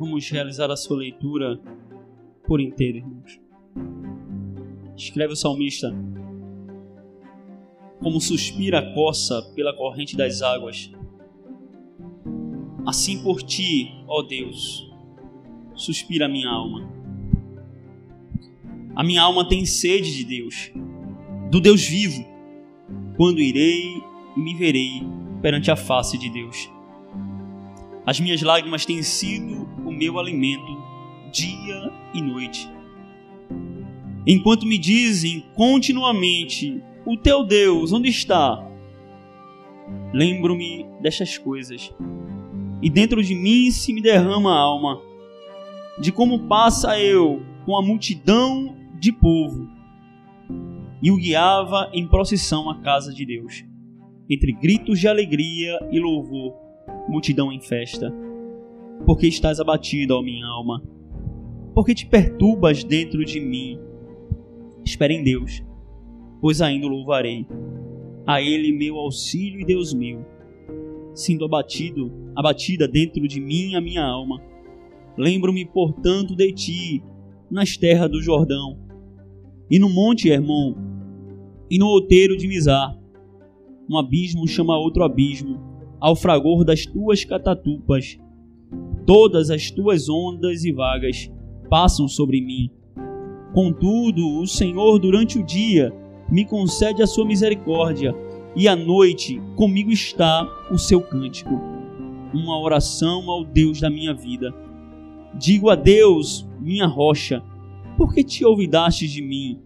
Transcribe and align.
Vamos 0.00 0.30
realizar 0.30 0.70
a 0.70 0.76
sua 0.76 0.96
leitura 0.96 1.60
por 2.46 2.58
inteiro, 2.58 2.96
irmãos. 2.96 3.38
Escreve 4.96 5.34
o 5.34 5.36
salmista: 5.36 5.94
Como 7.98 8.18
suspira 8.18 8.78
a 8.78 8.94
coça 8.94 9.42
pela 9.54 9.76
corrente 9.76 10.16
das 10.16 10.40
águas, 10.40 10.90
assim 12.86 13.22
por 13.22 13.42
ti, 13.42 13.92
ó 14.08 14.22
Deus, 14.22 14.90
suspira 15.74 16.24
a 16.24 16.28
minha 16.30 16.48
alma. 16.48 16.90
A 18.96 19.04
minha 19.04 19.20
alma 19.20 19.46
tem 19.46 19.66
sede 19.66 20.16
de 20.16 20.24
Deus, 20.24 20.72
do 21.50 21.60
Deus 21.60 21.86
vivo. 21.86 22.24
Quando 23.18 23.38
irei 23.38 24.02
e 24.34 24.40
me 24.40 24.54
verei 24.54 25.02
perante 25.42 25.70
a 25.70 25.76
face 25.76 26.16
de 26.16 26.30
Deus. 26.30 26.70
As 28.06 28.18
minhas 28.18 28.40
lágrimas 28.40 28.86
têm 28.86 29.02
sido 29.02 29.59
meu 30.00 30.18
alimento 30.18 30.82
dia 31.30 31.92
e 32.14 32.22
noite. 32.22 32.66
Enquanto 34.26 34.64
me 34.64 34.78
dizem 34.78 35.44
continuamente: 35.54 36.82
O 37.04 37.18
teu 37.18 37.44
Deus, 37.44 37.92
onde 37.92 38.08
está? 38.08 38.66
Lembro-me 40.10 40.86
destas 41.02 41.36
coisas, 41.36 41.94
e 42.80 42.88
dentro 42.88 43.22
de 43.22 43.34
mim 43.34 43.70
se 43.70 43.92
me 43.92 44.00
derrama 44.00 44.54
a 44.54 44.58
alma, 44.58 45.02
de 46.00 46.10
como 46.10 46.48
passa 46.48 46.98
eu 46.98 47.42
com 47.66 47.76
a 47.76 47.82
multidão 47.82 48.74
de 48.98 49.12
povo, 49.12 49.68
e 51.02 51.10
o 51.10 51.16
guiava 51.16 51.90
em 51.92 52.08
procissão 52.08 52.70
à 52.70 52.80
casa 52.80 53.12
de 53.12 53.26
Deus, 53.26 53.64
entre 54.30 54.52
gritos 54.52 54.98
de 54.98 55.06
alegria 55.06 55.78
e 55.92 56.00
louvor, 56.00 56.54
multidão 57.06 57.52
em 57.52 57.60
festa. 57.60 58.29
Porque 59.04 59.26
estás 59.26 59.60
abatido, 59.60 60.14
ó 60.14 60.22
minha 60.22 60.46
alma? 60.46 60.82
Porque 61.74 61.94
te 61.94 62.06
perturbas 62.06 62.84
dentro 62.84 63.24
de 63.24 63.40
mim? 63.40 63.78
Espere 64.84 65.14
em 65.14 65.22
Deus, 65.22 65.62
pois 66.40 66.60
ainda 66.60 66.86
o 66.86 66.90
louvarei. 66.90 67.46
A 68.26 68.40
Ele 68.40 68.72
meu 68.72 68.96
auxílio 68.96 69.60
e 69.60 69.64
Deus 69.64 69.94
meu. 69.94 70.24
Sinto 71.14 71.44
abatido, 71.44 72.12
abatida 72.36 72.86
dentro 72.86 73.26
de 73.26 73.40
mim 73.40 73.74
a 73.74 73.80
minha 73.80 74.04
alma. 74.04 74.40
Lembro-me, 75.16 75.66
portanto, 75.66 76.36
de 76.36 76.52
ti, 76.52 77.02
nas 77.50 77.76
terras 77.76 78.10
do 78.10 78.22
Jordão, 78.22 78.78
e 79.70 79.78
no 79.78 79.88
monte 79.88 80.28
Hermon, 80.28 80.74
e 81.70 81.78
no 81.78 81.86
outeiro 81.86 82.36
de 82.36 82.46
Mizar. 82.46 82.96
Um 83.88 83.98
abismo 83.98 84.46
chama 84.46 84.78
outro 84.78 85.02
abismo, 85.02 85.58
ao 86.00 86.14
fragor 86.14 86.64
das 86.64 86.86
tuas 86.86 87.24
catatupas. 87.24 88.18
Todas 89.12 89.50
as 89.50 89.72
tuas 89.72 90.08
ondas 90.08 90.62
e 90.62 90.70
vagas 90.70 91.28
passam 91.68 92.06
sobre 92.06 92.40
mim. 92.40 92.70
Contudo, 93.52 94.38
o 94.38 94.46
Senhor, 94.46 95.00
durante 95.00 95.36
o 95.36 95.44
dia, 95.44 95.92
me 96.30 96.44
concede 96.44 97.02
a 97.02 97.08
sua 97.08 97.26
misericórdia, 97.26 98.14
e 98.54 98.68
à 98.68 98.76
noite 98.76 99.42
comigo 99.56 99.90
está 99.90 100.48
o 100.70 100.78
seu 100.78 101.00
cântico, 101.00 101.50
uma 102.32 102.56
oração 102.60 103.28
ao 103.28 103.44
Deus 103.44 103.80
da 103.80 103.90
minha 103.90 104.14
vida. 104.14 104.54
Digo 105.34 105.70
a 105.70 105.74
Deus, 105.74 106.48
minha 106.60 106.86
rocha, 106.86 107.42
por 107.98 108.14
que 108.14 108.22
te 108.22 108.44
olvidastes 108.44 109.10
de 109.10 109.22
mim? 109.22 109.58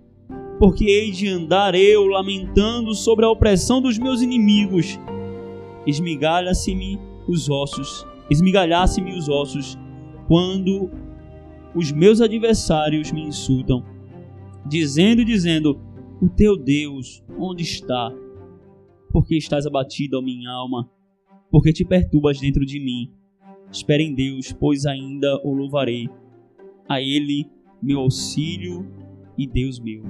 Porque 0.58 0.86
hei 0.86 1.10
de 1.10 1.28
andar 1.28 1.74
eu 1.74 2.06
lamentando 2.06 2.94
sobre 2.94 3.26
a 3.26 3.30
opressão 3.30 3.82
dos 3.82 3.98
meus 3.98 4.22
inimigos 4.22 4.98
esmigalha-se-me 5.86 6.98
os 7.28 7.50
ossos, 7.50 8.06
esmigalhasse-me 8.30 9.16
os 9.16 9.28
ossos, 9.28 9.78
quando 10.26 10.90
os 11.74 11.92
meus 11.92 12.20
adversários 12.20 13.12
me 13.12 13.22
insultam, 13.22 13.84
dizendo 14.66 15.22
e 15.22 15.24
dizendo: 15.24 15.80
O 16.20 16.28
teu 16.28 16.56
Deus, 16.56 17.22
onde 17.38 17.62
está? 17.62 18.12
Porque 19.10 19.36
estás 19.36 19.66
abatido, 19.66 20.18
ó 20.18 20.22
minha 20.22 20.50
alma, 20.50 20.90
porque 21.50 21.72
te 21.72 21.84
perturbas 21.84 22.40
dentro 22.40 22.64
de 22.64 22.80
mim. 22.80 23.12
Espere 23.70 24.04
em 24.04 24.14
Deus, 24.14 24.52
pois 24.52 24.86
ainda 24.86 25.40
o 25.44 25.52
louvarei. 25.52 26.08
A 26.88 27.00
Ele, 27.00 27.48
meu 27.82 28.00
auxílio 28.00 28.86
e 29.36 29.46
Deus 29.46 29.80
meu. 29.80 30.02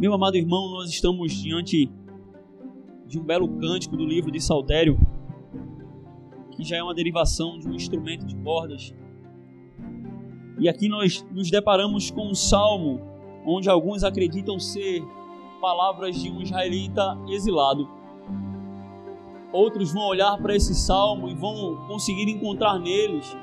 Meu 0.00 0.12
amado 0.12 0.36
irmão, 0.36 0.70
nós 0.70 0.90
estamos 0.90 1.32
diante 1.32 1.90
de 3.06 3.18
um 3.18 3.24
belo 3.24 3.48
cântico 3.58 3.96
do 3.96 4.04
livro 4.04 4.30
de 4.30 4.40
Saltério, 4.40 4.98
que 6.54 6.64
já 6.64 6.76
é 6.76 6.82
uma 6.82 6.94
derivação 6.94 7.58
de 7.58 7.68
um 7.68 7.74
instrumento 7.74 8.24
de 8.24 8.36
cordas. 8.36 8.94
E 10.58 10.68
aqui 10.68 10.88
nós 10.88 11.24
nos 11.32 11.50
deparamos 11.50 12.10
com 12.10 12.30
um 12.30 12.34
salmo 12.34 13.00
onde 13.44 13.68
alguns 13.68 14.04
acreditam 14.04 14.58
ser 14.58 15.02
palavras 15.60 16.20
de 16.20 16.30
um 16.30 16.40
israelita 16.40 17.18
exilado. 17.28 17.88
Outros 19.52 19.92
vão 19.92 20.06
olhar 20.06 20.36
para 20.38 20.54
esse 20.54 20.74
salmo 20.74 21.28
e 21.28 21.34
vão 21.34 21.86
conseguir 21.86 22.28
encontrar 22.30 22.78
neles 22.78 23.36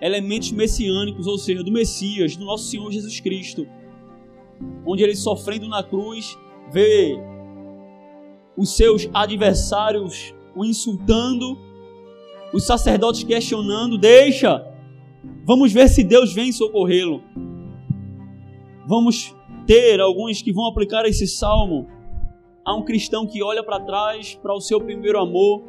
elementos 0.00 0.52
messiânicos, 0.52 1.26
ou 1.26 1.38
seja, 1.38 1.62
do 1.62 1.72
Messias, 1.72 2.36
do 2.36 2.44
nosso 2.44 2.64
Senhor 2.64 2.90
Jesus 2.90 3.18
Cristo, 3.20 3.66
onde 4.84 5.02
ele 5.02 5.14
sofrendo 5.14 5.68
na 5.68 5.82
cruz 5.82 6.38
vê 6.70 7.16
os 8.56 8.76
seus 8.76 9.08
adversários 9.12 10.34
o 10.54 10.64
insultando, 10.64 11.58
os 12.56 12.64
sacerdotes 12.64 13.22
questionando: 13.22 13.98
deixa, 13.98 14.66
vamos 15.44 15.72
ver 15.72 15.88
se 15.88 16.02
Deus 16.02 16.32
vem 16.32 16.50
socorrê-lo. 16.50 17.22
Vamos 18.88 19.36
ter 19.66 20.00
alguns 20.00 20.40
que 20.40 20.52
vão 20.52 20.66
aplicar 20.66 21.04
esse 21.04 21.26
salmo 21.26 21.86
a 22.64 22.74
um 22.74 22.82
cristão 22.82 23.26
que 23.26 23.42
olha 23.42 23.62
para 23.62 23.80
trás, 23.80 24.34
para 24.36 24.54
o 24.54 24.60
seu 24.60 24.80
primeiro 24.80 25.20
amor 25.20 25.62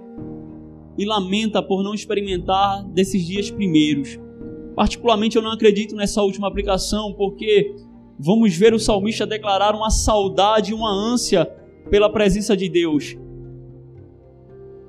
e 0.98 1.06
lamenta 1.06 1.62
por 1.62 1.84
não 1.84 1.94
experimentar 1.94 2.84
desses 2.86 3.26
dias 3.26 3.52
primeiros. 3.52 4.18
Particularmente 4.74 5.36
eu 5.36 5.42
não 5.42 5.52
acredito 5.52 5.96
nessa 5.96 6.22
última 6.22 6.48
aplicação, 6.48 7.14
porque 7.14 7.76
vamos 8.18 8.56
ver 8.56 8.74
o 8.74 8.80
salmista 8.80 9.28
declarar 9.28 9.76
uma 9.76 9.90
saudade, 9.90 10.74
uma 10.74 10.92
ânsia 10.92 11.46
pela 11.90 12.10
presença 12.10 12.56
de 12.56 12.70
Deus. 12.70 13.18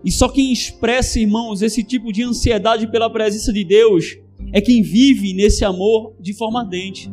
E 0.05 0.11
só 0.13 0.29
quem 0.29 0.53
expressa, 0.53 1.19
irmãos, 1.19 1.63
esse 1.63 1.83
tipo 1.83 2.13
de 2.13 2.23
ansiedade 2.23 2.87
pela 2.91 3.11
presença 3.11 3.53
de 3.53 3.65
Deus 3.65 4.17
é 4.53 4.61
quem 4.61 4.83
vive 4.83 5.35
nesse 5.35 5.65
amor 5.65 6.15
de 6.21 6.33
forma 6.33 6.61
ardente. 6.61 7.11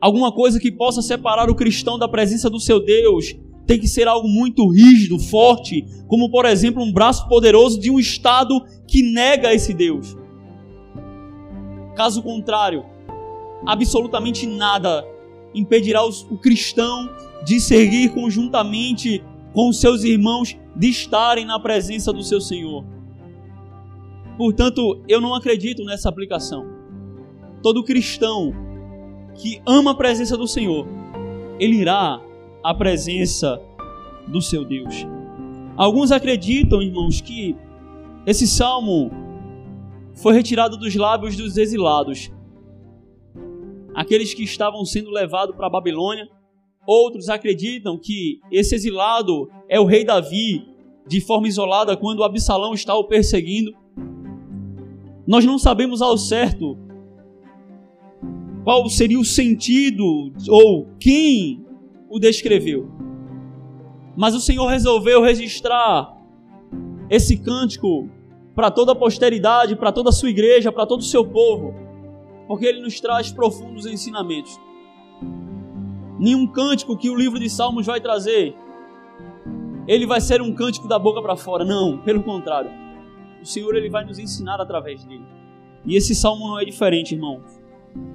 Alguma 0.00 0.32
coisa 0.32 0.58
que 0.58 0.72
possa 0.72 1.02
separar 1.02 1.50
o 1.50 1.54
cristão 1.54 1.98
da 1.98 2.08
presença 2.08 2.48
do 2.48 2.58
seu 2.58 2.84
Deus 2.84 3.36
tem 3.66 3.78
que 3.78 3.86
ser 3.86 4.08
algo 4.08 4.26
muito 4.26 4.66
rígido, 4.68 5.18
forte, 5.18 5.84
como 6.08 6.30
por 6.30 6.44
exemplo 6.44 6.82
um 6.82 6.92
braço 6.92 7.28
poderoso 7.28 7.78
de 7.78 7.90
um 7.90 8.00
Estado 8.00 8.64
que 8.86 9.02
nega 9.02 9.54
esse 9.54 9.72
Deus. 9.72 10.16
Caso 11.94 12.22
contrário, 12.22 12.84
absolutamente 13.66 14.46
nada 14.46 15.06
impedirá 15.54 16.04
o 16.04 16.38
cristão 16.38 17.10
de 17.44 17.60
seguir 17.60 18.10
conjuntamente 18.10 19.22
com 19.52 19.68
os 19.68 19.80
seus 19.80 20.04
irmãos 20.04 20.56
de 20.76 20.88
estarem 20.88 21.44
na 21.44 21.58
presença 21.58 22.12
do 22.12 22.22
seu 22.22 22.40
Senhor. 22.40 22.84
Portanto, 24.36 25.02
eu 25.08 25.20
não 25.20 25.34
acredito 25.34 25.84
nessa 25.84 26.08
aplicação. 26.08 26.64
Todo 27.62 27.84
cristão 27.84 28.52
que 29.34 29.60
ama 29.66 29.90
a 29.90 29.94
presença 29.94 30.36
do 30.36 30.46
Senhor, 30.46 30.86
ele 31.58 31.76
irá 31.76 32.20
à 32.62 32.74
presença 32.74 33.60
do 34.26 34.40
seu 34.40 34.64
Deus. 34.64 35.06
Alguns 35.76 36.12
acreditam, 36.12 36.80
irmãos, 36.80 37.20
que 37.20 37.56
esse 38.26 38.46
salmo 38.46 39.10
foi 40.14 40.34
retirado 40.34 40.76
dos 40.76 40.94
lábios 40.94 41.36
dos 41.36 41.56
exilados 41.56 42.30
aqueles 43.94 44.32
que 44.32 44.42
estavam 44.42 44.84
sendo 44.84 45.10
levados 45.10 45.54
para 45.54 45.66
a 45.66 45.70
Babilônia. 45.70 46.28
Outros 46.90 47.28
acreditam 47.28 47.96
que 47.96 48.40
esse 48.50 48.74
exilado 48.74 49.48
é 49.68 49.78
o 49.78 49.84
rei 49.84 50.04
Davi, 50.04 50.66
de 51.06 51.20
forma 51.20 51.46
isolada, 51.46 51.96
quando 51.96 52.24
Absalão 52.24 52.74
está 52.74 52.94
o 52.96 53.04
perseguindo. 53.04 53.72
Nós 55.26 55.44
não 55.44 55.58
sabemos 55.58 56.02
ao 56.02 56.18
certo 56.18 56.76
qual 58.64 58.88
seria 58.88 59.20
o 59.20 59.24
sentido 59.24 60.32
ou 60.48 60.88
quem 60.98 61.64
o 62.08 62.18
descreveu. 62.18 62.90
Mas 64.16 64.34
o 64.34 64.40
Senhor 64.40 64.66
resolveu 64.66 65.22
registrar 65.22 66.16
esse 67.08 67.36
cântico 67.36 68.08
para 68.54 68.70
toda 68.70 68.92
a 68.92 68.96
posteridade, 68.96 69.76
para 69.76 69.92
toda 69.92 70.08
a 70.08 70.12
sua 70.12 70.30
igreja, 70.30 70.72
para 70.72 70.86
todo 70.86 71.00
o 71.00 71.04
seu 71.04 71.24
povo 71.24 71.72
porque 72.50 72.66
ele 72.66 72.80
nos 72.80 72.98
traz 72.98 73.30
profundos 73.30 73.86
ensinamentos. 73.86 74.58
Nenhum 76.20 76.46
cântico 76.46 76.98
que 76.98 77.08
o 77.08 77.16
livro 77.16 77.38
de 77.38 77.48
Salmos 77.48 77.86
vai 77.86 77.98
trazer, 77.98 78.54
ele 79.88 80.04
vai 80.04 80.20
ser 80.20 80.42
um 80.42 80.54
cântico 80.54 80.86
da 80.86 80.98
boca 80.98 81.22
para 81.22 81.34
fora. 81.34 81.64
Não, 81.64 81.96
pelo 81.96 82.22
contrário. 82.22 82.70
O 83.42 83.46
Senhor 83.46 83.74
ele 83.74 83.88
vai 83.88 84.04
nos 84.04 84.18
ensinar 84.18 84.60
através 84.60 85.02
dele. 85.02 85.24
E 85.86 85.96
esse 85.96 86.14
salmo 86.14 86.46
não 86.46 86.60
é 86.60 86.64
diferente, 86.66 87.14
irmão. 87.14 87.40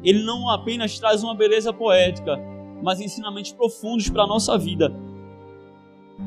Ele 0.04 0.24
não 0.24 0.48
apenas 0.52 1.00
traz 1.00 1.24
uma 1.24 1.34
beleza 1.34 1.74
poética, 1.74 2.40
mas 2.84 3.02
ensinamentos 3.02 3.52
profundos 3.52 4.08
para 4.08 4.22
a 4.22 4.28
nossa 4.28 4.56
vida, 4.56 4.96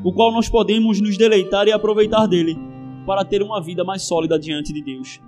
o 0.04 0.12
qual 0.12 0.32
nós 0.32 0.48
podemos 0.48 1.00
nos 1.00 1.16
deleitar 1.16 1.68
e 1.68 1.72
aproveitar 1.72 2.26
dele 2.26 2.58
para 3.06 3.24
ter 3.24 3.40
uma 3.40 3.62
vida 3.62 3.84
mais 3.84 4.02
sólida 4.02 4.36
diante 4.36 4.72
de 4.72 4.82
Deus. 4.82 5.20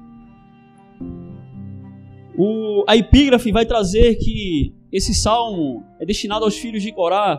O, 2.36 2.84
a 2.88 2.96
epígrafe 2.96 3.52
vai 3.52 3.64
trazer 3.64 4.16
que 4.16 4.74
esse 4.92 5.14
salmo 5.14 5.84
é 6.00 6.04
destinado 6.04 6.44
aos 6.44 6.56
filhos 6.56 6.82
de 6.82 6.92
Corá, 6.92 7.38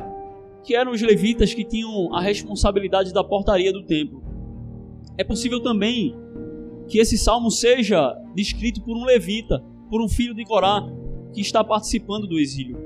que 0.64 0.76
eram 0.76 0.92
os 0.92 1.02
levitas 1.02 1.54
que 1.54 1.66
tinham 1.66 2.14
a 2.14 2.22
responsabilidade 2.22 3.12
da 3.14 3.24
portaria 3.24 3.74
do 3.74 3.84
templo. 3.84 4.24
É 5.18 5.24
possível 5.24 5.62
também 5.62 6.16
que 6.88 7.00
esse 7.00 7.18
salmo 7.18 7.52
seja 7.52 8.16
descrito 8.34 8.82
por 8.82 8.96
um 8.96 9.04
levita, 9.04 9.64
por 9.90 10.02
um 10.02 10.08
filho 10.08 10.34
de 10.34 10.46
Corá, 10.46 10.82
que 11.34 11.42
está 11.42 11.64
participando 11.64 12.28
do 12.28 12.40
exílio. 12.40 12.78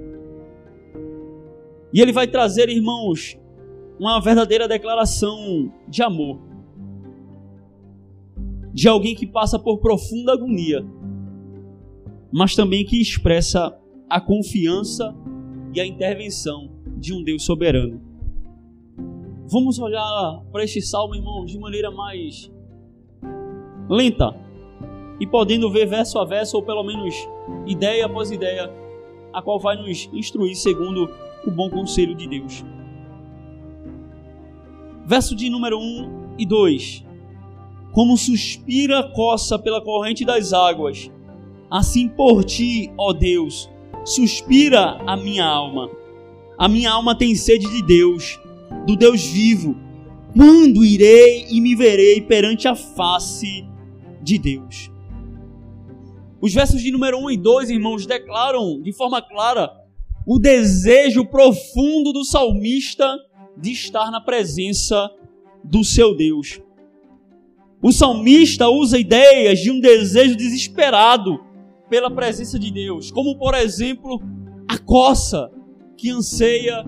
E 1.94 2.02
ele 2.02 2.12
vai 2.12 2.28
trazer, 2.28 2.70
irmãos, 2.70 3.38
uma 4.00 4.20
verdadeira 4.20 4.68
declaração 4.68 5.72
de 5.88 6.02
amor. 6.02 6.40
De 8.74 8.88
alguém 8.88 9.16
que 9.16 9.26
passa 9.26 9.58
por 9.58 9.80
profunda 9.80 10.34
agonia, 10.34 10.86
mas 12.32 12.56
também 12.56 12.84
que 12.84 13.02
expressa 13.02 13.74
a 14.10 14.20
confiança 14.22 15.16
e 15.74 15.80
a 15.80 15.86
intervenção 15.86 16.70
de 16.98 17.14
um 17.14 17.24
Deus 17.24 17.44
soberano. 17.44 18.02
Vamos 19.48 19.78
olhar 19.80 20.44
para 20.52 20.64
este 20.64 20.82
salmo, 20.82 21.16
irmãos, 21.16 21.52
de 21.52 21.60
maneira 21.60 21.92
mais 21.92 22.52
lenta 23.90 24.36
e 25.20 25.28
podendo 25.28 25.70
ver 25.70 25.86
verso 25.86 26.18
a 26.20 26.26
verso, 26.26 26.58
ou 26.58 26.64
pelo 26.64 26.84
menos 26.84 27.16
ideia 27.66 28.06
após 28.06 28.32
ideia, 28.32 28.72
a 29.32 29.42
qual 29.42 29.60
vai 29.60 29.78
nos 29.78 30.10
instruir 30.12 30.56
segundo 30.56 31.10
o 31.46 31.52
bom 31.52 31.70
conselho 31.70 32.16
de 32.16 32.28
Deus. 32.28 32.66
Verso 35.06 35.36
de 35.36 35.50
número 35.50 35.78
1 35.78 36.36
e 36.40 36.46
2: 36.46 37.06
Como 37.92 38.18
suspira 38.18 39.00
a 39.00 39.12
coça 39.12 39.60
pela 39.60 39.82
corrente 39.82 40.26
das 40.26 40.52
águas, 40.52 41.12
Assim 41.70 42.08
por 42.08 42.44
ti, 42.44 42.94
ó 42.98 43.12
Deus, 43.12 43.70
suspira 44.06 45.02
a 45.06 45.18
minha 45.18 45.44
alma. 45.44 45.90
A 46.58 46.70
minha 46.70 46.92
alma 46.92 47.18
tem 47.18 47.36
sede 47.36 47.68
de 47.70 47.82
Deus, 47.82 48.40
do 48.86 48.96
Deus 48.96 49.26
vivo. 49.26 49.76
Quando 50.34 50.86
irei 50.86 51.48
e 51.50 51.60
me 51.60 51.76
verei 51.76 52.22
perante 52.22 52.68
a 52.68 52.76
face 52.76 53.66
de 54.22 54.38
Deus? 54.38 54.92
Os 56.40 56.54
versos 56.54 56.82
de 56.82 56.92
número 56.92 57.18
1 57.18 57.32
e 57.32 57.38
2, 57.38 57.70
irmãos, 57.72 58.06
declaram 58.06 58.80
de 58.82 58.94
forma 58.94 59.22
clara 59.22 59.72
o 60.28 60.38
desejo 60.38 61.26
profundo 61.26 62.14
do 62.14 62.24
salmista 62.24 63.18
de 63.58 63.72
estar 63.72 64.12
na 64.12 64.22
presença 64.22 65.10
do 65.64 65.84
seu 65.84 66.16
Deus. 66.16 66.60
O 67.82 67.92
salmista 67.92 68.70
usa 68.70 69.00
ideias 69.00 69.60
de 69.60 69.72
um 69.72 69.80
desejo 69.80 70.36
desesperado 70.36 71.45
pela 71.96 72.12
presença 72.12 72.60
de 72.60 72.72
Deus, 72.72 73.10
como 73.10 73.38
por 73.38 73.54
exemplo 73.54 74.22
a 74.68 74.78
coça 74.78 75.50
que 75.96 76.12
anseia 76.12 76.86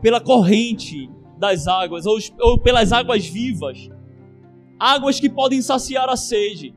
pela 0.00 0.20
corrente 0.20 1.10
das 1.36 1.66
águas 1.66 2.06
ou, 2.06 2.18
ou 2.40 2.56
pelas 2.56 2.92
águas 2.92 3.26
vivas, 3.26 3.88
águas 4.78 5.18
que 5.18 5.28
podem 5.28 5.60
saciar 5.60 6.08
a 6.08 6.14
sede. 6.14 6.72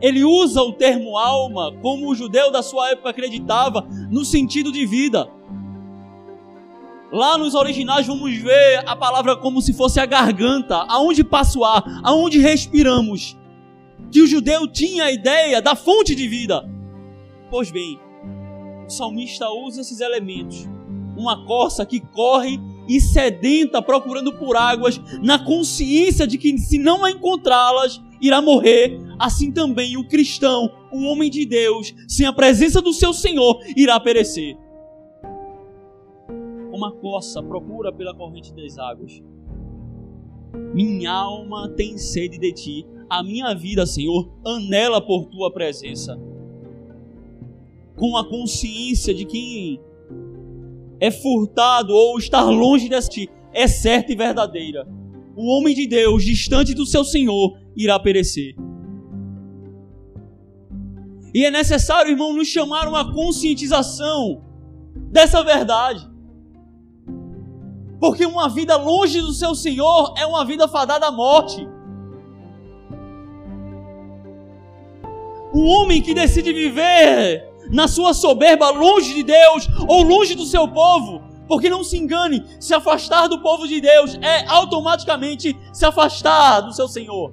Ele 0.00 0.24
usa 0.24 0.62
o 0.62 0.72
termo 0.72 1.18
alma 1.18 1.76
como 1.82 2.08
o 2.08 2.14
judeu 2.14 2.50
da 2.50 2.62
sua 2.62 2.92
época 2.92 3.10
acreditava, 3.10 3.86
no 4.10 4.24
sentido 4.24 4.72
de 4.72 4.86
vida. 4.86 5.28
Lá 7.12 7.36
nos 7.36 7.54
originais 7.54 8.06
vamos 8.06 8.34
ver 8.34 8.82
a 8.86 8.96
palavra 8.96 9.36
como 9.36 9.60
se 9.60 9.74
fosse 9.74 10.00
a 10.00 10.06
garganta, 10.06 10.86
aonde 10.88 11.22
passa 11.22 11.58
o 11.58 11.64
ar, 11.66 11.84
aonde 12.02 12.38
respiramos 12.38 13.36
que 14.14 14.22
o 14.22 14.28
judeu 14.28 14.68
tinha 14.68 15.06
a 15.06 15.12
ideia 15.12 15.60
da 15.60 15.74
fonte 15.74 16.14
de 16.14 16.28
vida. 16.28 16.64
Pois 17.50 17.72
bem, 17.72 17.98
o 18.86 18.88
salmista 18.88 19.50
usa 19.50 19.80
esses 19.80 19.98
elementos. 19.98 20.68
Uma 21.16 21.44
corça 21.44 21.84
que 21.84 21.98
corre 21.98 22.60
e 22.88 23.00
sedenta 23.00 23.82
procurando 23.82 24.32
por 24.38 24.56
águas, 24.56 25.00
na 25.20 25.44
consciência 25.44 26.28
de 26.28 26.38
que 26.38 26.56
se 26.58 26.78
não 26.78 27.08
encontrá-las, 27.08 28.00
irá 28.22 28.40
morrer. 28.40 28.96
Assim 29.18 29.50
também 29.50 29.96
o 29.96 30.06
cristão, 30.06 30.70
o 30.92 31.02
homem 31.06 31.28
de 31.28 31.44
Deus, 31.44 31.92
sem 32.06 32.24
a 32.24 32.32
presença 32.32 32.80
do 32.80 32.92
seu 32.92 33.12
Senhor, 33.12 33.60
irá 33.76 33.98
perecer. 33.98 34.56
Uma 36.72 36.92
corça 36.92 37.42
procura 37.42 37.92
pela 37.92 38.14
corrente 38.14 38.54
das 38.54 38.78
águas. 38.78 39.20
Minha 40.72 41.10
alma 41.10 41.68
tem 41.70 41.98
sede 41.98 42.38
de 42.38 42.52
ti 42.52 42.86
a 43.18 43.22
minha 43.22 43.54
vida, 43.54 43.86
Senhor, 43.86 44.32
anela 44.44 45.00
por 45.00 45.26
tua 45.26 45.52
presença. 45.52 46.18
Com 47.96 48.16
a 48.16 48.28
consciência 48.28 49.14
de 49.14 49.24
quem 49.24 49.80
é 50.98 51.10
furtado 51.10 51.94
ou 51.94 52.18
estar 52.18 52.44
longe 52.44 52.88
de 52.88 53.08
ti 53.08 53.30
é 53.52 53.68
certa 53.68 54.12
e 54.12 54.16
verdadeira. 54.16 54.86
O 55.36 55.46
homem 55.46 55.74
de 55.74 55.86
Deus, 55.86 56.24
distante 56.24 56.74
do 56.74 56.84
seu 56.84 57.04
Senhor, 57.04 57.56
irá 57.76 57.98
perecer. 57.98 58.54
E 61.32 61.44
é 61.44 61.50
necessário, 61.50 62.12
irmão, 62.12 62.32
nos 62.32 62.48
chamar 62.48 62.88
uma 62.88 63.12
conscientização 63.12 64.42
dessa 65.10 65.42
verdade. 65.42 66.08
Porque 68.00 68.26
uma 68.26 68.48
vida 68.48 68.76
longe 68.76 69.20
do 69.20 69.32
seu 69.32 69.54
Senhor 69.54 70.14
é 70.16 70.26
uma 70.26 70.44
vida 70.44 70.68
fadada 70.68 71.06
à 71.06 71.12
morte. 71.12 71.66
Um 75.54 75.68
homem 75.68 76.02
que 76.02 76.12
decide 76.12 76.52
viver 76.52 77.48
na 77.70 77.86
sua 77.86 78.12
soberba, 78.12 78.70
longe 78.70 79.14
de 79.14 79.22
Deus 79.22 79.68
ou 79.86 80.02
longe 80.02 80.34
do 80.34 80.44
seu 80.44 80.66
povo, 80.66 81.22
porque 81.46 81.70
não 81.70 81.84
se 81.84 81.96
engane, 81.96 82.44
se 82.58 82.74
afastar 82.74 83.28
do 83.28 83.40
povo 83.40 83.68
de 83.68 83.80
Deus 83.80 84.18
é 84.20 84.44
automaticamente 84.48 85.56
se 85.72 85.84
afastar 85.84 86.60
do 86.60 86.72
seu 86.72 86.88
Senhor. 86.88 87.32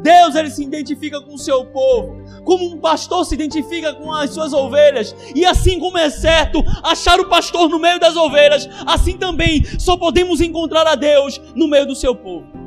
Deus 0.00 0.36
ele 0.36 0.50
se 0.50 0.62
identifica 0.62 1.20
com 1.20 1.34
o 1.34 1.38
seu 1.38 1.64
povo, 1.66 2.22
como 2.44 2.66
um 2.66 2.78
pastor 2.78 3.24
se 3.24 3.34
identifica 3.34 3.92
com 3.94 4.12
as 4.12 4.30
suas 4.30 4.52
ovelhas, 4.52 5.14
e 5.34 5.44
assim 5.44 5.80
como 5.80 5.98
é 5.98 6.08
certo 6.08 6.62
achar 6.84 7.18
o 7.18 7.28
pastor 7.28 7.68
no 7.68 7.80
meio 7.80 7.98
das 7.98 8.14
ovelhas, 8.14 8.68
assim 8.86 9.16
também 9.16 9.64
só 9.76 9.96
podemos 9.96 10.40
encontrar 10.40 10.86
a 10.86 10.94
Deus 10.94 11.40
no 11.56 11.66
meio 11.66 11.86
do 11.86 11.96
seu 11.96 12.14
povo 12.14 12.61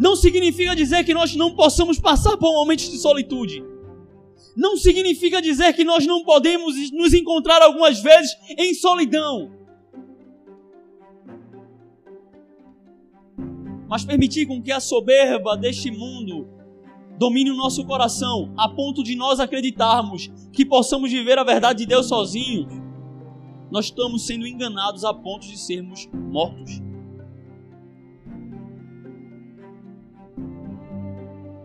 não 0.00 0.16
significa 0.16 0.74
dizer 0.74 1.04
que 1.04 1.12
nós 1.12 1.36
não 1.36 1.54
possamos 1.54 2.00
passar 2.00 2.34
por 2.38 2.50
momentos 2.54 2.90
de 2.90 2.96
solitude. 2.96 3.62
Não 4.56 4.74
significa 4.74 5.42
dizer 5.42 5.74
que 5.74 5.84
nós 5.84 6.06
não 6.06 6.24
podemos 6.24 6.74
nos 6.90 7.12
encontrar 7.12 7.60
algumas 7.60 8.00
vezes 8.00 8.34
em 8.56 8.72
solidão. 8.72 9.52
Mas 13.86 14.02
permitir 14.02 14.46
com 14.46 14.62
que 14.62 14.72
a 14.72 14.80
soberba 14.80 15.54
deste 15.54 15.90
mundo 15.90 16.48
domine 17.18 17.50
o 17.50 17.56
nosso 17.56 17.84
coração, 17.84 18.54
a 18.56 18.70
ponto 18.70 19.04
de 19.04 19.14
nós 19.14 19.38
acreditarmos 19.38 20.30
que 20.50 20.64
possamos 20.64 21.10
viver 21.10 21.38
a 21.38 21.44
verdade 21.44 21.80
de 21.80 21.86
Deus 21.86 22.08
sozinhos, 22.08 22.72
nós 23.70 23.84
estamos 23.86 24.26
sendo 24.26 24.46
enganados 24.46 25.04
a 25.04 25.12
ponto 25.12 25.46
de 25.46 25.58
sermos 25.58 26.08
mortos. 26.14 26.89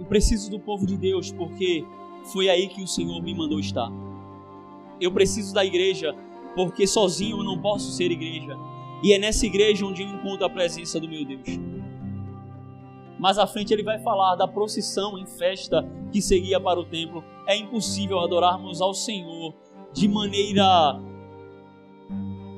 Eu 0.06 0.10
preciso 0.10 0.52
do 0.52 0.60
povo 0.60 0.86
de 0.86 0.96
Deus 0.96 1.32
porque 1.32 1.84
foi 2.32 2.48
aí 2.48 2.68
que 2.68 2.84
o 2.84 2.88
Senhor 2.88 3.20
me 3.24 3.34
mandou 3.34 3.60
estar. 3.60 3.92
Eu 5.02 5.12
preciso 5.12 5.52
da 5.52 5.66
igreja 5.66 6.16
porque 6.56 6.86
sozinho 6.86 7.40
eu 7.40 7.44
não 7.44 7.60
posso 7.60 7.92
ser 7.92 8.12
igreja. 8.12 8.56
E 9.02 9.14
é 9.14 9.18
nessa 9.18 9.48
igreja 9.48 9.84
onde 9.84 10.04
eu 10.04 10.08
encontro 10.08 10.46
a 10.46 10.50
presença 10.50 11.00
do 11.00 11.10
meu 11.10 11.26
Deus. 11.26 11.60
Mais 13.18 13.40
à 13.40 13.48
frente 13.48 13.74
ele 13.74 13.82
vai 13.82 13.98
falar 13.98 14.36
da 14.36 14.48
procissão 14.48 15.18
em 15.18 15.26
festa 15.26 15.84
que 16.12 16.22
seguia 16.22 16.60
para 16.60 16.80
o 16.80 16.86
templo. 16.86 17.24
É 17.48 17.58
impossível 17.58 18.20
adorarmos 18.20 18.82
ao 18.82 18.94
Senhor 18.94 19.56
de 19.92 20.08
maneira 20.08 21.02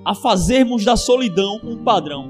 a 0.04 0.13
fazermos 0.13 0.84
da 0.84 0.98
solidão 0.98 1.62
um 1.63 1.82
padrão. 1.82 2.30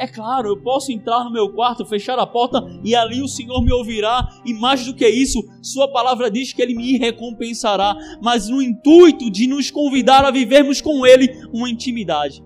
É 0.00 0.06
claro, 0.06 0.48
eu 0.48 0.56
posso 0.56 0.90
entrar 0.90 1.22
no 1.24 1.30
meu 1.30 1.52
quarto, 1.52 1.84
fechar 1.84 2.18
a 2.18 2.26
porta 2.26 2.58
e 2.82 2.96
ali 2.96 3.20
o 3.20 3.28
Senhor 3.28 3.62
me 3.62 3.70
ouvirá, 3.70 4.26
e 4.46 4.54
mais 4.54 4.86
do 4.86 4.94
que 4.94 5.06
isso, 5.06 5.38
Sua 5.60 5.92
palavra 5.92 6.30
diz 6.30 6.54
que 6.54 6.62
Ele 6.62 6.74
me 6.74 6.96
recompensará, 6.96 7.94
mas 8.22 8.48
no 8.48 8.62
intuito 8.62 9.30
de 9.30 9.46
nos 9.46 9.70
convidar 9.70 10.24
a 10.24 10.30
vivermos 10.30 10.80
com 10.80 11.04
Ele 11.04 11.28
uma 11.52 11.68
intimidade. 11.68 12.42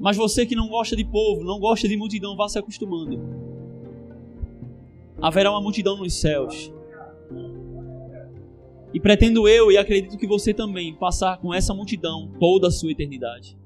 Mas 0.00 0.16
você 0.16 0.44
que 0.44 0.56
não 0.56 0.66
gosta 0.66 0.96
de 0.96 1.04
povo, 1.04 1.44
não 1.44 1.60
gosta 1.60 1.86
de 1.86 1.96
multidão, 1.96 2.34
vá 2.34 2.48
se 2.48 2.58
acostumando. 2.58 3.20
Haverá 5.22 5.52
uma 5.52 5.62
multidão 5.62 5.96
nos 5.96 6.12
céus 6.20 6.73
e 8.94 9.00
pretendo 9.00 9.48
eu, 9.48 9.72
e 9.72 9.76
acredito 9.76 10.16
que 10.16 10.26
você 10.26 10.54
também, 10.54 10.94
passar 10.94 11.38
com 11.38 11.52
essa 11.52 11.74
multidão 11.74 12.30
toda 12.38 12.68
a 12.68 12.70
sua 12.70 12.92
eternidade. 12.92 13.58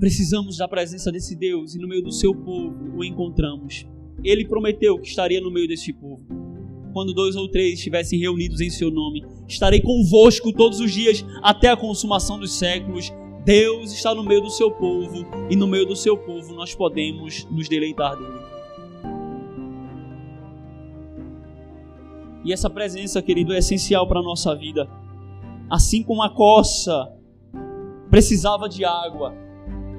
Precisamos 0.00 0.56
da 0.56 0.66
presença 0.66 1.12
desse 1.12 1.36
Deus 1.36 1.74
e 1.74 1.78
no 1.78 1.86
meio 1.86 2.02
do 2.02 2.10
seu 2.10 2.34
povo 2.34 2.96
o 2.96 3.04
encontramos. 3.04 3.86
Ele 4.24 4.46
prometeu 4.46 4.98
que 4.98 5.08
estaria 5.08 5.38
no 5.38 5.50
meio 5.50 5.68
deste 5.68 5.92
povo. 5.92 6.26
Quando 6.94 7.12
dois 7.12 7.36
ou 7.36 7.46
três 7.46 7.74
estivessem 7.74 8.18
reunidos 8.18 8.62
em 8.62 8.70
seu 8.70 8.90
nome, 8.90 9.22
estarei 9.46 9.82
convosco 9.82 10.50
todos 10.50 10.80
os 10.80 10.92
dias 10.92 11.22
até 11.42 11.68
a 11.68 11.76
consumação 11.76 12.38
dos 12.38 12.58
séculos. 12.58 13.12
Deus 13.44 13.92
está 13.92 14.14
no 14.14 14.24
meio 14.24 14.40
do 14.40 14.50
seu 14.50 14.70
povo 14.70 15.26
e 15.50 15.56
no 15.56 15.66
meio 15.66 15.84
do 15.84 15.94
seu 15.94 16.16
povo 16.16 16.54
nós 16.54 16.74
podemos 16.74 17.46
nos 17.50 17.68
deleitar 17.68 18.16
dele. 18.16 18.55
E 22.46 22.52
essa 22.52 22.70
presença, 22.70 23.20
querido, 23.20 23.52
é 23.52 23.58
essencial 23.58 24.06
para 24.06 24.20
a 24.20 24.22
nossa 24.22 24.54
vida. 24.54 24.88
Assim 25.68 26.00
como 26.04 26.22
a 26.22 26.30
coça 26.30 27.12
precisava 28.08 28.68
de 28.68 28.84
água, 28.84 29.34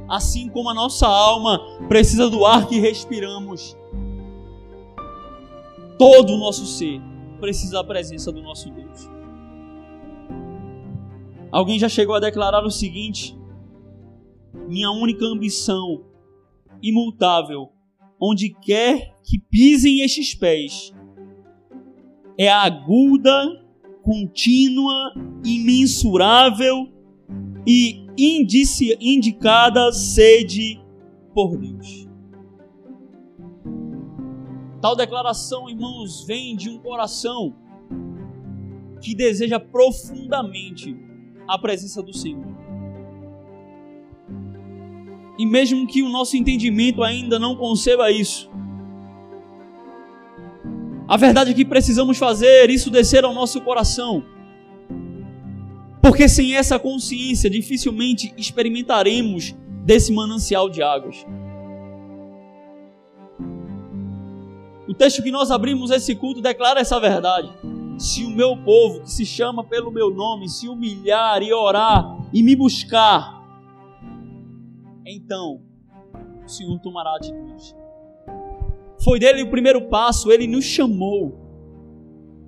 assim 0.08 0.48
como 0.48 0.70
a 0.70 0.74
nossa 0.74 1.06
alma 1.06 1.60
precisa 1.90 2.30
do 2.30 2.46
ar 2.46 2.66
que 2.66 2.80
respiramos. 2.80 3.76
Todo 6.00 6.36
o 6.36 6.38
nosso 6.38 6.66
ser 6.66 7.02
precisa 7.38 7.74
da 7.74 7.84
presença 7.84 8.32
do 8.32 8.42
nosso 8.42 8.72
Deus. 8.72 9.10
Alguém 11.52 11.78
já 11.78 11.90
chegou 11.90 12.16
a 12.16 12.22
declarar 12.22 12.64
o 12.64 12.72
seguinte: 12.72 13.38
minha 14.70 14.90
única 14.90 15.26
ambição 15.26 16.06
imutável, 16.82 17.74
onde 18.18 18.54
quer 18.54 19.18
que 19.22 19.38
pisem 19.38 20.00
estes 20.00 20.34
pés, 20.34 20.94
é 22.38 22.50
aguda, 22.50 23.66
contínua, 24.04 25.14
imensurável 25.44 26.88
e 27.66 28.06
indici, 28.18 28.98
indicada 29.02 29.92
sede 29.92 30.80
por 31.34 31.58
Deus. 31.58 32.08
Tal 34.82 34.96
declaração, 34.96 35.70
irmãos, 35.70 36.24
vem 36.26 36.56
de 36.56 36.70
um 36.70 36.78
coração 36.78 37.56
que 39.02 39.16
deseja 39.16 39.60
profundamente 39.60 40.96
a 41.48 41.58
presença 41.58 42.02
do 42.02 42.14
Senhor. 42.14 42.46
E 45.38 45.46
mesmo 45.46 45.86
que 45.86 46.02
o 46.02 46.10
nosso 46.10 46.36
entendimento 46.36 47.04
ainda 47.04 47.38
não 47.38 47.56
conceba 47.56 48.12
isso, 48.12 48.50
a 51.08 51.18
verdade 51.18 51.52
é 51.52 51.54
que 51.54 51.66
precisamos 51.66 52.18
fazer 52.18 52.70
isso 52.70 52.90
descer 52.90 53.24
ao 53.24 53.34
nosso 53.34 53.62
coração 53.62 54.24
porque 56.08 56.30
sem 56.30 56.56
essa 56.56 56.80
consciência, 56.80 57.50
dificilmente 57.50 58.34
experimentaremos 58.38 59.54
desse 59.84 60.14
manancial 60.14 60.70
de 60.70 60.82
águas. 60.82 61.26
O 64.88 64.94
texto 64.94 65.22
que 65.22 65.30
nós 65.30 65.52
abrimos 65.52 65.92
esse 65.92 66.16
culto 66.16 66.42
declara 66.42 66.80
essa 66.80 66.98
verdade. 66.98 67.52
Se 68.00 68.24
o 68.24 68.30
meu 68.30 68.56
povo, 68.56 69.02
que 69.02 69.12
se 69.12 69.26
chama 69.26 69.66
pelo 69.66 69.92
meu 69.92 70.10
nome, 70.10 70.48
se 70.48 70.70
humilhar 70.70 71.44
e 71.44 71.52
orar 71.52 72.18
e 72.34 72.42
me 72.42 72.56
buscar, 72.56 73.44
então 75.06 75.62
o 76.46 76.48
Senhor 76.48 76.80
tomará 76.80 77.18
atitude. 77.18 77.76
Foi 79.08 79.20
dele 79.20 79.42
o 79.42 79.50
primeiro 79.50 79.88
passo, 79.88 80.30
ele 80.34 80.46
nos 80.48 80.66
chamou. 80.66 81.40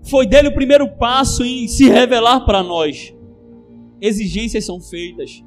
Foi 0.04 0.28
dele 0.28 0.50
o 0.50 0.54
primeiro 0.54 0.90
passo 0.98 1.46
em 1.46 1.70
se 1.70 1.88
revelar 1.88 2.42
para 2.42 2.62
nós 2.62 3.14
exigências 4.02 4.66
são 4.66 4.82
feitas, 4.82 5.42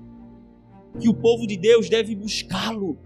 que 0.98 1.10
o 1.10 1.14
povo 1.14 1.46
de 1.46 1.58
Deus 1.58 1.90
deve 1.90 2.14
buscá-lo 2.14 2.98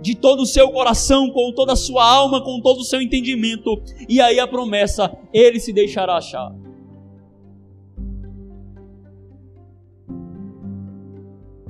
de 0.00 0.16
todo 0.16 0.42
o 0.42 0.46
seu 0.46 0.68
coração, 0.70 1.30
com 1.30 1.52
toda 1.52 1.74
a 1.74 1.76
sua 1.76 2.04
alma, 2.04 2.42
com 2.42 2.60
todo 2.60 2.80
o 2.80 2.84
seu 2.84 3.00
entendimento. 3.00 3.80
E 4.08 4.20
aí 4.20 4.40
a 4.40 4.48
promessa, 4.48 5.16
ele 5.32 5.60
se 5.60 5.72
deixará 5.72 6.16
achar. 6.16 6.52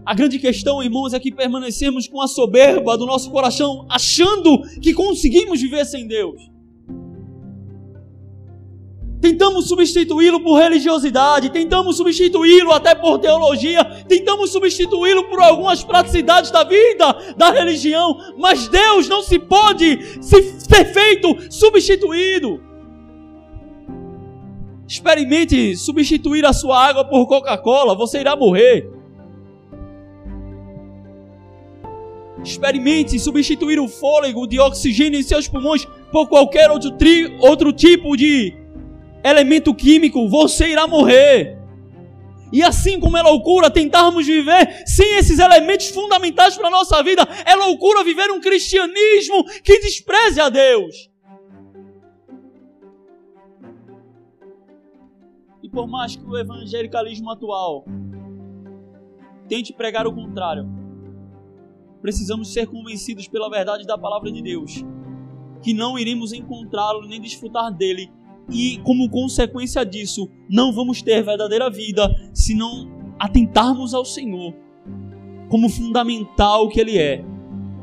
A 0.06 0.12
grande 0.12 0.38
questão, 0.38 0.82
irmãos, 0.82 1.14
é 1.14 1.20
que 1.20 1.32
permanecemos 1.32 2.06
com 2.06 2.20
a 2.20 2.28
soberba 2.28 2.96
do 2.98 3.06
nosso 3.06 3.30
coração, 3.30 3.86
achando 3.88 4.60
que 4.80 4.92
conseguimos 4.92 5.60
viver 5.60 5.86
sem 5.86 6.06
Deus. 6.06 6.52
Tentamos 9.18 9.68
substituí-lo 9.68 10.42
por 10.42 10.58
religiosidade, 10.58 11.48
tentamos 11.48 11.96
substituí-lo 11.96 12.72
até 12.72 12.94
por 12.94 13.18
teologia, 13.18 13.82
tentamos 14.06 14.52
substituí-lo 14.52 15.24
por 15.30 15.40
algumas 15.40 15.82
praticidades 15.82 16.50
da 16.50 16.62
vida, 16.62 17.34
da 17.34 17.50
religião, 17.50 18.18
mas 18.36 18.68
Deus 18.68 19.08
não 19.08 19.22
se 19.22 19.38
pode 19.38 20.22
ser 20.22 20.84
feito 20.92 21.50
substituído. 21.50 22.60
Experimente 24.86 25.74
substituir 25.74 26.44
a 26.44 26.52
sua 26.52 26.86
água 26.86 27.06
por 27.06 27.26
Coca-Cola, 27.26 27.94
você 27.94 28.20
irá 28.20 28.36
morrer. 28.36 28.92
Experimente 32.44 33.18
substituir 33.18 33.80
o 33.80 33.88
fôlego 33.88 34.46
de 34.46 34.60
oxigênio 34.60 35.18
em 35.18 35.22
seus 35.22 35.48
pulmões 35.48 35.86
por 36.12 36.28
qualquer 36.28 36.70
outro, 36.70 36.90
tri, 36.90 37.34
outro 37.40 37.72
tipo 37.72 38.16
de 38.16 38.54
elemento 39.24 39.74
químico, 39.74 40.28
você 40.28 40.68
irá 40.68 40.86
morrer. 40.86 41.58
E 42.52 42.62
assim 42.62 43.00
como 43.00 43.16
é 43.16 43.22
loucura 43.22 43.70
tentarmos 43.70 44.26
viver 44.26 44.84
sem 44.86 45.16
esses 45.16 45.38
elementos 45.38 45.88
fundamentais 45.88 46.56
para 46.56 46.68
a 46.68 46.70
nossa 46.70 47.02
vida, 47.02 47.26
é 47.44 47.56
loucura 47.56 48.04
viver 48.04 48.30
um 48.30 48.40
cristianismo 48.40 49.42
que 49.62 49.80
despreze 49.80 50.40
a 50.40 50.50
Deus. 50.50 51.10
E 55.62 55.68
por 55.68 55.88
mais 55.88 56.14
que 56.14 56.24
o 56.24 56.38
evangelicalismo 56.38 57.30
atual 57.30 57.86
tente 59.48 59.72
pregar 59.72 60.06
o 60.06 60.12
contrário, 60.12 60.83
precisamos 62.04 62.52
ser 62.52 62.66
convencidos 62.66 63.26
pela 63.26 63.48
verdade 63.48 63.86
da 63.86 63.96
palavra 63.96 64.30
de 64.30 64.42
Deus, 64.42 64.84
que 65.62 65.72
não 65.72 65.98
iremos 65.98 66.34
encontrá-lo 66.34 67.08
nem 67.08 67.18
desfrutar 67.18 67.72
dele 67.72 68.12
e, 68.52 68.78
como 68.84 69.08
consequência 69.08 69.86
disso, 69.86 70.28
não 70.46 70.70
vamos 70.70 71.00
ter 71.00 71.22
verdadeira 71.22 71.70
vida 71.70 72.14
se 72.34 72.54
não 72.54 72.90
atentarmos 73.18 73.94
ao 73.94 74.04
Senhor 74.04 74.54
como 75.48 75.70
fundamental 75.70 76.68
que 76.68 76.78
Ele 76.78 76.98
é. 76.98 77.24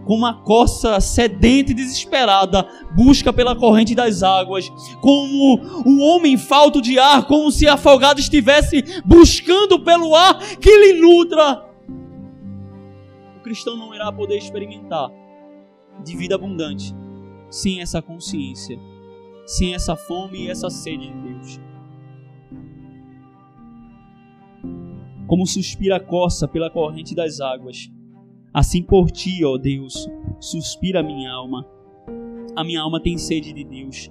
Como 0.05 0.23
a 0.27 0.35
coça 0.35 1.01
sedenta 1.01 1.71
e 1.71 1.73
desesperada 1.73 2.67
busca 2.95 3.33
pela 3.33 3.55
corrente 3.55 3.95
das 3.95 4.21
águas, 4.21 4.69
como 5.01 5.59
o 5.83 5.99
homem 5.99 6.37
falto 6.37 6.79
de 6.79 6.99
ar, 6.99 7.25
como 7.25 7.51
se 7.51 7.67
afogado 7.67 8.19
estivesse 8.19 8.83
buscando 9.03 9.79
pelo 9.79 10.13
ar 10.13 10.37
que 10.59 10.69
lhe 10.69 11.01
nutra. 11.01 11.70
Cristão 13.51 13.75
não 13.75 13.93
irá 13.93 14.09
poder 14.09 14.37
experimentar 14.37 15.11
de 16.05 16.15
vida 16.15 16.35
abundante 16.35 16.95
sem 17.49 17.81
essa 17.81 18.01
consciência 18.01 18.79
sem 19.45 19.75
essa 19.75 19.93
fome 19.97 20.45
e 20.45 20.49
essa 20.49 20.69
sede 20.69 21.11
de 21.11 21.21
Deus. 21.21 21.59
Como 25.27 25.45
suspira 25.45 25.97
a 25.97 25.99
coça 25.99 26.47
pela 26.47 26.69
corrente 26.69 27.13
das 27.13 27.41
águas, 27.41 27.91
assim 28.53 28.81
por 28.81 29.11
ti, 29.11 29.43
ó 29.43 29.57
Deus, 29.57 30.07
suspira 30.39 31.01
a 31.01 31.03
minha 31.03 31.29
alma. 31.29 31.67
A 32.55 32.63
minha 32.63 32.79
alma 32.79 33.03
tem 33.03 33.17
sede 33.17 33.51
de 33.51 33.65
Deus, 33.65 34.09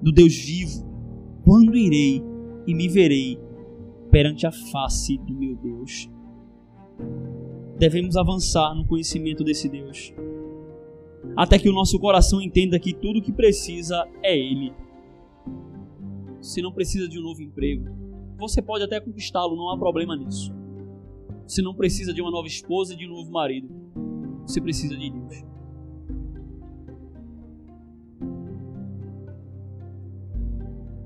do 0.00 0.12
Deus 0.12 0.36
vivo. 0.36 0.86
Quando 1.44 1.76
irei 1.76 2.22
e 2.68 2.72
me 2.72 2.88
verei 2.88 3.36
perante 4.12 4.46
a 4.46 4.52
face 4.52 5.18
do 5.18 5.34
meu 5.34 5.56
Deus? 5.56 6.08
Devemos 7.78 8.16
avançar 8.16 8.74
no 8.74 8.86
conhecimento 8.86 9.44
desse 9.44 9.68
Deus 9.68 10.12
até 11.36 11.58
que 11.58 11.68
o 11.68 11.72
nosso 11.72 11.98
coração 11.98 12.40
entenda 12.40 12.78
que 12.78 12.94
tudo 12.94 13.20
que 13.20 13.32
precisa 13.32 14.08
é 14.22 14.36
Ele. 14.36 14.72
Se 16.40 16.62
não 16.62 16.72
precisa 16.72 17.06
de 17.06 17.18
um 17.18 17.22
novo 17.22 17.42
emprego, 17.42 17.86
você 18.38 18.62
pode 18.62 18.84
até 18.84 19.00
conquistá-lo, 19.00 19.54
não 19.54 19.70
há 19.70 19.78
problema 19.78 20.16
nisso. 20.16 20.52
Se 21.46 21.62
não 21.62 21.74
precisa 21.74 22.12
de 22.12 22.22
uma 22.22 22.30
nova 22.30 22.46
esposa 22.46 22.94
e 22.94 22.96
de 22.96 23.06
um 23.06 23.10
novo 23.10 23.30
marido, 23.30 23.68
você 24.46 24.60
precisa 24.60 24.96
de 24.96 25.10
Deus. 25.10 25.44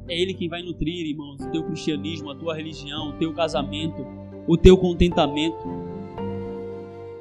É 0.08 0.20
Ele 0.20 0.34
quem 0.34 0.48
vai 0.48 0.62
nutrir, 0.62 1.06
irmãos, 1.06 1.40
o 1.40 1.50
teu 1.50 1.64
cristianismo, 1.64 2.30
a 2.30 2.36
tua 2.36 2.54
religião, 2.54 3.10
o 3.10 3.12
teu 3.18 3.32
casamento, 3.32 4.04
o 4.46 4.56
teu 4.56 4.76
contentamento. 4.76 5.89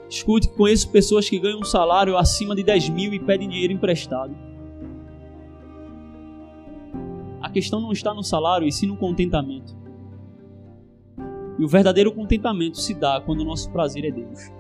Escute, 0.10 0.50
conheço 0.50 0.90
pessoas 0.90 1.30
que 1.30 1.38
ganham 1.38 1.60
um 1.60 1.64
salário 1.64 2.18
acima 2.18 2.56
de 2.56 2.64
10 2.64 2.90
mil 2.90 3.14
e 3.14 3.20
pedem 3.20 3.48
dinheiro 3.48 3.72
emprestado. 3.72 4.36
A 7.40 7.50
questão 7.50 7.80
não 7.80 7.92
está 7.92 8.12
no 8.14 8.24
salário, 8.24 8.68
e 8.68 8.72
sim 8.72 8.88
no 8.88 8.98
contentamento. 8.98 9.78
E 11.60 11.64
o 11.64 11.68
verdadeiro 11.68 12.12
contentamento 12.12 12.80
se 12.80 12.94
dá 12.94 13.22
quando 13.22 13.42
o 13.42 13.46
nosso 13.46 13.72
prazer 13.72 14.04
é 14.06 14.12
Deus. 14.12 14.52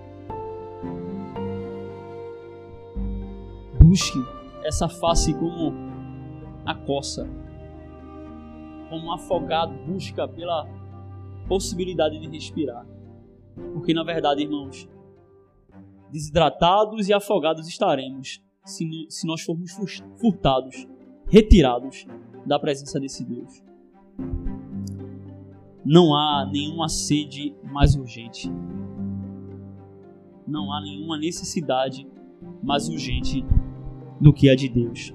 Busque 3.82 4.24
essa 4.63 4.88
face 4.88 5.34
como 5.34 5.74
a 6.63 6.75
coça, 6.75 7.27
como 8.89 9.08
um 9.08 9.12
afogado 9.12 9.74
busca 9.88 10.27
pela 10.27 10.68
possibilidade 11.48 12.20
de 12.20 12.27
respirar. 12.27 12.86
Porque 13.74 13.94
na 13.94 14.03
verdade, 14.03 14.44
irmãos, 14.44 14.88
desidratados 16.12 17.08
e 17.08 17.13
afogados 17.13 17.68
estaremos 17.68 18.42
se, 18.66 18.86
se 19.10 19.28
nós 19.28 19.42
formos 19.42 19.72
furtados, 20.18 20.88
retirados 21.28 22.06
da 22.46 22.60
presença 22.60 23.00
desse 23.00 23.24
Deus. 23.25 23.63
Não 25.86 26.16
há 26.16 26.48
nenhuma 26.51 26.89
sede 26.89 27.56
mais 27.63 27.96
urgente. 27.96 28.51
Não 30.48 30.72
há 30.74 30.82
nenhuma 30.82 31.18
necessidade 31.18 32.08
mais 32.62 32.89
urgente 32.89 33.46
do 34.20 34.34
que 34.34 34.50
a 34.50 34.56
de 34.56 34.68
Deus. 34.68 35.13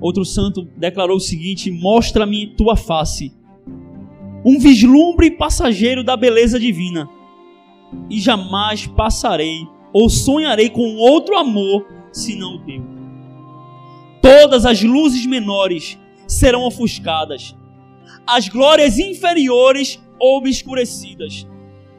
Outro 0.00 0.24
santo 0.24 0.62
declarou 0.76 1.16
o 1.16 1.20
seguinte: 1.20 1.70
Mostra-me 1.70 2.54
tua 2.54 2.76
face, 2.76 3.32
um 4.44 4.58
vislumbre 4.58 5.30
passageiro 5.30 6.04
da 6.04 6.16
beleza 6.16 6.58
divina, 6.60 7.08
e 8.10 8.20
jamais 8.20 8.86
passarei 8.86 9.66
ou 9.92 10.08
sonharei 10.08 10.68
com 10.68 10.96
outro 10.96 11.36
amor 11.36 11.86
senão 12.12 12.56
o 12.56 12.64
teu. 12.64 12.82
Todas 14.20 14.66
as 14.66 14.82
luzes 14.82 15.24
menores 15.26 15.98
serão 16.26 16.64
ofuscadas, 16.64 17.56
as 18.26 18.48
glórias 18.48 18.98
inferiores 18.98 19.98
obscurecidas. 20.20 21.46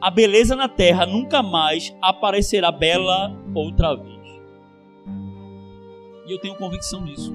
A 0.00 0.10
beleza 0.10 0.56
na 0.56 0.68
terra 0.68 1.04
nunca 1.04 1.42
mais 1.42 1.94
aparecerá 2.00 2.72
bela 2.72 3.36
outra 3.54 3.94
vez. 3.94 4.20
E 6.26 6.32
eu 6.32 6.38
tenho 6.40 6.54
convicção 6.54 7.04
disso. 7.04 7.34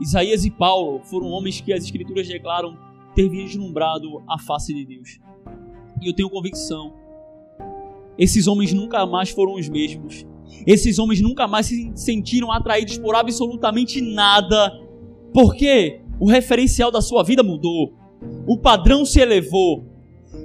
Isaías 0.00 0.44
e 0.44 0.50
Paulo 0.50 1.00
foram 1.04 1.28
homens 1.28 1.60
que 1.60 1.72
as 1.72 1.84
Escrituras 1.84 2.26
declaram 2.26 2.76
ter 3.14 3.28
vislumbrado 3.28 4.22
a 4.28 4.38
face 4.38 4.72
de 4.72 4.84
Deus. 4.84 5.20
E 6.00 6.08
eu 6.08 6.14
tenho 6.14 6.30
convicção. 6.30 6.92
Esses 8.18 8.46
homens 8.46 8.72
nunca 8.72 9.06
mais 9.06 9.30
foram 9.30 9.54
os 9.54 9.68
mesmos. 9.68 10.26
Esses 10.66 10.98
homens 10.98 11.20
nunca 11.20 11.46
mais 11.46 11.66
se 11.66 11.92
sentiram 11.94 12.50
atraídos 12.50 12.98
por 12.98 13.14
absolutamente 13.14 14.00
nada. 14.00 14.72
Porque 15.32 16.00
o 16.18 16.26
referencial 16.28 16.90
da 16.90 17.00
sua 17.00 17.22
vida 17.22 17.42
mudou. 17.42 17.94
O 18.46 18.58
padrão 18.58 19.04
se 19.04 19.20
elevou 19.20 19.86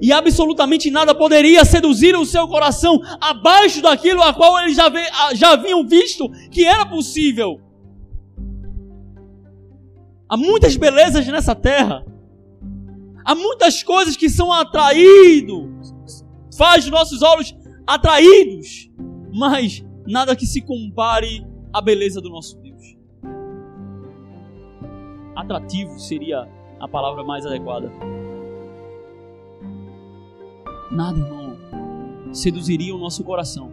e 0.02 0.12
absolutamente 0.12 0.92
nada 0.92 1.16
poderia 1.16 1.64
seduzir 1.66 2.16
o 2.16 2.26
seu 2.26 2.48
coração 2.48 3.02
abaixo 3.20 3.82
daquilo 3.82 4.22
a 4.22 4.34
qual 4.34 4.60
eles 4.60 4.76
já, 4.76 4.92
já 5.34 5.54
haviam 5.54 5.88
visto 5.88 6.30
que 6.50 6.66
era 6.66 6.86
possível. 6.86 7.60
Há 10.28 10.38
muitas 10.38 10.76
belezas 10.76 11.28
nessa 11.28 11.56
terra. 11.56 12.06
Há 13.26 13.36
muitas 13.36 13.84
coisas 13.84 14.18
que 14.18 14.30
são 14.30 14.52
atraídos, 14.52 15.94
faz 16.58 16.86
os 16.86 16.92
nossos 16.92 17.22
olhos 17.22 17.56
atraídos, 17.88 18.92
mas 19.34 19.84
nada 20.06 20.36
que 20.36 20.46
se 20.46 20.62
compare 20.62 21.46
à 21.72 21.82
beleza 21.82 22.22
do 22.22 22.30
nosso 22.30 22.58
Deus. 22.60 22.98
Atrativo 25.36 26.00
seria 26.00 26.48
a 26.80 26.88
palavra 26.88 27.24
mais 27.24 27.46
adequada. 27.46 27.92
Nada, 30.92 31.18
irmão, 31.18 31.58
seduziria 32.34 32.94
o 32.94 33.00
nosso 33.00 33.24
coração 33.24 33.72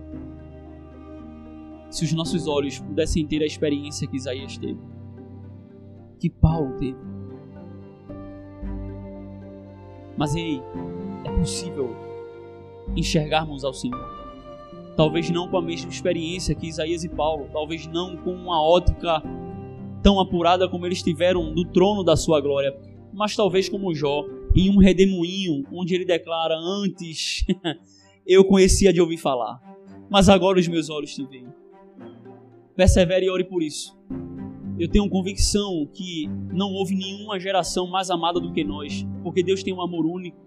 se 1.90 2.04
os 2.04 2.12
nossos 2.12 2.46
olhos 2.46 2.78
pudessem 2.78 3.26
ter 3.26 3.42
a 3.42 3.46
experiência 3.46 4.06
que 4.06 4.16
Isaías 4.16 4.56
teve, 4.56 4.78
que 6.18 6.30
Paulo 6.30 6.76
teve. 6.78 7.19
Mas 10.16 10.35
ei, 10.35 10.61
é 11.25 11.31
possível 11.31 11.94
enxergarmos 12.96 13.64
ao 13.64 13.73
Senhor. 13.73 14.20
Talvez 14.96 15.31
não 15.31 15.49
com 15.49 15.57
a 15.57 15.62
mesma 15.62 15.90
experiência 15.90 16.55
que 16.55 16.66
Isaías 16.66 17.05
e 17.05 17.09
Paulo, 17.09 17.49
talvez 17.53 17.87
não 17.87 18.16
com 18.16 18.33
uma 18.33 18.62
ótica 18.62 19.23
tão 20.03 20.20
apurada 20.20 20.68
como 20.68 20.87
eles 20.87 21.03
tiveram 21.03 21.53
do 21.55 21.64
trono 21.64 22.03
da 22.03 22.16
sua 22.16 22.40
glória, 22.40 22.77
mas 23.12 23.35
talvez 23.35 23.68
como 23.68 23.94
Jó, 23.94 24.25
em 24.55 24.70
um 24.70 24.79
redemoinho, 24.79 25.64
onde 25.73 25.94
ele 25.94 26.05
declara: 26.05 26.55
Antes 26.57 27.44
eu 28.27 28.44
conhecia 28.44 28.92
de 28.92 29.01
ouvir 29.01 29.16
falar, 29.16 29.61
mas 30.11 30.29
agora 30.29 30.59
os 30.59 30.68
meus 30.68 30.90
olhos 30.90 31.14
te 31.14 31.25
veem. 31.25 31.46
Persevere 32.77 33.27
e 33.27 33.31
ore 33.31 33.44
por 33.44 33.62
isso. 33.62 33.99
Eu 34.80 34.88
tenho 34.88 35.10
convicção 35.10 35.86
que 35.92 36.26
não 36.50 36.72
houve 36.72 36.96
nenhuma 36.96 37.38
geração 37.38 37.86
mais 37.86 38.08
amada 38.08 38.40
do 38.40 38.50
que 38.50 38.64
nós, 38.64 39.06
porque 39.22 39.42
Deus 39.42 39.62
tem 39.62 39.74
um 39.74 39.82
amor 39.82 40.06
único. 40.06 40.38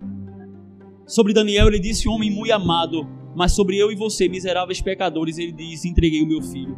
Sobre 1.06 1.36
Daniel, 1.36 1.68
ele 1.68 1.80
disse: 1.80 2.10
Homem 2.10 2.32
muito 2.32 2.52
amado, 2.52 3.08
mas 3.36 3.52
sobre 3.52 3.78
eu 3.78 3.92
e 3.92 3.96
você, 3.96 4.28
miseráveis 4.28 4.82
pecadores, 4.82 5.38
ele 5.38 5.52
diz: 5.52 5.86
Entreguei 5.86 6.24
o 6.24 6.28
meu 6.28 6.42
filho. 6.42 6.76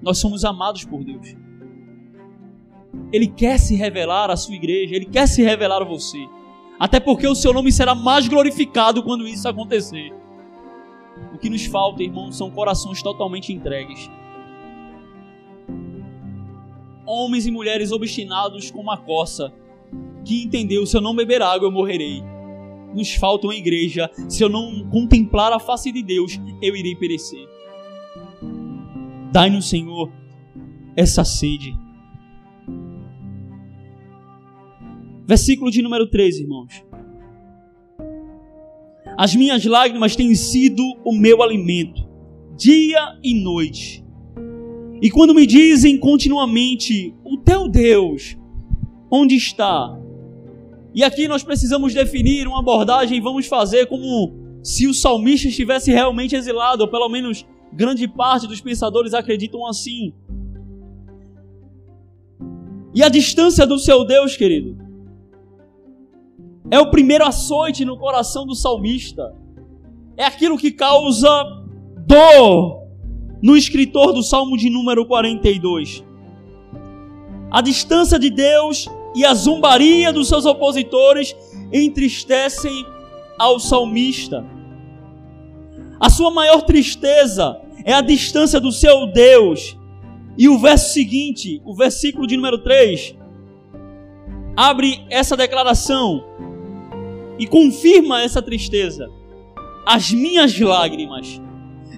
Nós 0.00 0.16
somos 0.16 0.42
amados 0.42 0.86
por 0.86 1.04
Deus. 1.04 1.36
Ele 3.12 3.26
quer 3.26 3.58
se 3.58 3.74
revelar 3.76 4.30
à 4.30 4.36
sua 4.36 4.54
igreja, 4.54 4.96
ele 4.96 5.04
quer 5.04 5.28
se 5.28 5.42
revelar 5.42 5.82
a 5.82 5.84
você. 5.84 6.26
Até 6.80 6.98
porque 6.98 7.28
o 7.28 7.34
seu 7.34 7.52
nome 7.52 7.70
será 7.72 7.94
mais 7.94 8.26
glorificado 8.26 9.02
quando 9.02 9.28
isso 9.28 9.46
acontecer. 9.46 10.14
O 11.34 11.36
que 11.36 11.50
nos 11.50 11.66
falta, 11.66 12.02
irmãos, 12.02 12.38
são 12.38 12.50
corações 12.50 13.02
totalmente 13.02 13.52
entregues. 13.52 14.10
Homens 17.06 17.46
e 17.46 17.50
mulheres 17.50 17.92
obstinados 17.92 18.70
como 18.70 18.90
a 18.90 18.96
coça, 18.96 19.52
que 20.24 20.44
entendeu: 20.44 20.86
se 20.86 20.96
eu 20.96 21.00
não 21.00 21.14
beber 21.14 21.42
água, 21.42 21.66
eu 21.66 21.72
morrerei. 21.72 22.22
Nos 22.94 23.14
falta 23.14 23.48
uma 23.48 23.54
igreja, 23.54 24.08
se 24.28 24.42
eu 24.42 24.48
não 24.48 24.88
contemplar 24.88 25.52
a 25.52 25.58
face 25.58 25.90
de 25.90 26.02
Deus, 26.02 26.38
eu 26.62 26.76
irei 26.76 26.94
perecer. 26.94 27.48
Dai-nos, 29.32 29.68
Senhor, 29.68 30.12
essa 30.96 31.24
sede 31.24 31.76
Versículo 35.26 35.70
de 35.70 35.80
número 35.80 36.06
13, 36.06 36.42
irmãos. 36.42 36.84
As 39.16 39.34
minhas 39.34 39.64
lágrimas 39.64 40.14
têm 40.14 40.34
sido 40.34 40.82
o 41.04 41.16
meu 41.16 41.42
alimento, 41.42 42.06
dia 42.56 43.18
e 43.22 43.32
noite. 43.42 44.03
E 45.04 45.10
quando 45.10 45.34
me 45.34 45.46
dizem 45.46 45.98
continuamente, 45.98 47.14
o 47.22 47.36
teu 47.36 47.68
Deus, 47.68 48.38
onde 49.10 49.34
está? 49.34 49.94
E 50.94 51.04
aqui 51.04 51.28
nós 51.28 51.42
precisamos 51.42 51.92
definir 51.92 52.48
uma 52.48 52.60
abordagem 52.60 53.20
vamos 53.20 53.44
fazer 53.44 53.84
como 53.84 54.32
se 54.62 54.86
o 54.86 54.94
salmista 54.94 55.46
estivesse 55.46 55.92
realmente 55.92 56.34
exilado, 56.34 56.84
ou 56.84 56.88
pelo 56.88 57.10
menos 57.10 57.46
grande 57.70 58.08
parte 58.08 58.46
dos 58.46 58.62
pensadores 58.62 59.12
acreditam 59.12 59.66
assim. 59.66 60.14
E 62.94 63.02
a 63.02 63.10
distância 63.10 63.66
do 63.66 63.78
seu 63.78 64.06
Deus, 64.06 64.38
querido, 64.38 64.78
é 66.70 66.80
o 66.80 66.90
primeiro 66.90 67.26
açoite 67.26 67.84
no 67.84 67.98
coração 67.98 68.46
do 68.46 68.54
salmista. 68.54 69.36
É 70.16 70.24
aquilo 70.24 70.56
que 70.56 70.70
causa 70.70 71.28
dor 72.06 72.83
no 73.44 73.54
escritor 73.54 74.14
do 74.14 74.22
Salmo 74.22 74.56
de 74.56 74.70
número 74.70 75.04
42. 75.04 76.02
A 77.50 77.60
distância 77.60 78.18
de 78.18 78.30
Deus 78.30 78.88
e 79.14 79.22
a 79.22 79.34
zombaria 79.34 80.10
dos 80.14 80.28
seus 80.28 80.46
opositores 80.46 81.36
entristecem 81.70 82.86
ao 83.38 83.60
salmista. 83.60 84.42
A 86.00 86.08
sua 86.08 86.30
maior 86.30 86.62
tristeza 86.62 87.60
é 87.84 87.92
a 87.92 88.00
distância 88.00 88.58
do 88.58 88.72
seu 88.72 89.12
Deus. 89.12 89.76
E 90.38 90.48
o 90.48 90.58
verso 90.58 90.94
seguinte, 90.94 91.60
o 91.66 91.74
versículo 91.74 92.26
de 92.26 92.36
número 92.36 92.56
3, 92.62 93.14
abre 94.56 95.04
essa 95.10 95.36
declaração: 95.36 96.24
e 97.38 97.46
confirma 97.46 98.22
essa 98.22 98.40
tristeza. 98.40 99.06
As 99.84 100.10
minhas 100.10 100.58
lágrimas, 100.58 101.42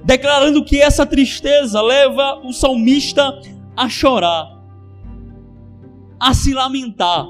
declarando 0.06 0.64
que 0.64 0.80
essa 0.80 1.04
tristeza 1.04 1.82
leva 1.82 2.40
o 2.44 2.52
salmista 2.52 3.38
a 3.76 3.88
chorar, 3.88 4.56
a 6.18 6.32
se 6.32 6.54
lamentar. 6.54 7.26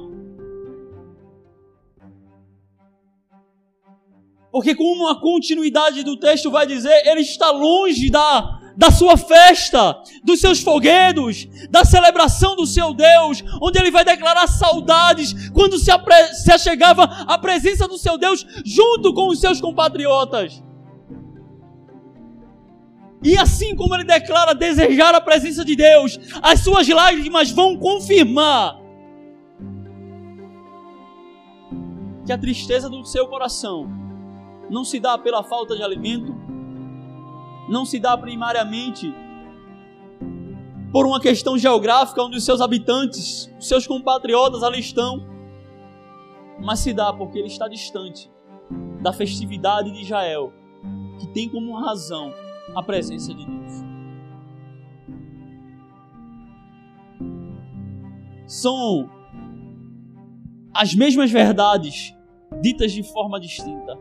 Porque, 4.52 4.74
como 4.74 5.08
a 5.08 5.18
continuidade 5.20 6.02
do 6.02 6.18
texto 6.18 6.50
vai 6.50 6.66
dizer, 6.66 7.06
ele 7.06 7.22
está 7.22 7.50
longe 7.50 8.10
da, 8.10 8.60
da 8.76 8.90
sua 8.90 9.16
festa, 9.16 9.98
dos 10.22 10.40
seus 10.40 10.60
folguedos, 10.60 11.48
da 11.70 11.82
celebração 11.82 12.56
do 12.56 12.66
seu 12.66 12.92
Deus, 12.92 13.42
onde 13.60 13.78
ele 13.78 13.90
vai 13.90 14.04
declarar 14.04 14.46
saudades 14.46 15.48
quando 15.50 15.78
se, 15.78 15.90
apre, 15.90 16.14
se 16.34 16.52
achegava 16.52 17.04
à 17.04 17.38
presença 17.38 17.88
do 17.88 17.96
seu 17.96 18.18
Deus 18.18 18.46
junto 18.64 19.14
com 19.14 19.28
os 19.28 19.40
seus 19.40 19.62
compatriotas. 19.62 20.62
E 23.22 23.36
assim 23.36 23.74
como 23.74 23.94
ele 23.94 24.04
declara 24.04 24.54
desejar 24.54 25.14
a 25.14 25.20
presença 25.20 25.64
de 25.64 25.74
Deus, 25.74 26.18
as 26.42 26.60
suas 26.60 26.86
lágrimas 26.88 27.50
vão 27.50 27.76
confirmar 27.76 28.78
que 32.24 32.32
a 32.32 32.38
tristeza 32.38 32.90
do 32.90 33.04
seu 33.04 33.26
coração 33.28 33.88
não 34.68 34.84
se 34.84 34.98
dá 34.98 35.16
pela 35.16 35.42
falta 35.44 35.76
de 35.76 35.82
alimento, 35.82 36.34
não 37.68 37.84
se 37.84 37.98
dá 37.98 38.16
primariamente 38.16 39.14
por 40.92 41.06
uma 41.06 41.20
questão 41.20 41.56
geográfica 41.56 42.22
onde 42.22 42.36
os 42.36 42.44
seus 42.44 42.60
habitantes, 42.60 43.52
os 43.58 43.68
seus 43.68 43.86
compatriotas 43.86 44.62
ali 44.62 44.80
estão, 44.80 45.24
mas 46.60 46.80
se 46.80 46.92
dá 46.92 47.12
porque 47.12 47.38
ele 47.38 47.48
está 47.48 47.68
distante 47.68 48.30
da 49.00 49.12
festividade 49.12 49.92
de 49.92 50.02
Israel, 50.02 50.52
que 51.18 51.26
tem 51.28 51.48
como 51.48 51.78
razão 51.78 52.32
a 52.76 52.82
presença 52.82 53.32
de 53.32 53.46
Deus. 53.46 53.72
São 58.46 59.10
as 60.74 60.94
mesmas 60.94 61.30
verdades 61.32 62.14
ditas 62.60 62.92
de 62.92 63.02
forma 63.02 63.40
distinta. 63.40 63.98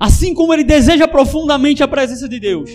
Assim 0.00 0.34
como 0.34 0.52
ele 0.52 0.64
deseja 0.64 1.06
profundamente 1.06 1.84
a 1.84 1.88
presença 1.88 2.28
de 2.28 2.40
Deus, 2.40 2.70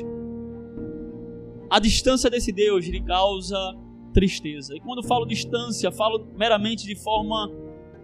a 1.69 1.79
distância 1.79 2.29
desse 2.29 2.53
Deus 2.53 2.85
lhe 2.85 3.03
causa 3.03 3.57
tristeza. 4.13 4.73
E 4.73 4.79
quando 4.79 5.03
falo 5.03 5.25
distância, 5.25 5.91
falo 5.91 6.25
meramente 6.37 6.85
de 6.85 6.95
forma 6.95 7.51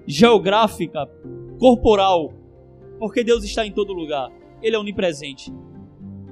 geográfica, 0.06 1.10
corporal, 1.58 2.34
porque 3.00 3.24
Deus 3.24 3.46
está 3.46 3.66
em 3.66 3.72
todo 3.72 3.94
lugar. 3.94 4.30
Ele 4.66 4.76
é 4.76 4.80
onipresente. 4.80 5.54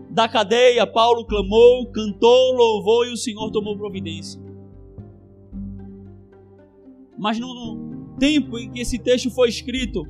Da 0.10 0.28
cadeia, 0.28 0.88
Paulo 0.88 1.24
clamou, 1.24 1.86
cantou, 1.92 2.56
louvou 2.56 3.06
e 3.06 3.14
o 3.14 3.18
Senhor 3.18 3.52
tomou 3.52 3.78
providência. 3.78 4.42
Mas 7.16 7.38
no 7.40 8.16
tempo 8.18 8.58
em 8.58 8.72
que 8.72 8.80
esse 8.80 8.98
texto 8.98 9.30
foi 9.30 9.50
escrito, 9.50 10.08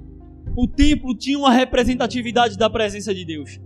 o 0.56 0.66
templo 0.70 1.14
tinha 1.14 1.38
uma 1.38 1.52
representatividade 1.52 2.58
da 2.58 2.70
presença 2.70 3.14
de 3.14 3.26
Deus. 3.26 3.60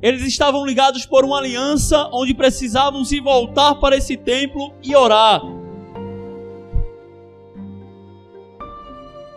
Eles 0.00 0.22
estavam 0.22 0.64
ligados 0.64 1.04
por 1.04 1.22
uma 1.22 1.36
aliança 1.36 2.08
onde 2.14 2.32
precisavam 2.32 3.04
se 3.04 3.20
voltar 3.20 3.74
para 3.74 3.98
esse 3.98 4.16
templo 4.16 4.72
e 4.82 4.96
orar. 4.96 5.42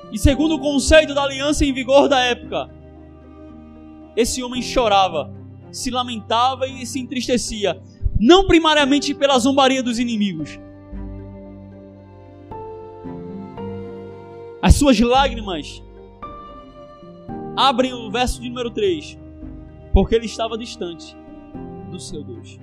E 0.10 0.18
segundo 0.18 0.56
o 0.56 0.60
conceito 0.60 1.14
da 1.14 1.24
aliança 1.24 1.66
em 1.66 1.74
vigor 1.74 2.08
da 2.08 2.20
época, 2.22 2.79
esse 4.16 4.44
homem 4.44 4.62
chorava, 4.62 5.34
se 5.72 5.90
lamentava 5.92 6.68
e 6.68 6.86
se 6.86 7.00
entristecia, 7.00 7.82
não 8.20 8.48
primariamente 8.48 9.14
pela 9.14 9.40
zombaria 9.40 9.82
dos 9.82 10.00
inimigos. 10.00 10.60
As 14.62 14.76
suas 14.76 15.00
lágrimas 15.00 15.82
abrem 17.56 17.94
o 17.94 18.12
verso 18.12 18.42
de 18.42 18.50
número 18.50 18.72
3, 18.72 19.18
porque 19.94 20.16
ele 20.16 20.26
estava 20.26 20.58
distante 20.58 21.16
do 21.90 22.00
seu 22.00 22.24
Deus. 22.24 22.60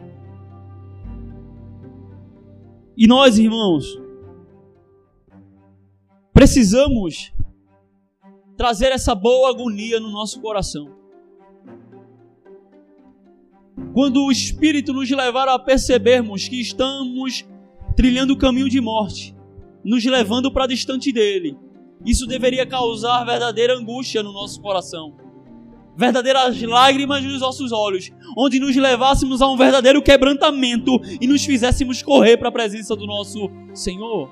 E 2.97 3.07
nós, 3.07 3.39
irmãos, 3.39 4.01
precisamos 6.33 7.33
trazer 8.57 8.93
essa 8.93 9.15
boa 9.15 9.51
agonia 9.51 10.01
no 10.01 10.11
nosso 10.11 10.41
coração 10.41 10.96
quando 13.93 14.25
o 14.25 14.31
Espírito 14.31 14.93
nos 14.93 15.11
levar 15.11 15.49
a 15.49 15.59
percebermos 15.59 16.49
que 16.49 16.61
estamos 16.61 17.45
trilhando 17.97 18.33
o 18.33 18.39
caminho 18.39 18.69
de 18.69 18.81
morte, 18.81 19.35
nos 19.85 20.05
levando 20.05 20.51
para 20.51 20.67
distante 20.67 21.12
dele, 21.12 21.57
isso 22.05 22.27
deveria 22.27 22.67
causar 22.67 23.25
verdadeira 23.25 23.75
angústia 23.75 24.23
no 24.23 24.33
nosso 24.33 24.61
coração, 24.61 25.15
verdadeiras 25.97 26.61
lágrimas 26.62 27.25
nos 27.25 27.41
nossos 27.41 27.73
olhos, 27.73 28.11
onde 28.37 28.61
nos 28.61 28.77
levássemos 28.77 29.41
a 29.41 29.49
um 29.49 29.57
verdadeiro 29.57 30.03
quebrantamento 30.03 31.01
e 31.21 31.27
nos 31.27 31.45
fizéssemos 31.45 32.03
correr 32.03 32.37
para 32.37 32.49
a 32.49 32.53
presença 32.53 32.95
do 32.95 33.07
nosso 33.07 33.51
Senhor. 33.73 34.29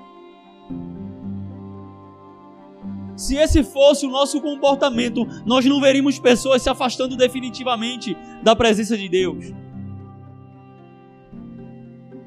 Se 3.16 3.36
esse 3.36 3.62
fosse 3.62 4.06
o 4.06 4.10
nosso 4.10 4.40
comportamento, 4.40 5.26
nós 5.46 5.64
não 5.64 5.80
veríamos 5.80 6.18
pessoas 6.18 6.62
se 6.62 6.68
afastando 6.68 7.16
definitivamente 7.16 8.16
da 8.42 8.56
presença 8.56 8.96
de 8.96 9.08
Deus. 9.08 9.52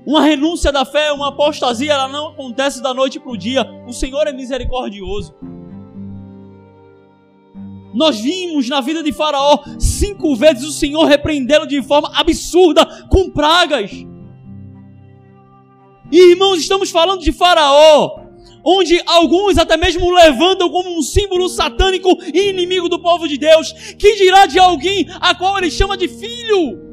Uma 0.06 0.22
renúncia 0.22 0.72
da 0.72 0.86
fé, 0.86 1.12
uma 1.12 1.28
apostasia, 1.30 1.92
ela 1.92 2.08
não 2.08 2.30
acontece 2.30 2.82
da 2.82 2.94
noite 2.94 3.20
para 3.20 3.32
o 3.32 3.38
dia. 3.38 3.66
O 3.86 3.92
Senhor 3.92 4.26
é 4.26 4.32
misericordioso. 4.32 5.36
Nós 7.94 8.20
vimos 8.20 8.70
na 8.70 8.80
vida 8.80 9.04
de 9.04 9.12
Faraó 9.12 9.60
cinco 9.80 10.36
vezes 10.36 10.64
o 10.64 10.72
Senhor 10.72 11.06
repreendê-lo 11.06 11.68
de 11.68 11.82
forma 11.82 12.10
absurda 12.14 12.86
com 13.10 13.30
pragas. 13.30 13.92
E 16.10 16.32
irmãos, 16.32 16.60
estamos 16.60 16.90
falando 16.90 17.22
de 17.22 17.34
Faraó, 17.34 18.27
onde 18.68 19.02
alguns 19.06 19.58
até 19.58 19.78
mesmo 19.78 20.12
levantam 20.12 20.70
como 20.70 20.90
um 20.90 21.02
símbolo 21.02 21.48
satânico 21.48 22.10
e 22.34 22.50
inimigo 22.50 22.90
do 22.90 23.00
povo 23.00 23.26
de 23.26 23.38
Deus, 23.38 23.72
que 23.72 24.16
dirá 24.16 24.46
de 24.46 24.60
alguém 24.60 25.08
a 25.22 25.34
qual 25.34 25.58
ele 25.58 25.72
chama 25.72 25.96
de 25.96 26.10
filho. 26.10 26.86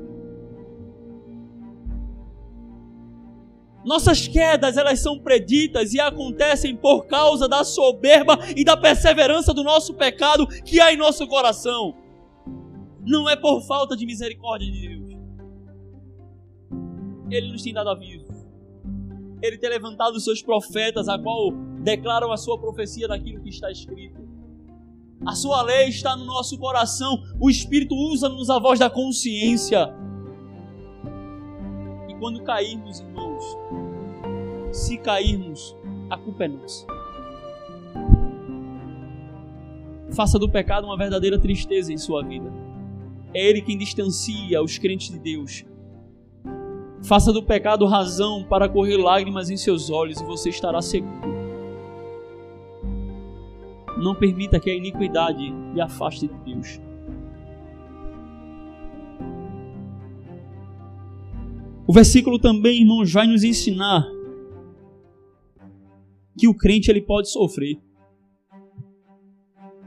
Nossas 3.85 4.29
quedas, 4.29 4.77
elas 4.77 5.01
são 5.01 5.19
preditas 5.19 5.93
e 5.93 6.01
acontecem 6.01 6.77
por 6.77 7.07
causa 7.07 7.49
da 7.49 7.65
soberba 7.65 8.39
e 8.57 8.65
da 8.65 8.77
perseverança 8.77 9.53
do 9.53 9.65
nosso 9.65 9.93
pecado 9.95 10.47
que 10.47 10.81
há 10.81 10.93
em 10.93 10.97
nosso 10.97 11.27
coração. 11.27 11.95
Não 13.05 13.29
é 13.29 13.35
por 13.35 13.61
falta 13.67 13.97
de 13.97 14.07
misericórdia 14.07 14.71
de 14.71 14.89
Deus. 14.89 15.05
Ele 17.31 17.53
nos 17.53 17.63
tem 17.63 17.75
dado 17.75 17.91
aviso 17.91 18.24
ele 19.47 19.59
ter 19.59 19.69
levantado 19.69 20.15
os 20.15 20.25
seus 20.25 20.43
profetas, 20.43 21.09
a 21.09 21.19
qual 21.19 21.51
declaram 21.83 22.33
a 22.33 22.37
sua 22.37 22.59
profecia 22.59 23.07
daquilo 23.07 23.43
que 23.43 23.51
está 23.51 23.71
escrito. 23.71 24.23
A 25.27 25.35
sua 25.35 25.63
lei 25.63 25.89
está 25.89 26.17
no 26.17 26.25
nosso 26.25 26.59
coração, 26.59 27.23
o 27.41 27.49
Espírito 27.49 27.95
usa-nos 27.95 28.51
a 28.51 28.59
voz 28.59 28.79
da 28.79 28.91
consciência. 28.91 29.95
E 32.09 32.15
quando 32.15 32.43
cairmos, 32.43 33.01
irmãos, 33.01 33.45
se 34.73 34.99
cairmos, 34.99 35.77
a 36.11 36.19
culpa 36.19 36.45
é 36.45 36.49
nossa. 36.49 36.87
Faça 40.13 40.39
do 40.39 40.49
pecado 40.49 40.85
uma 40.85 40.97
verdadeira 40.97 41.39
tristeza 41.39 41.93
em 41.93 41.99
sua 41.99 42.23
vida. 42.23 42.53
É 43.33 43.49
Ele 43.49 43.63
quem 43.63 43.77
distancia 43.77 44.63
os 44.63 44.79
crentes 44.79 45.11
de 45.11 45.19
Deus 45.19 45.65
Faça 47.05 47.31
do 47.31 47.43
pecado 47.43 47.85
razão 47.85 48.43
para 48.45 48.67
correr 48.67 48.97
lágrimas 48.97 49.51
em 49.51 49.59
seus 49.59 49.91
olhos 49.91 50.21
e 50.23 50.25
você 50.25 50.49
estará 50.49 50.81
seguro. 50.81 51.35
Não 53.99 54.15
permita 54.15 54.59
que 54.59 54.71
a 54.71 54.75
iniquidade 54.75 55.53
lhe 55.75 55.81
afaste 55.83 56.27
de 56.27 56.35
Deus. 56.55 56.81
O 61.87 61.93
versículo 61.93 62.39
também, 62.39 62.81
irmãos, 62.81 63.13
vai 63.13 63.27
nos 63.27 63.45
ensinar 63.45 64.07
que 66.39 66.49
o 66.49 66.55
crente 66.55 66.91
ele 66.91 67.03
pode 67.03 67.31
sofrer. 67.31 67.79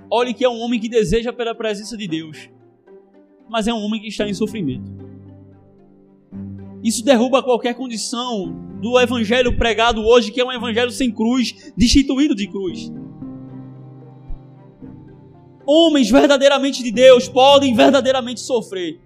Olhe 0.09 0.35
que 0.35 0.45
é 0.45 0.49
um 0.49 0.59
homem 0.59 0.79
que 0.79 0.87
deseja 0.87 1.33
pela 1.33 1.55
presença 1.55 1.97
de 1.97 2.07
Deus, 2.07 2.47
mas 3.49 3.67
é 3.67 3.73
um 3.73 3.83
homem 3.83 3.99
que 3.99 4.07
está 4.07 4.29
em 4.29 4.35
sofrimento. 4.35 5.06
Isso 6.83 7.03
derruba 7.03 7.43
qualquer 7.43 7.73
condição 7.73 8.53
do 8.81 8.99
evangelho 8.99 9.57
pregado 9.57 10.05
hoje, 10.05 10.31
que 10.31 10.39
é 10.39 10.45
um 10.45 10.51
evangelho 10.51 10.91
sem 10.91 11.11
cruz, 11.11 11.71
destituído 11.75 12.35
de 12.35 12.47
cruz. 12.47 12.91
Homens 15.65 16.09
verdadeiramente 16.09 16.81
de 16.83 16.91
Deus 16.91 17.27
podem 17.27 17.75
verdadeiramente 17.75 18.39
sofrer. 18.39 19.01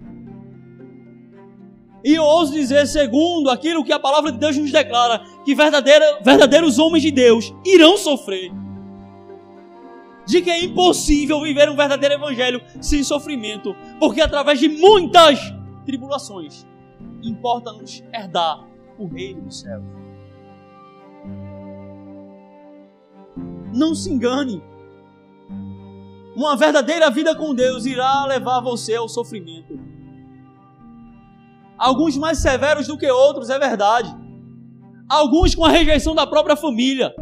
E 2.03 2.15
eu 2.15 2.23
ouso 2.23 2.51
dizer, 2.51 2.87
segundo 2.87 3.49
aquilo 3.49 3.83
que 3.83 3.93
a 3.93 3.99
palavra 3.99 4.31
de 4.31 4.37
Deus 4.37 4.57
nos 4.57 4.71
declara, 4.71 5.23
que 5.45 5.55
verdadeiros 5.55 6.77
homens 6.77 7.03
de 7.03 7.11
Deus 7.11 7.53
irão 7.65 7.97
sofrer. 7.97 8.51
de 10.25 10.41
que 10.41 10.49
é 10.49 10.63
impossível 10.63 11.41
viver 11.41 11.69
um 11.69 11.75
verdadeiro 11.75 12.15
evangelho 12.15 12.61
sem 12.79 13.03
sofrimento, 13.03 13.75
porque 13.99 14.21
através 14.21 14.59
de 14.59 14.69
muitas 14.69 15.39
tribulações 15.85 16.65
importa-nos 17.23 18.03
herdar 18.13 18.67
o 18.97 19.07
reino 19.07 19.41
dos 19.41 19.59
céus. 19.59 19.83
Não 23.73 23.95
se 23.95 24.11
engane. 24.11 24.61
Uma 26.35 26.55
verdadeira 26.55 27.09
vida 27.09 27.35
com 27.35 27.53
Deus 27.53 27.85
irá 27.85 28.25
levar 28.25 28.61
você 28.61 28.95
ao 28.95 29.07
sofrimento. 29.07 29.79
Alguns 31.77 32.15
mais 32.15 32.37
severos 32.37 32.87
do 32.87 32.97
que 32.97 33.09
outros, 33.09 33.49
é 33.49 33.57
verdade. 33.57 34.15
Alguns 35.09 35.55
com 35.55 35.65
a 35.65 35.69
rejeição 35.69 36.13
da 36.13 36.27
própria 36.27 36.55
família. 36.55 37.13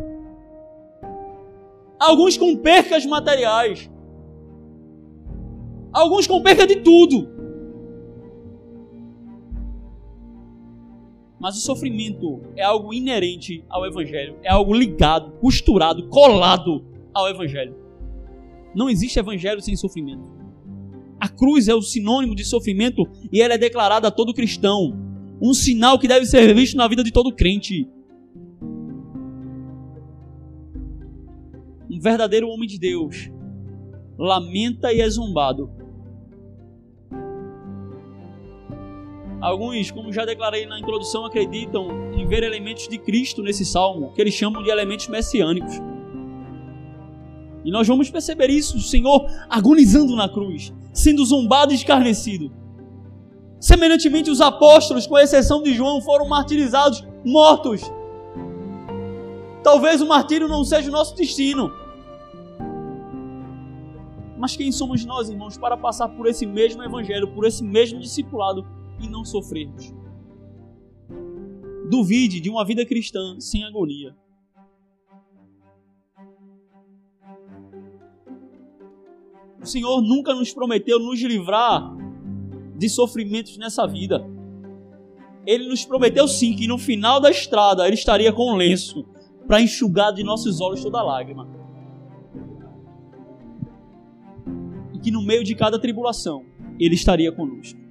Alguns 2.00 2.38
com 2.38 2.56
percas 2.58 3.06
materiais. 3.06 3.90
Alguns 5.92 6.28
com 6.28 6.42
perca 6.42 6.68
de 6.68 6.78
tudo. 6.78 7.39
Mas 11.40 11.56
o 11.56 11.62
sofrimento 11.62 12.42
é 12.56 12.64
algo 12.64 12.94
inerente 12.94 13.64
ao 13.70 13.86
Evangelho, 13.86 14.36
é 14.44 14.50
algo 14.50 14.74
ligado, 14.74 15.32
costurado, 15.40 16.08
colado 16.10 16.86
ao 17.14 17.30
Evangelho. 17.30 17.76
Não 18.76 18.90
existe 18.90 19.20
Evangelho 19.20 19.62
sem 19.62 19.76
sofrimento. 19.76 20.30
A 21.20 21.30
cruz 21.30 21.68
é 21.68 21.74
o 21.74 21.82
sinônimo 21.82 22.36
de 22.36 22.44
sofrimento 22.44 23.08
e 23.32 23.42
ela 23.42 23.54
é 23.54 23.58
declarada 23.58 24.08
a 24.08 24.12
todo 24.12 24.34
cristão. 24.34 24.94
Um 25.42 25.54
sinal 25.54 25.98
que 25.98 26.08
deve 26.08 26.26
ser 26.26 26.54
visto 26.54 26.76
na 26.76 26.88
vida 26.88 27.04
de 27.04 27.12
todo 27.12 27.34
crente. 27.34 27.88
Um 31.90 32.00
verdadeiro 32.00 32.50
homem 32.50 32.68
de 32.68 32.78
Deus 32.78 33.30
lamenta 34.18 34.94
e 34.94 35.00
é 35.00 35.10
zombado 35.10 35.70
Alguns, 39.42 39.90
como 39.90 40.12
já 40.12 40.26
declarei 40.26 40.66
na 40.66 40.78
introdução, 40.78 41.26
acreditam 41.26 42.12
em 42.14 42.28
ver 42.28 42.44
elementos 42.44 42.88
de 42.88 42.98
Cristo 42.98 43.42
nesse 43.42 43.66
salmo, 43.66 44.12
que 44.14 44.20
eles 44.20 44.34
chamam 44.34 44.62
de 44.62 44.70
elementos 44.70 45.08
messiânicos. 45.08 45.76
E 47.64 47.72
nós 47.72 47.88
vamos 47.88 48.10
perceber 48.10 48.50
isso, 48.50 48.78
o 48.78 48.82
Senhor 48.82 49.26
agonizando 49.50 50.16
na 50.16 50.28
cruz, 50.28 50.74
sendo 50.94 51.26
zombado 51.26 51.72
e 51.72 51.76
escarnecido. 51.76 52.52
Semelhantemente, 53.62 54.30
os 54.30 54.42
apóstolos, 54.42 55.08
com 55.08 55.18
exceção 55.18 55.62
de 55.64 55.74
João, 55.74 56.02
foram 56.02 56.28
martirizados, 56.28 57.06
mortos. 57.26 57.82
Talvez 59.64 60.02
o 60.02 60.08
martírio 60.08 60.48
não 60.48 60.64
seja 60.66 60.90
o 60.90 60.92
nosso 60.92 61.16
destino. 61.16 61.72
Mas 64.38 64.56
quem 64.56 64.72
somos 64.72 65.04
nós, 65.06 65.30
irmãos, 65.30 65.58
para 65.58 65.76
passar 65.76 66.08
por 66.10 66.26
esse 66.26 66.46
mesmo 66.46 66.82
evangelho, 66.82 67.28
por 67.28 67.46
esse 67.46 67.62
mesmo 67.62 68.00
discipulado 68.00 68.66
e 69.02 69.08
não 69.08 69.24
sofrermos. 69.24 69.94
Duvide 71.90 72.40
de 72.40 72.50
uma 72.50 72.64
vida 72.64 72.86
cristã 72.86 73.40
sem 73.40 73.64
agonia. 73.64 74.16
O 79.62 79.66
Senhor 79.66 80.02
nunca 80.02 80.34
nos 80.34 80.54
prometeu 80.54 81.00
nos 81.00 81.22
livrar 81.22 81.96
de 82.78 82.88
sofrimentos 82.88 83.58
nessa 83.58 83.86
vida. 83.86 84.26
Ele 85.46 85.68
nos 85.68 85.84
prometeu 85.84 86.28
sim 86.28 86.56
que 86.56 86.68
no 86.68 86.78
final 86.78 87.20
da 87.20 87.30
estrada 87.30 87.86
ele 87.86 87.96
estaria 87.96 88.32
com 88.32 88.54
um 88.54 88.56
lenço 88.56 89.06
para 89.48 89.62
enxugar 89.62 90.14
de 90.14 90.24
nossos 90.24 90.62
olhos 90.62 90.84
toda 90.84 91.02
lágrima. 91.02 91.50
E 94.94 95.00
que 95.00 95.12
no 95.12 95.24
meio 95.24 95.44
de 95.44 95.56
cada 95.56 95.80
tribulação 95.80 96.46
ele 96.80 96.96
estaria 96.96 97.32
conosco. 97.32 97.89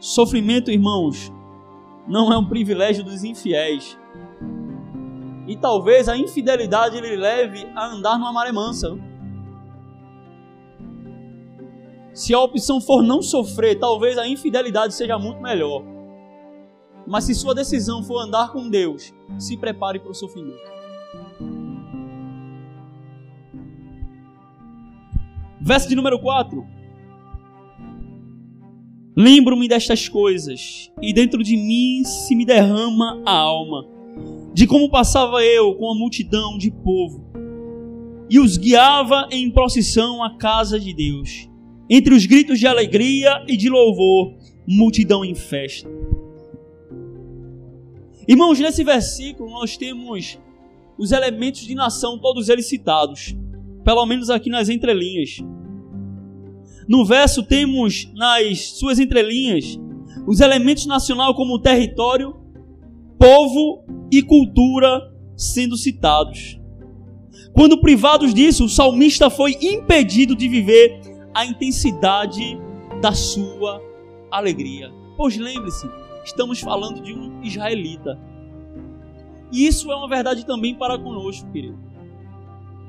Sofrimento, 0.00 0.70
irmãos, 0.70 1.30
não 2.08 2.32
é 2.32 2.38
um 2.38 2.48
privilégio 2.48 3.04
dos 3.04 3.22
infiéis. 3.22 3.98
E 5.46 5.54
talvez 5.56 6.08
a 6.08 6.16
infidelidade 6.16 6.98
lhe 6.98 7.16
leve 7.16 7.66
a 7.74 7.88
andar 7.88 8.18
numa 8.18 8.32
maré 8.32 8.50
mansa. 8.50 8.98
Se 12.14 12.32
a 12.32 12.40
opção 12.40 12.80
for 12.80 13.02
não 13.02 13.20
sofrer, 13.20 13.78
talvez 13.78 14.16
a 14.16 14.26
infidelidade 14.26 14.94
seja 14.94 15.18
muito 15.18 15.42
melhor. 15.42 15.84
Mas 17.06 17.24
se 17.24 17.34
sua 17.34 17.54
decisão 17.54 18.02
for 18.02 18.22
andar 18.22 18.52
com 18.52 18.70
Deus, 18.70 19.12
se 19.38 19.56
prepare 19.56 19.98
para 19.98 20.12
o 20.12 20.14
sofrimento. 20.14 20.70
Verso 25.60 25.88
de 25.88 25.94
número 25.94 26.18
4. 26.18 26.79
Lembro-me 29.22 29.68
destas 29.68 30.08
coisas, 30.08 30.90
e 31.02 31.12
dentro 31.12 31.42
de 31.42 31.54
mim 31.54 32.02
se 32.04 32.34
me 32.34 32.42
derrama 32.42 33.22
a 33.26 33.32
alma, 33.32 33.86
de 34.54 34.66
como 34.66 34.88
passava 34.88 35.44
eu 35.44 35.74
com 35.74 35.92
a 35.92 35.94
multidão 35.94 36.56
de 36.56 36.70
povo, 36.70 37.30
e 38.30 38.40
os 38.40 38.56
guiava 38.56 39.28
em 39.30 39.50
procissão 39.50 40.24
à 40.24 40.38
casa 40.38 40.80
de 40.80 40.94
Deus, 40.94 41.50
entre 41.90 42.14
os 42.14 42.24
gritos 42.24 42.58
de 42.58 42.66
alegria 42.66 43.44
e 43.46 43.58
de 43.58 43.68
louvor, 43.68 44.38
multidão 44.66 45.22
em 45.22 45.34
festa. 45.34 45.86
Irmãos, 48.26 48.58
nesse 48.58 48.82
versículo 48.82 49.50
nós 49.50 49.76
temos 49.76 50.38
os 50.96 51.12
elementos 51.12 51.60
de 51.66 51.74
nação, 51.74 52.18
todos 52.18 52.48
eles 52.48 52.70
citados, 52.70 53.36
pelo 53.84 54.06
menos 54.06 54.30
aqui 54.30 54.48
nas 54.48 54.70
entrelinhas. 54.70 55.44
No 56.90 57.04
verso 57.04 57.44
temos 57.44 58.10
nas 58.16 58.72
suas 58.72 58.98
entrelinhas 58.98 59.78
os 60.26 60.40
elementos 60.40 60.86
nacional 60.86 61.36
como 61.36 61.60
território, 61.60 62.34
povo 63.16 63.84
e 64.10 64.20
cultura 64.20 65.00
sendo 65.36 65.76
citados. 65.76 66.58
Quando 67.52 67.80
privados 67.80 68.34
disso, 68.34 68.64
o 68.64 68.68
salmista 68.68 69.30
foi 69.30 69.56
impedido 69.62 70.34
de 70.34 70.48
viver 70.48 71.00
a 71.32 71.46
intensidade 71.46 72.58
da 73.00 73.12
sua 73.12 73.80
alegria. 74.28 74.90
Pois 75.16 75.36
lembre-se, 75.36 75.88
estamos 76.24 76.58
falando 76.58 77.00
de 77.00 77.12
um 77.12 77.40
israelita. 77.40 78.18
E 79.52 79.64
isso 79.64 79.92
é 79.92 79.94
uma 79.94 80.08
verdade 80.08 80.44
também 80.44 80.74
para 80.74 80.98
conosco, 80.98 81.48
querido. 81.52 81.78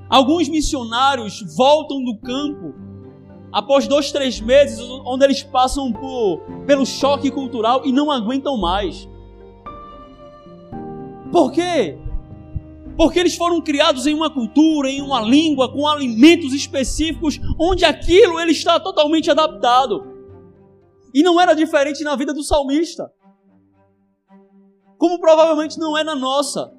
Alguns 0.10 0.50
missionários 0.50 1.44
voltam 1.56 2.04
do 2.04 2.18
campo 2.18 2.90
após 3.52 3.88
dois, 3.88 4.12
três 4.12 4.40
meses, 4.40 4.80
onde 5.06 5.26
eles 5.26 5.44
passam 5.44 5.92
por, 5.92 6.42
pelo 6.66 6.86
choque 6.86 7.30
cultural 7.30 7.82
e 7.86 7.92
não 7.92 8.12
aguentam 8.12 8.58
mais. 8.58 9.08
Por 11.32 11.52
quê? 11.52 11.98
Porque 12.98 13.20
eles 13.20 13.36
foram 13.36 13.62
criados 13.62 14.06
em 14.06 14.14
uma 14.14 14.30
cultura, 14.30 14.90
em 14.90 15.02
uma 15.02 15.22
língua, 15.22 15.72
com 15.72 15.88
alimentos 15.88 16.54
específicos, 16.54 17.40
onde 17.60 17.86
aquilo 17.86 18.40
ele 18.40 18.52
está 18.52 18.80
totalmente 18.80 19.32
adaptado. 19.32 20.06
E 21.14 21.24
não 21.24 21.40
era 21.40 21.54
diferente 21.54 22.04
na 22.04 22.16
vida 22.16 22.34
do 22.34 22.44
salmista. 22.44 23.12
Como 24.98 25.20
provavelmente 25.20 25.80
não 25.80 25.98
é 25.98 26.04
na 26.04 26.16
nossa. 26.16 26.72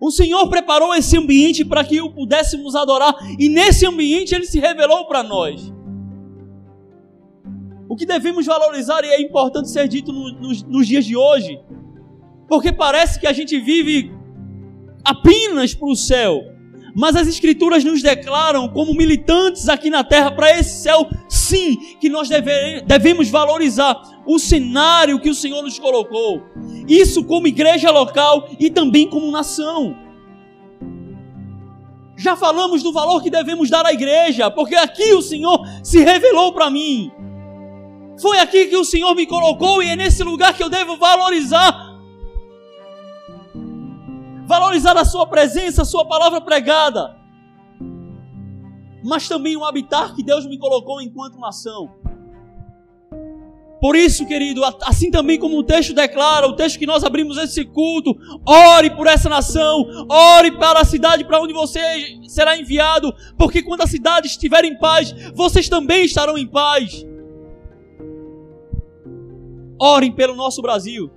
O 0.00 0.10
Senhor 0.10 0.48
preparou 0.48 0.94
esse 0.94 1.16
ambiente 1.16 1.64
para 1.64 1.84
que 1.84 2.00
o 2.00 2.10
pudéssemos 2.10 2.74
adorar, 2.74 3.14
e 3.38 3.48
nesse 3.48 3.86
ambiente 3.86 4.34
ele 4.34 4.46
se 4.46 4.60
revelou 4.60 5.06
para 5.06 5.22
nós. 5.22 5.72
O 7.88 7.96
que 7.96 8.04
devemos 8.04 8.46
valorizar, 8.46 9.04
e 9.04 9.08
é 9.08 9.20
importante 9.20 9.70
ser 9.70 9.86
dito 9.88 10.12
no, 10.12 10.32
nos, 10.40 10.62
nos 10.62 10.86
dias 10.86 11.04
de 11.04 11.16
hoje, 11.16 11.60
porque 12.48 12.72
parece 12.72 13.18
que 13.18 13.26
a 13.26 13.32
gente 13.32 13.58
vive 13.58 14.12
apenas 15.04 15.74
para 15.74 15.88
o 15.88 15.96
céu, 15.96 16.42
mas 16.94 17.16
as 17.16 17.26
Escrituras 17.26 17.82
nos 17.82 18.02
declaram, 18.02 18.68
como 18.68 18.94
militantes 18.94 19.68
aqui 19.68 19.90
na 19.90 20.04
terra, 20.04 20.30
para 20.30 20.56
esse 20.58 20.82
céu, 20.82 21.08
sim, 21.28 21.76
que 22.00 22.08
nós 22.08 22.28
deve, 22.28 22.82
devemos 22.82 23.28
valorizar 23.28 24.00
o 24.26 24.38
cenário 24.38 25.18
que 25.18 25.28
o 25.28 25.34
Senhor 25.34 25.62
nos 25.62 25.78
colocou. 25.78 26.42
Isso 26.86 27.24
como 27.24 27.46
igreja 27.46 27.90
local 27.90 28.48
e 28.58 28.70
também 28.70 29.08
como 29.08 29.30
nação. 29.30 29.96
Já 32.16 32.36
falamos 32.36 32.82
do 32.82 32.92
valor 32.92 33.22
que 33.22 33.30
devemos 33.30 33.68
dar 33.68 33.84
à 33.84 33.92
igreja, 33.92 34.50
porque 34.50 34.74
aqui 34.74 35.12
o 35.14 35.22
Senhor 35.22 35.66
se 35.82 35.98
revelou 35.98 36.52
para 36.52 36.70
mim. 36.70 37.10
Foi 38.20 38.38
aqui 38.38 38.66
que 38.66 38.76
o 38.76 38.84
Senhor 38.84 39.14
me 39.14 39.26
colocou 39.26 39.82
e 39.82 39.88
é 39.88 39.96
nesse 39.96 40.22
lugar 40.22 40.54
que 40.54 40.62
eu 40.62 40.70
devo 40.70 40.96
valorizar. 40.96 41.94
Valorizar 44.46 44.96
a 44.96 45.04
Sua 45.04 45.26
presença, 45.26 45.82
a 45.82 45.84
Sua 45.84 46.04
palavra 46.06 46.40
pregada. 46.40 47.16
Mas 49.02 49.26
também 49.26 49.56
o 49.56 49.64
habitar 49.64 50.14
que 50.14 50.22
Deus 50.22 50.46
me 50.46 50.58
colocou 50.58 51.02
enquanto 51.02 51.38
nação. 51.38 52.03
Por 53.84 53.96
isso, 53.96 54.24
querido, 54.24 54.62
assim 54.80 55.10
também 55.10 55.38
como 55.38 55.58
o 55.58 55.62
texto 55.62 55.92
declara, 55.92 56.46
o 56.46 56.56
texto 56.56 56.78
que 56.78 56.86
nós 56.86 57.04
abrimos 57.04 57.36
esse 57.36 57.66
culto, 57.66 58.16
ore 58.46 58.88
por 58.96 59.06
essa 59.06 59.28
nação, 59.28 60.06
ore 60.08 60.52
para 60.52 60.80
a 60.80 60.86
cidade 60.86 61.22
para 61.22 61.38
onde 61.38 61.52
você 61.52 61.78
será 62.26 62.56
enviado, 62.56 63.14
porque 63.36 63.62
quando 63.62 63.82
a 63.82 63.86
cidade 63.86 64.26
estiver 64.26 64.64
em 64.64 64.78
paz, 64.78 65.14
vocês 65.34 65.68
também 65.68 66.06
estarão 66.06 66.38
em 66.38 66.46
paz. 66.46 67.04
Orem 69.78 70.12
pelo 70.12 70.34
nosso 70.34 70.62
Brasil. 70.62 71.10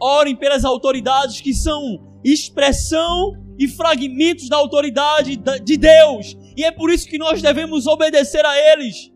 Orem 0.00 0.36
pelas 0.36 0.64
autoridades 0.64 1.40
que 1.40 1.52
são 1.52 2.00
expressão 2.22 3.34
e 3.58 3.66
fragmentos 3.66 4.48
da 4.48 4.56
autoridade 4.56 5.36
de 5.36 5.76
Deus. 5.76 6.36
E 6.56 6.62
é 6.62 6.70
por 6.70 6.92
isso 6.92 7.08
que 7.08 7.18
nós 7.18 7.42
devemos 7.42 7.88
obedecer 7.88 8.46
a 8.46 8.56
eles. 8.72 9.09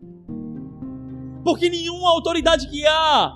Porque 1.45 1.69
nenhuma 1.69 2.09
autoridade 2.09 2.67
que 2.67 2.83
há, 2.87 3.33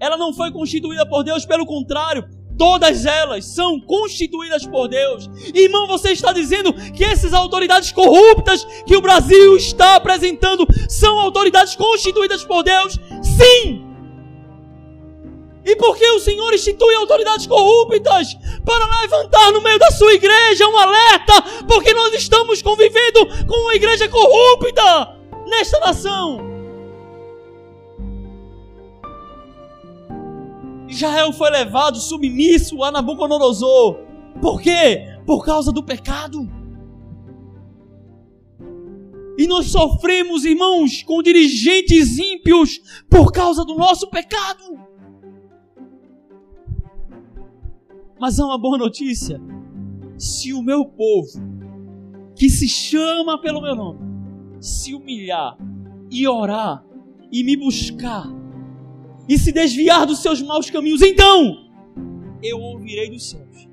ela 0.00 0.16
não 0.16 0.32
foi 0.32 0.50
constituída 0.50 1.06
por 1.06 1.22
Deus, 1.22 1.44
pelo 1.44 1.66
contrário, 1.66 2.24
todas 2.56 3.04
elas 3.04 3.44
são 3.44 3.78
constituídas 3.78 4.66
por 4.66 4.88
Deus. 4.88 5.28
Irmão, 5.54 5.86
você 5.86 6.12
está 6.12 6.32
dizendo 6.32 6.72
que 6.72 7.04
essas 7.04 7.34
autoridades 7.34 7.92
corruptas 7.92 8.66
que 8.86 8.96
o 8.96 9.02
Brasil 9.02 9.58
está 9.58 9.96
apresentando 9.96 10.66
são 10.88 11.20
autoridades 11.20 11.76
constituídas 11.76 12.44
por 12.44 12.62
Deus? 12.62 12.98
Sim! 13.22 13.84
E 15.66 15.76
por 15.76 15.98
que 15.98 16.08
o 16.12 16.20
Senhor 16.20 16.50
institui 16.54 16.94
autoridades 16.94 17.46
corruptas? 17.46 18.34
Para 18.64 19.00
levantar 19.02 19.52
no 19.52 19.60
meio 19.60 19.78
da 19.78 19.90
sua 19.90 20.14
igreja 20.14 20.66
um 20.66 20.78
alerta, 20.78 21.42
porque 21.68 21.92
nós 21.92 22.14
estamos 22.14 22.62
convivendo 22.62 23.26
com 23.46 23.54
uma 23.54 23.74
igreja 23.74 24.08
corrupta 24.08 25.14
nesta 25.46 25.78
nação. 25.80 26.47
Israel 30.98 31.32
foi 31.32 31.48
levado 31.50 31.96
submisso 31.98 32.82
a 32.82 32.90
Nabucodonosor. 32.90 34.00
Por 34.40 34.60
quê? 34.60 35.16
Por 35.24 35.44
causa 35.44 35.70
do 35.70 35.82
pecado. 35.82 36.50
E 39.38 39.46
nós 39.46 39.66
sofremos, 39.66 40.44
irmãos, 40.44 41.04
com 41.04 41.22
dirigentes 41.22 42.18
ímpios 42.18 42.80
por 43.08 43.30
causa 43.30 43.64
do 43.64 43.76
nosso 43.76 44.10
pecado. 44.10 44.76
Mas 48.18 48.40
há 48.40 48.46
uma 48.46 48.58
boa 48.58 48.76
notícia. 48.76 49.40
Se 50.16 50.52
o 50.52 50.60
meu 50.60 50.84
povo, 50.84 51.30
que 52.34 52.50
se 52.50 52.68
chama 52.68 53.40
pelo 53.40 53.62
meu 53.62 53.76
nome, 53.76 54.00
se 54.60 54.92
humilhar 54.92 55.56
e 56.10 56.26
orar 56.26 56.84
e 57.30 57.44
me 57.44 57.56
buscar 57.56 58.37
e 59.28 59.38
se 59.38 59.52
desviar 59.52 60.06
dos 60.06 60.20
seus 60.20 60.40
maus 60.40 60.70
caminhos, 60.70 61.02
então 61.02 61.68
eu 62.42 62.58
ouvirei 62.58 63.10
dos 63.10 63.28
céus, 63.28 63.68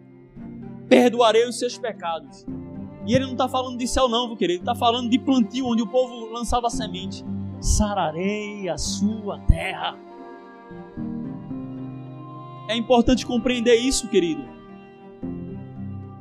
perdoarei 0.90 1.48
os 1.48 1.58
seus 1.58 1.78
pecados. 1.78 2.46
E 3.08 3.14
ele 3.14 3.26
não 3.26 3.34
está 3.34 3.48
falando 3.48 3.78
de 3.78 3.88
céu, 3.88 4.10
não, 4.10 4.36
querido. 4.36 4.54
Ele 4.54 4.60
está 4.62 4.74
falando 4.74 5.10
de 5.10 5.20
plantio, 5.20 5.68
onde 5.68 5.84
o 5.84 5.88
povo 5.88 6.26
lançava 6.32 6.70
semente. 6.72 7.24
Sararei 7.62 8.68
a 8.68 8.78
sua 8.78 9.38
terra. 9.42 9.96
É 12.68 12.76
importante 12.76 13.26
compreender 13.26 13.76
isso, 13.76 14.08
querido. 14.08 14.44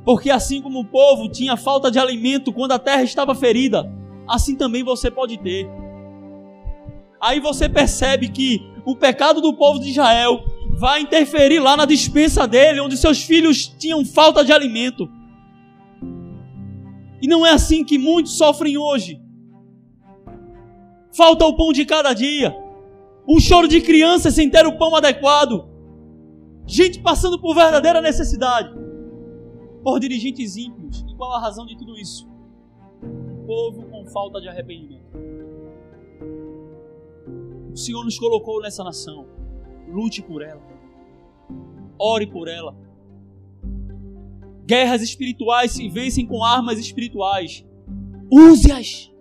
Porque 0.03 0.29
assim 0.29 0.61
como 0.61 0.81
o 0.81 0.85
povo 0.85 1.27
tinha 1.27 1.57
falta 1.57 1.89
de 1.89 1.97
alimento 1.97 2.53
quando 2.53 2.73
a 2.73 2.79
terra 2.79 3.01
estava 3.01 3.33
ferida, 3.33 3.91
assim 4.27 4.55
também 4.55 4.83
você 4.83 5.09
pode 5.09 5.39
ter. 5.39 5.67
Aí 7.19 7.39
você 7.39 7.67
percebe 7.67 8.29
que 8.29 8.74
o 8.85 8.95
pecado 8.95 9.41
do 9.41 9.53
povo 9.53 9.79
de 9.79 9.89
Israel 9.89 10.43
vai 10.77 11.01
interferir 11.01 11.59
lá 11.59 11.75
na 11.75 11.85
dispensa 11.85 12.47
dele, 12.47 12.81
onde 12.81 12.97
seus 12.97 13.23
filhos 13.23 13.67
tinham 13.67 14.05
falta 14.05 14.43
de 14.43 14.51
alimento. 14.51 15.09
E 17.21 17.27
não 17.27 17.45
é 17.45 17.51
assim 17.51 17.83
que 17.83 17.97
muitos 17.97 18.37
sofrem 18.37 18.77
hoje. 18.77 19.19
Falta 21.15 21.45
o 21.45 21.55
pão 21.55 21.71
de 21.71 21.85
cada 21.85 22.13
dia. 22.13 22.55
Um 23.27 23.39
choro 23.39 23.67
de 23.67 23.81
criança 23.81 24.29
sem 24.29 24.49
ter 24.49 24.67
o 24.67 24.77
pão 24.77 24.95
adequado. 24.95 25.67
Gente 26.67 26.99
passando 26.99 27.39
por 27.39 27.55
verdadeira 27.55 28.01
necessidade. 28.01 28.69
Por 29.81 29.99
dirigentes 29.99 30.57
ímpios. 30.57 31.05
E 31.09 31.15
qual 31.15 31.33
a 31.33 31.39
razão 31.39 31.65
de 31.65 31.77
tudo 31.77 31.97
isso? 31.97 32.27
O 33.01 33.47
povo 33.47 33.83
com 33.89 34.05
falta 34.07 34.41
de 34.41 34.49
arrependimento. 34.49 35.04
O 37.75 37.77
Senhor 37.77 38.05
nos 38.05 38.17
colocou 38.17 38.61
nessa 38.61 38.85
nação. 38.85 39.27
Lute 39.85 40.21
por 40.21 40.41
ela. 40.41 40.61
Ore 41.99 42.25
por 42.25 42.47
ela. 42.47 42.73
Guerras 44.65 45.01
espirituais 45.01 45.73
se 45.73 45.89
vencem 45.89 46.25
com 46.25 46.41
armas 46.41 46.79
espirituais. 46.79 47.65
Use-as. 48.31 49.11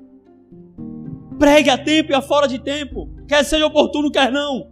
Pregue 1.37 1.69
a 1.69 1.77
tempo 1.77 2.13
e 2.13 2.15
a 2.15 2.23
fora 2.23 2.47
de 2.47 2.61
tempo. 2.61 3.11
Quer 3.27 3.45
seja 3.45 3.67
oportuno, 3.67 4.09
quer 4.09 4.31
não. 4.31 4.71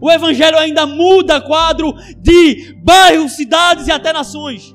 O 0.00 0.10
Evangelho 0.10 0.58
ainda 0.58 0.84
muda 0.84 1.40
quadro 1.40 1.92
de 2.20 2.74
bairros, 2.82 3.36
cidades 3.36 3.86
e 3.86 3.92
até 3.92 4.12
nações. 4.12 4.74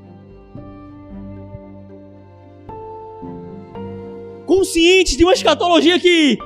Conscientes 4.46 5.18
de 5.18 5.26
uma 5.26 5.34
escatologia 5.34 6.00
que 6.00 6.38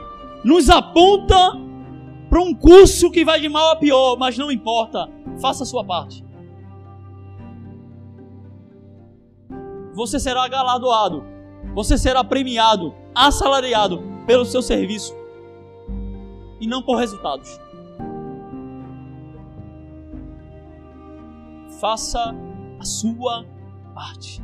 nos 0.44 0.72
aponta 0.72 1.67
para 2.30 2.42
um 2.42 2.54
curso 2.54 3.10
que 3.10 3.24
vai 3.24 3.40
de 3.40 3.50
mal 3.50 3.72
a 3.72 3.76
pior, 3.76 4.18
mas 4.18 4.38
não 4.38 4.52
importa, 4.52 5.10
faça 5.42 5.64
a 5.64 5.66
sua 5.66 5.84
parte. 5.84 6.24
Você 9.94 10.20
será 10.20 10.48
galardoado, 10.48 11.24
você 11.74 11.98
será 11.98 12.24
premiado, 12.24 12.94
assalariado 13.16 14.04
pelo 14.26 14.46
seu 14.46 14.62
serviço 14.62 15.16
e 16.60 16.68
não 16.68 16.82
por 16.84 16.98
resultados. 16.98 17.60
Faça 21.80 22.36
a 22.80 22.86
sua 22.86 23.46
parte. 23.94 24.42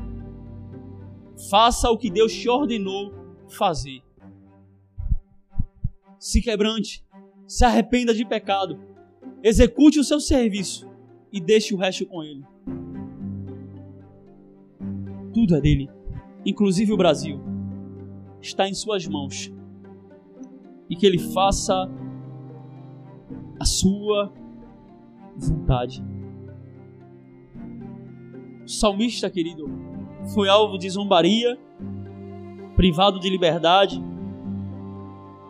Faça 1.50 1.90
o 1.90 1.98
que 1.98 2.10
Deus 2.10 2.32
te 2.32 2.48
ordenou 2.48 3.14
fazer. 3.50 4.02
Se 6.18 6.42
quebrante, 6.42 7.04
se 7.48 7.66
arrependa 7.66 8.14
de 8.14 8.26
pecado, 8.26 8.80
execute 9.42 10.00
o 10.00 10.04
seu 10.04 10.20
serviço 10.20 10.90
e 11.32 11.40
deixe 11.40 11.74
o 11.74 11.78
resto 11.78 12.06
com 12.06 12.24
Ele. 12.24 12.44
Tudo 15.34 15.56
é 15.56 15.62
dele, 15.62 15.90
inclusive 16.46 16.94
o 16.94 16.98
Brasil, 16.98 17.40
está 18.42 18.68
em 18.68 18.74
Suas 18.74 19.08
mãos 19.08 19.52
e 20.90 20.96
que 20.96 21.06
Ele 21.06 21.18
faça 21.18 21.90
a 23.60 23.66
Sua 23.66 24.32
vontade. 25.36 26.04
O 28.64 28.70
salmista, 28.70 29.30
querido, 29.30 29.70
foi 30.34 30.48
alvo 30.48 30.78
de 30.78 30.90
zombaria, 30.90 31.60
privado 32.76 33.20
de 33.20 33.30
liberdade, 33.30 34.02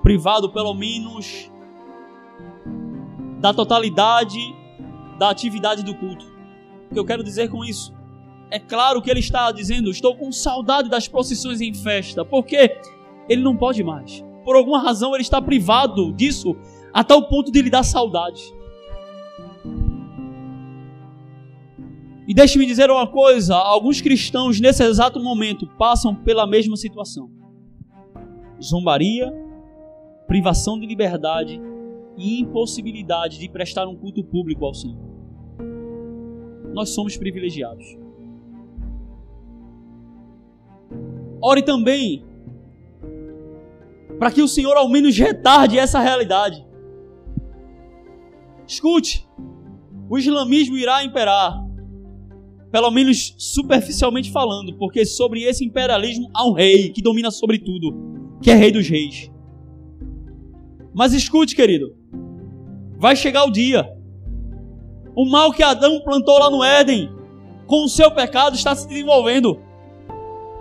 privado 0.01 0.51
pelo 0.51 0.73
menos 0.73 1.51
da 3.43 3.53
totalidade 3.53 4.39
da 5.19 5.29
atividade 5.29 5.83
do 5.83 5.93
culto. 5.93 6.25
O 6.89 6.93
que 6.93 6.99
eu 6.99 7.03
quero 7.03 7.21
dizer 7.21 7.49
com 7.49 7.65
isso? 7.65 7.93
É 8.49 8.57
claro 8.57 9.01
que 9.01 9.11
ele 9.11 9.19
está 9.19 9.51
dizendo: 9.51 9.91
Estou 9.91 10.15
com 10.15 10.31
saudade 10.31 10.89
das 10.89 11.09
procissões 11.09 11.59
em 11.59 11.73
festa, 11.73 12.23
porque 12.23 12.79
ele 13.27 13.41
não 13.43 13.57
pode 13.57 13.83
mais. 13.83 14.23
Por 14.45 14.55
alguma 14.55 14.79
razão 14.79 15.13
ele 15.13 15.23
está 15.23 15.41
privado 15.41 16.13
disso 16.13 16.55
a 16.93 17.03
tal 17.03 17.27
ponto 17.27 17.51
de 17.51 17.61
lhe 17.61 17.69
dar 17.69 17.83
saudade. 17.83 18.41
E 22.25 22.33
deixe-me 22.33 22.65
dizer 22.65 22.89
uma 22.89 23.07
coisa: 23.07 23.57
alguns 23.57 23.99
cristãos 23.99 24.61
nesse 24.61 24.83
exato 24.83 25.19
momento 25.19 25.67
passam 25.77 26.15
pela 26.15 26.47
mesma 26.47 26.77
situação: 26.77 27.29
zombaria, 28.61 29.33
privação 30.27 30.79
de 30.79 30.85
liberdade 30.85 31.61
e 32.17 32.41
impossibilidade 32.41 33.39
de 33.39 33.49
prestar 33.49 33.87
um 33.87 33.95
culto 33.95 34.23
público 34.23 34.65
ao 34.65 34.73
Senhor. 34.73 34.97
Nós 36.73 36.89
somos 36.89 37.17
privilegiados. 37.17 37.85
Ore 41.41 41.61
também 41.61 42.23
para 44.17 44.31
que 44.31 44.41
o 44.41 44.47
Senhor 44.47 44.75
ao 44.77 44.89
menos 44.89 45.17
retarde 45.17 45.77
essa 45.77 45.99
realidade. 45.99 46.65
Escute, 48.65 49.27
o 50.09 50.17
islamismo 50.17 50.77
irá 50.77 51.03
imperar, 51.03 51.61
pelo 52.71 52.89
menos 52.89 53.35
superficialmente 53.37 54.31
falando, 54.31 54.77
porque 54.77 55.05
sobre 55.05 55.43
esse 55.43 55.65
imperialismo 55.65 56.29
há 56.33 56.47
um 56.47 56.53
rei 56.53 56.89
que 56.89 57.01
domina 57.01 57.29
sobre 57.29 57.59
tudo, 57.59 58.39
que 58.41 58.49
é 58.49 58.55
rei 58.55 58.71
dos 58.71 58.87
reis. 58.87 59.29
Mas 60.93 61.13
escute, 61.13 61.55
querido, 61.55 61.93
vai 63.03 63.17
chegar 63.17 63.43
o 63.43 63.51
dia. 63.51 63.93
O 65.13 65.25
mal 65.29 65.51
que 65.51 65.61
Adão 65.61 65.99
plantou 65.99 66.39
lá 66.39 66.49
no 66.49 66.63
Éden, 66.63 67.11
com 67.67 67.83
o 67.83 67.89
seu 67.89 68.09
pecado, 68.09 68.55
está 68.55 68.73
se 68.73 68.87
desenvolvendo. 68.87 69.59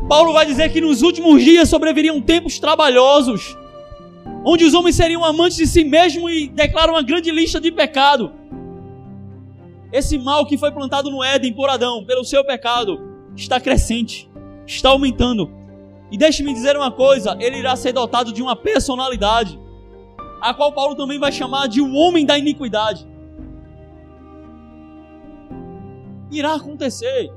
Paulo 0.08 0.32
vai 0.32 0.44
dizer 0.44 0.72
que 0.72 0.80
nos 0.80 1.02
últimos 1.02 1.40
dias 1.40 1.68
sobreviriam 1.68 2.20
tempos 2.20 2.58
trabalhosos, 2.58 3.56
onde 4.44 4.64
os 4.64 4.74
homens 4.74 4.96
seriam 4.96 5.24
amantes 5.24 5.56
de 5.56 5.68
si 5.68 5.84
mesmos 5.84 6.32
e 6.32 6.48
declaram 6.48 6.94
uma 6.94 7.02
grande 7.04 7.30
lista 7.30 7.60
de 7.60 7.70
pecado. 7.70 8.32
Esse 9.92 10.18
mal 10.18 10.44
que 10.44 10.58
foi 10.58 10.72
plantado 10.72 11.12
no 11.12 11.22
Éden 11.22 11.52
por 11.52 11.70
Adão, 11.70 12.04
pelo 12.04 12.24
seu 12.24 12.44
pecado, 12.44 12.98
está 13.36 13.60
crescente, 13.60 14.28
está 14.66 14.88
aumentando. 14.88 15.48
E 16.10 16.18
deixe-me 16.18 16.52
dizer 16.52 16.76
uma 16.76 16.90
coisa: 16.90 17.36
ele 17.38 17.58
irá 17.58 17.76
ser 17.76 17.92
dotado 17.92 18.32
de 18.32 18.42
uma 18.42 18.56
personalidade, 18.56 19.61
a 20.42 20.52
qual 20.52 20.72
Paulo 20.72 20.96
também 20.96 21.20
vai 21.20 21.30
chamar 21.30 21.68
de 21.68 21.80
o 21.80 21.94
homem 21.94 22.26
da 22.26 22.36
iniquidade. 22.36 23.06
Irá 26.32 26.54
acontecer. 26.54 27.32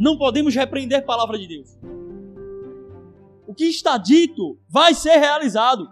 Não 0.00 0.18
podemos 0.18 0.52
repreender 0.52 0.98
a 0.98 1.02
palavra 1.02 1.38
de 1.38 1.46
Deus. 1.46 1.78
O 3.46 3.54
que 3.54 3.66
está 3.66 3.96
dito 3.96 4.58
vai 4.68 4.94
ser 4.94 5.16
realizado. 5.16 5.88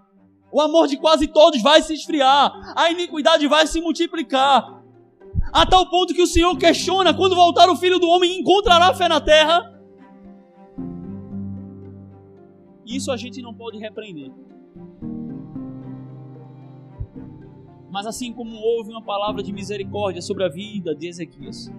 O 0.51 0.61
amor 0.61 0.89
de 0.89 0.97
quase 0.97 1.29
todos 1.29 1.63
vai 1.63 1.81
se 1.81 1.95
esfriar. 1.95 2.53
A 2.75 2.91
iniquidade 2.91 3.47
vai 3.47 3.65
se 3.69 3.81
multiplicar. 3.81 4.83
A 5.53 5.65
tal 5.65 5.89
ponto 5.89 6.13
que 6.13 6.23
o 6.23 6.27
Senhor 6.27 6.57
questiona: 6.59 7.15
quando 7.15 7.37
voltar 7.37 7.71
o 7.71 7.77
filho 7.77 8.01
do 8.01 8.09
homem, 8.09 8.41
encontrará 8.41 8.93
fé 8.95 9.09
na 9.09 9.21
terra? 9.21 9.79
Isso 12.85 13.13
a 13.13 13.17
gente 13.17 13.41
não 13.43 13.55
pode 13.55 13.79
repreender. 13.79 14.33
Mas 17.91 18.07
assim 18.07 18.33
como 18.33 18.57
houve 18.57 18.91
uma 18.91 19.03
palavra 19.03 19.43
de 19.43 19.53
misericórdia 19.53 20.21
sobre 20.21 20.45
a 20.45 20.49
vida 20.49 20.95
de 20.95 21.07
Ezequias, 21.07 21.73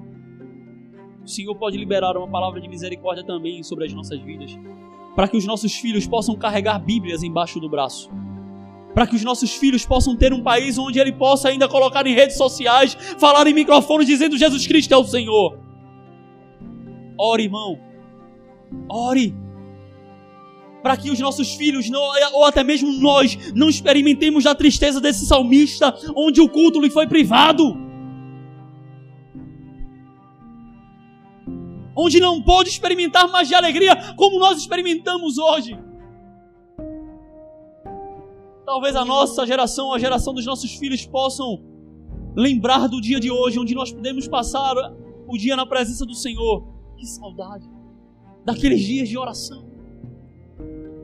o 1.24 1.28
Senhor 1.28 1.56
pode 1.56 1.78
liberar 1.78 2.18
uma 2.18 2.28
palavra 2.28 2.60
de 2.60 2.68
misericórdia 2.68 3.24
também 3.24 3.62
sobre 3.64 3.86
as 3.86 3.94
nossas 3.94 4.20
vidas, 4.20 4.58
para 5.16 5.28
que 5.28 5.38
os 5.38 5.46
nossos 5.46 5.76
filhos 5.76 6.08
possam 6.08 6.36
carregar 6.36 6.80
Bíblias 6.80 7.24
embaixo 7.24 7.60
do 7.60 7.70
braço 7.70 8.10
para 8.94 9.08
que 9.08 9.16
os 9.16 9.24
nossos 9.24 9.56
filhos 9.56 9.86
possam 9.86 10.16
ter 10.16 10.34
um 10.34 10.44
país 10.44 10.78
onde 10.78 11.00
ele 11.00 11.12
possa 11.12 11.50
ainda 11.50 11.68
colocar 11.68 12.06
em 12.06 12.14
redes 12.14 12.38
sociais, 12.38 12.96
falar 13.18 13.48
em 13.48 13.54
microfones 13.54 14.08
dizendo 14.08 14.38
Jesus 14.38 14.66
Cristo 14.68 14.94
é 14.94 14.98
o 14.98 15.04
Senhor. 15.04 15.58
Ore, 17.18 17.44
irmão. 17.44 17.80
Ore. 18.90 19.34
Para 20.82 20.96
que 20.96 21.10
os 21.12 21.20
nossos 21.20 21.54
filhos, 21.54 21.90
não, 21.90 22.02
ou 22.34 22.46
até 22.46 22.64
mesmo 22.64 22.92
nós, 22.94 23.38
não 23.54 23.70
experimentemos 23.70 24.46
a 24.46 24.56
tristeza 24.56 25.02
desse 25.02 25.26
salmista, 25.26 25.94
onde 26.16 26.40
o 26.40 26.48
culto 26.48 26.80
lhe 26.80 26.90
foi 26.90 27.06
privado. 27.06 27.78
Onde 31.96 32.20
não 32.20 32.42
pôde 32.42 32.70
experimentar 32.70 33.30
mais 33.30 33.48
de 33.48 33.56
alegria 33.56 33.96
como 34.16 34.40
nós 34.40 34.58
experimentamos 34.58 35.38
hoje. 35.38 35.78
Talvez 38.66 38.96
a 38.96 39.04
nossa 39.04 39.46
geração, 39.46 39.94
a 39.94 40.00
geração 40.00 40.34
dos 40.34 40.46
nossos 40.46 40.76
filhos 40.76 41.06
possam 41.06 41.62
lembrar 42.36 42.88
do 42.88 43.02
dia 43.02 43.20
de 43.20 43.30
hoje, 43.30 43.60
onde 43.60 43.76
nós 43.76 43.92
podemos 43.92 44.28
passar 44.28 44.76
o 45.28 45.38
dia 45.38 45.56
na 45.56 45.66
presença 45.66 46.06
do 46.06 46.14
Senhor. 46.14 46.66
Que 46.96 47.06
saudade 47.06 47.68
daqueles 48.46 48.82
dias 48.82 49.10
de 49.10 49.18
oração. 49.18 49.69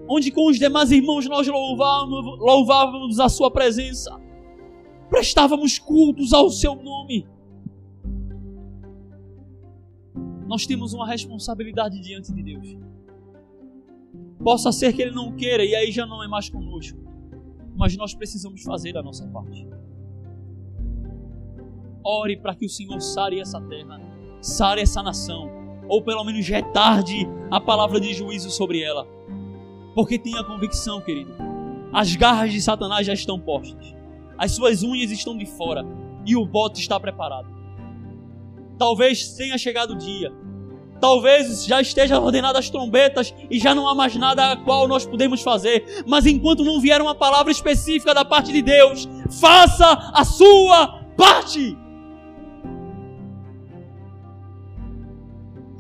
Onde 0.07 0.31
com 0.31 0.49
os 0.49 0.59
demais 0.59 0.91
irmãos 0.91 1.27
nós 1.27 1.47
louvávamos, 1.47 2.39
louvávamos 2.39 3.19
a 3.19 3.27
Sua 3.27 3.49
presença, 3.49 4.19
prestávamos 5.09 5.79
cultos 5.79 6.33
ao 6.33 6.49
Seu 6.49 6.75
nome. 6.75 7.27
Nós 10.47 10.65
temos 10.65 10.93
uma 10.93 11.07
responsabilidade 11.07 11.99
diante 11.99 12.31
de 12.31 12.43
Deus. 12.43 12.77
Possa 14.43 14.71
ser 14.71 14.93
que 14.93 15.01
Ele 15.01 15.11
não 15.11 15.35
queira 15.35 15.65
e 15.65 15.73
aí 15.73 15.91
já 15.91 16.05
não 16.05 16.23
é 16.23 16.27
mais 16.27 16.49
conosco 16.49 17.05
mas 17.75 17.95
nós 17.97 18.15
precisamos 18.15 18.63
fazer 18.63 18.97
a 18.97 19.03
nossa 19.03 19.27
parte. 19.27 19.67
Ore 22.03 22.37
para 22.37 22.55
que 22.55 22.65
o 22.65 22.69
Senhor 22.69 22.99
sare 23.01 23.39
essa 23.39 23.59
terra, 23.61 23.99
sare 24.41 24.81
essa 24.81 25.03
nação, 25.03 25.49
ou 25.87 26.01
pelo 26.01 26.23
menos 26.23 26.47
retarde 26.47 27.27
a 27.51 27.59
palavra 27.59 27.99
de 27.99 28.13
juízo 28.13 28.49
sobre 28.49 28.81
ela. 28.81 29.05
Porque 29.95 30.19
tenha 30.19 30.43
convicção, 30.43 31.01
querido, 31.01 31.33
as 31.91 32.15
garras 32.15 32.51
de 32.51 32.61
Satanás 32.61 33.07
já 33.07 33.13
estão 33.13 33.39
postas, 33.39 33.95
as 34.37 34.51
suas 34.51 34.83
unhas 34.83 35.09
estão 35.09 35.35
de 35.35 35.45
fora 35.45 35.83
e 36.25 36.35
o 36.35 36.45
bote 36.45 36.79
está 36.79 36.99
preparado. 36.99 37.47
Talvez 38.77 39.29
tenha 39.35 39.57
chegado 39.57 39.93
o 39.93 39.97
dia 39.97 40.31
Talvez 40.99 41.65
já 41.65 41.81
esteja 41.81 42.19
ordenadas 42.19 42.65
as 42.65 42.69
trombetas 42.69 43.33
e 43.49 43.59
já 43.59 43.75
não 43.75 43.87
há 43.87 43.93
mais 43.93 44.15
nada 44.15 44.51
a 44.51 44.57
qual 44.57 44.87
nós 44.87 45.05
podemos 45.05 45.41
fazer. 45.41 46.03
Mas 46.07 46.25
enquanto 46.25 46.63
não 46.63 46.79
vier 46.79 47.01
uma 47.01 47.13
palavra 47.13 47.51
específica 47.51 48.13
da 48.13 48.23
parte 48.23 48.51
de 48.51 48.61
Deus, 48.61 49.07
faça 49.39 49.85
a 50.13 50.23
sua 50.23 51.03
parte. 51.17 51.77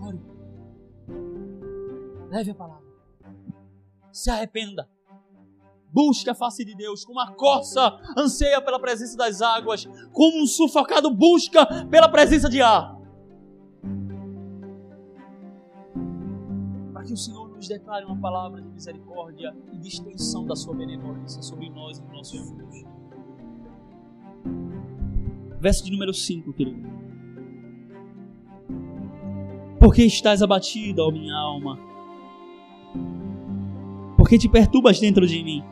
Ore. 0.01 0.19
Leve 2.29 2.51
a 2.51 2.55
palavra. 2.55 2.84
Se 4.15 4.31
arrependa. 4.31 4.89
Busque 5.91 6.29
a 6.29 6.33
face 6.33 6.63
de 6.63 6.73
Deus, 6.73 7.03
como 7.03 7.19
a 7.19 7.33
corça 7.33 7.99
anseia 8.17 8.61
pela 8.61 8.79
presença 8.79 9.17
das 9.17 9.41
águas, 9.41 9.85
como 10.13 10.41
um 10.41 10.47
sufocado 10.47 11.11
busca 11.11 11.65
pela 11.87 12.07
presença 12.07 12.49
de 12.49 12.61
ar. 12.61 12.95
que 17.05 17.13
o 17.13 17.17
Senhor 17.17 17.47
nos 17.49 17.67
declare 17.67 18.03
uma 18.03 18.19
palavra 18.19 18.59
de 18.59 18.67
misericórdia 18.67 19.55
e 19.71 19.77
de 19.77 19.87
extensão 19.89 20.43
da 20.43 20.55
sua 20.55 20.73
benevolência 20.73 21.39
sobre 21.43 21.69
nós 21.69 21.99
e 21.99 22.01
nossos 22.11 22.49
filhos. 22.49 22.83
Verso 25.59 25.85
de 25.85 25.91
número 25.91 26.15
5, 26.15 26.51
querido. 26.53 26.89
Porque 29.79 30.03
estás 30.03 30.41
abatida, 30.41 31.03
ó 31.03 31.11
minha 31.11 31.35
alma? 31.35 31.77
Porque 34.25 34.39
te 34.39 34.49
perturbas 34.49 34.99
dentro 34.99 35.27
de 35.27 35.43
mim? 35.43 35.63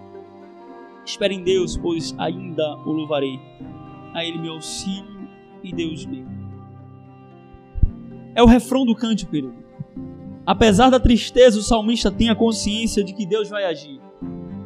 Espere 1.03 1.33
em 1.33 1.41
Deus, 1.41 1.75
pois 1.75 2.13
ainda 2.19 2.77
o 2.85 2.91
louvarei. 2.91 3.39
A 4.13 4.23
Ele 4.23 4.37
meu 4.37 4.53
auxílio 4.53 5.27
e 5.63 5.73
Deus 5.73 6.05
meu. 6.05 6.23
É 8.35 8.43
o 8.43 8.45
refrão 8.45 8.85
do 8.85 8.93
cântico, 8.93 9.31
querido. 9.31 9.55
Apesar 10.45 10.91
da 10.91 10.99
tristeza, 10.99 11.57
o 11.57 11.63
salmista 11.63 12.11
tem 12.11 12.29
a 12.29 12.35
consciência 12.35 13.03
de 13.03 13.11
que 13.11 13.25
Deus 13.25 13.49
vai 13.49 13.65
agir. 13.65 13.99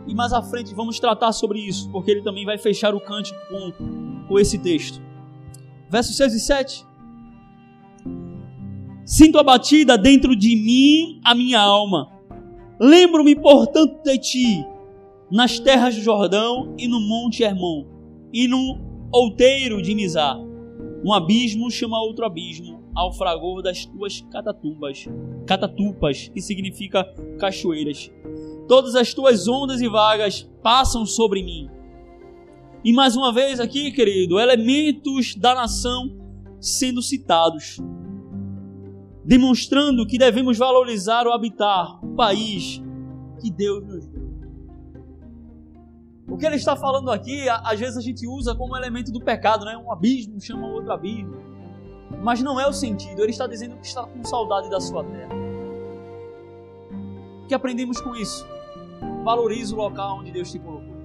E 0.05 0.13
mais 0.13 0.33
à 0.33 0.41
frente 0.41 0.75
vamos 0.75 0.99
tratar 0.99 1.31
sobre 1.31 1.59
isso, 1.59 1.89
porque 1.89 2.11
ele 2.11 2.23
também 2.23 2.43
vai 2.43 2.57
fechar 2.57 2.93
o 2.93 2.99
cântico 2.99 3.39
com, 3.47 4.25
com 4.27 4.37
esse 4.37 4.57
texto. 4.57 5.01
Versos 5.89 6.17
6 6.17 6.33
e 6.33 6.39
7. 6.41 6.85
Sinto 9.05 9.39
abatida 9.39 9.97
dentro 9.97 10.35
de 10.35 10.57
mim 10.57 11.21
a 11.23 11.33
minha 11.33 11.61
alma. 11.61 12.16
Lembro-me, 12.79 13.35
portanto, 13.35 14.01
de 14.03 14.17
ti, 14.17 14.65
nas 15.31 15.59
terras 15.59 15.95
do 15.95 16.01
Jordão 16.01 16.75
e 16.77 16.87
no 16.87 16.99
monte 16.99 17.43
Hermon, 17.43 17.85
e 18.31 18.47
no 18.47 18.79
outeiro 19.11 19.81
de 19.81 19.93
Nizar. 19.93 20.37
Um 21.03 21.13
abismo 21.13 21.69
chama 21.71 22.01
outro 22.01 22.25
abismo 22.25 22.77
ao 22.95 23.13
fragor 23.13 23.61
das 23.61 23.85
tuas 23.85 24.21
catatumbas, 24.31 25.05
catatupas, 25.45 26.29
que 26.29 26.41
significa 26.41 27.03
cachoeiras. 27.39 28.11
Todas 28.67 28.95
as 28.95 29.13
tuas 29.13 29.47
ondas 29.47 29.81
e 29.81 29.87
vagas 29.87 30.49
passam 30.63 31.05
sobre 31.05 31.43
mim. 31.43 31.69
E 32.83 32.91
mais 32.91 33.15
uma 33.15 33.31
vez 33.31 33.59
aqui, 33.59 33.91
querido, 33.91 34.39
elementos 34.39 35.35
da 35.35 35.53
nação 35.53 36.15
sendo 36.59 37.01
citados, 37.01 37.77
demonstrando 39.27 40.07
que 40.07 40.17
devemos 40.17 40.57
valorizar 40.57 41.27
o 41.27 41.33
habitar, 41.33 41.99
o 42.01 42.15
país 42.15 42.81
que 43.41 43.51
Deus 43.51 43.85
nos 43.85 44.07
deu. 44.07 44.25
O 46.29 46.37
que 46.37 46.45
ele 46.45 46.55
está 46.55 46.77
falando 46.77 47.11
aqui, 47.11 47.45
às 47.49 47.77
vezes 47.77 47.97
a 47.97 48.01
gente 48.01 48.25
usa 48.25 48.55
como 48.55 48.75
elemento 48.77 49.11
do 49.11 49.19
pecado, 49.19 49.65
né? 49.65 49.75
Um 49.75 49.91
abismo 49.91 50.39
chama 50.39 50.67
outro 50.67 50.93
abismo. 50.93 51.35
Mas 52.23 52.41
não 52.41 52.57
é 52.57 52.65
o 52.65 52.71
sentido, 52.71 53.21
ele 53.21 53.31
está 53.31 53.45
dizendo 53.47 53.75
que 53.75 53.85
está 53.85 54.03
com 54.03 54.23
saudade 54.23 54.69
da 54.69 54.79
sua 54.79 55.03
terra. 55.03 55.35
O 57.43 57.47
que 57.47 57.53
aprendemos 57.53 57.99
com 57.99 58.15
isso? 58.15 58.47
Valorize 59.25 59.73
o 59.73 59.77
local 59.77 60.19
onde 60.19 60.31
Deus 60.31 60.49
te 60.49 60.57
colocou. 60.57 60.95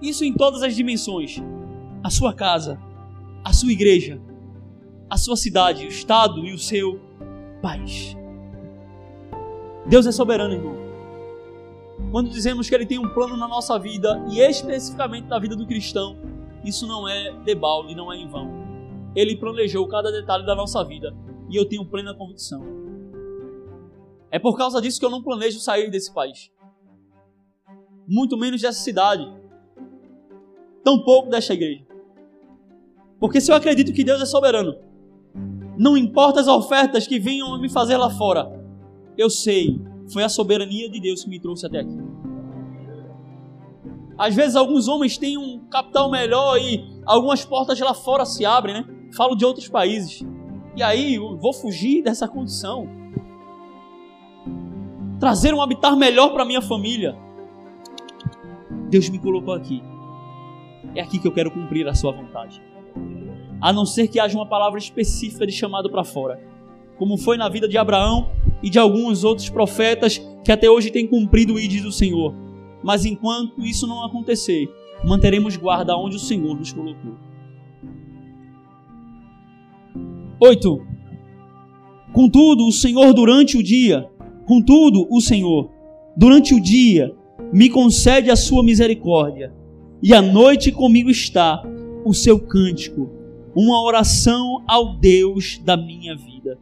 Isso 0.00 0.24
em 0.24 0.32
todas 0.32 0.62
as 0.62 0.74
dimensões: 0.74 1.42
a 2.02 2.08
sua 2.08 2.32
casa, 2.32 2.80
a 3.44 3.52
sua 3.52 3.72
igreja, 3.72 4.18
a 5.10 5.18
sua 5.18 5.36
cidade, 5.36 5.84
o 5.84 5.88
estado 5.88 6.46
e 6.46 6.54
o 6.54 6.58
seu 6.58 7.05
país. 7.66 8.16
Deus 9.86 10.06
é 10.06 10.12
soberano, 10.12 10.54
irmão. 10.54 10.76
Quando 12.12 12.30
dizemos 12.30 12.68
que 12.68 12.74
Ele 12.76 12.86
tem 12.86 12.98
um 12.98 13.08
plano 13.08 13.36
na 13.36 13.48
nossa 13.48 13.76
vida, 13.76 14.24
e 14.30 14.38
especificamente 14.38 15.26
na 15.26 15.36
vida 15.40 15.56
do 15.56 15.66
cristão, 15.66 16.16
isso 16.64 16.86
não 16.86 17.08
é 17.08 17.32
debalde, 17.44 17.92
não 17.96 18.12
é 18.12 18.16
em 18.16 18.28
vão. 18.28 18.48
Ele 19.16 19.34
planejou 19.34 19.88
cada 19.88 20.12
detalhe 20.12 20.46
da 20.46 20.54
nossa 20.54 20.84
vida 20.84 21.12
e 21.50 21.56
eu 21.56 21.64
tenho 21.64 21.84
plena 21.84 22.14
convicção. 22.14 22.62
É 24.30 24.38
por 24.38 24.56
causa 24.56 24.80
disso 24.80 25.00
que 25.00 25.06
eu 25.06 25.10
não 25.10 25.22
planejo 25.22 25.58
sair 25.58 25.90
desse 25.90 26.12
país. 26.14 26.52
Muito 28.06 28.36
menos 28.36 28.60
dessa 28.60 28.78
cidade. 28.78 29.26
Tão 30.84 31.02
pouco 31.02 31.30
desta 31.30 31.54
igreja. 31.54 31.84
Porque 33.18 33.40
se 33.40 33.50
eu 33.50 33.56
acredito 33.56 33.92
que 33.92 34.04
Deus 34.04 34.22
é 34.22 34.26
soberano, 34.26 34.76
não 35.76 35.96
importa 35.96 36.40
as 36.40 36.48
ofertas 36.48 37.06
que 37.06 37.18
venham 37.18 37.60
me 37.60 37.68
fazer 37.68 37.96
lá 37.96 38.10
fora, 38.10 38.50
eu 39.16 39.30
sei, 39.30 39.80
foi 40.12 40.22
a 40.22 40.28
soberania 40.28 40.90
de 40.90 41.00
Deus 41.00 41.24
que 41.24 41.30
me 41.30 41.40
trouxe 41.40 41.66
até 41.66 41.80
aqui. 41.80 41.98
Às 44.18 44.34
vezes 44.34 44.56
alguns 44.56 44.88
homens 44.88 45.18
têm 45.18 45.36
um 45.36 45.58
capital 45.68 46.10
melhor 46.10 46.56
e 46.58 46.82
algumas 47.04 47.44
portas 47.44 47.78
lá 47.80 47.92
fora 47.92 48.24
se 48.24 48.46
abrem, 48.46 48.74
né? 48.74 48.84
Falo 49.14 49.34
de 49.34 49.44
outros 49.44 49.68
países. 49.68 50.24
E 50.74 50.82
aí 50.82 51.16
eu 51.16 51.36
vou 51.36 51.52
fugir 51.52 52.02
dessa 52.02 52.26
condição. 52.26 52.88
Trazer 55.20 55.52
um 55.54 55.60
habitar 55.60 55.96
melhor 55.96 56.30
para 56.32 56.44
minha 56.44 56.62
família. 56.62 57.16
Deus 58.88 59.08
me 59.08 59.18
colocou 59.18 59.52
aqui. 59.52 59.82
É 60.94 61.02
aqui 61.02 61.18
que 61.18 61.28
eu 61.28 61.32
quero 61.32 61.50
cumprir 61.50 61.86
a 61.86 61.94
sua 61.94 62.12
vontade. 62.12 62.62
A 63.60 63.72
não 63.72 63.86
ser 63.86 64.08
que 64.08 64.20
haja 64.20 64.36
uma 64.36 64.46
palavra 64.46 64.78
específica 64.78 65.46
de 65.46 65.52
chamado 65.52 65.90
para 65.90 66.04
fora. 66.04 66.40
Como 66.98 67.16
foi 67.16 67.36
na 67.36 67.48
vida 67.48 67.68
de 67.68 67.76
Abraão 67.76 68.30
e 68.62 68.70
de 68.70 68.78
alguns 68.78 69.24
outros 69.24 69.48
profetas 69.48 70.18
que 70.44 70.52
até 70.52 70.70
hoje 70.70 70.90
têm 70.90 71.06
cumprido 71.06 71.54
o 71.54 71.60
ídolo 71.60 71.84
do 71.84 71.92
Senhor 71.92 72.46
mas 72.86 73.04
enquanto 73.04 73.66
isso 73.66 73.84
não 73.84 74.04
acontecer, 74.04 74.68
manteremos 75.04 75.56
guarda 75.56 75.96
onde 75.96 76.14
o 76.14 76.20
Senhor 76.20 76.56
nos 76.56 76.72
colocou. 76.72 77.14
8. 80.40 80.86
Contudo, 82.12 82.64
o 82.64 82.70
Senhor 82.70 83.12
durante 83.12 83.56
o 83.56 83.62
dia, 83.62 84.08
contudo, 84.46 85.04
o 85.10 85.20
Senhor 85.20 85.68
durante 86.16 86.54
o 86.54 86.60
dia 86.60 87.12
me 87.52 87.68
concede 87.68 88.30
a 88.30 88.36
sua 88.36 88.62
misericórdia, 88.62 89.52
e 90.00 90.14
à 90.14 90.22
noite 90.22 90.70
comigo 90.70 91.10
está 91.10 91.60
o 92.04 92.14
seu 92.14 92.38
cântico, 92.38 93.10
uma 93.56 93.82
oração 93.82 94.62
ao 94.68 94.98
Deus 94.98 95.58
da 95.64 95.78
minha 95.78 96.14
vida. 96.14 96.58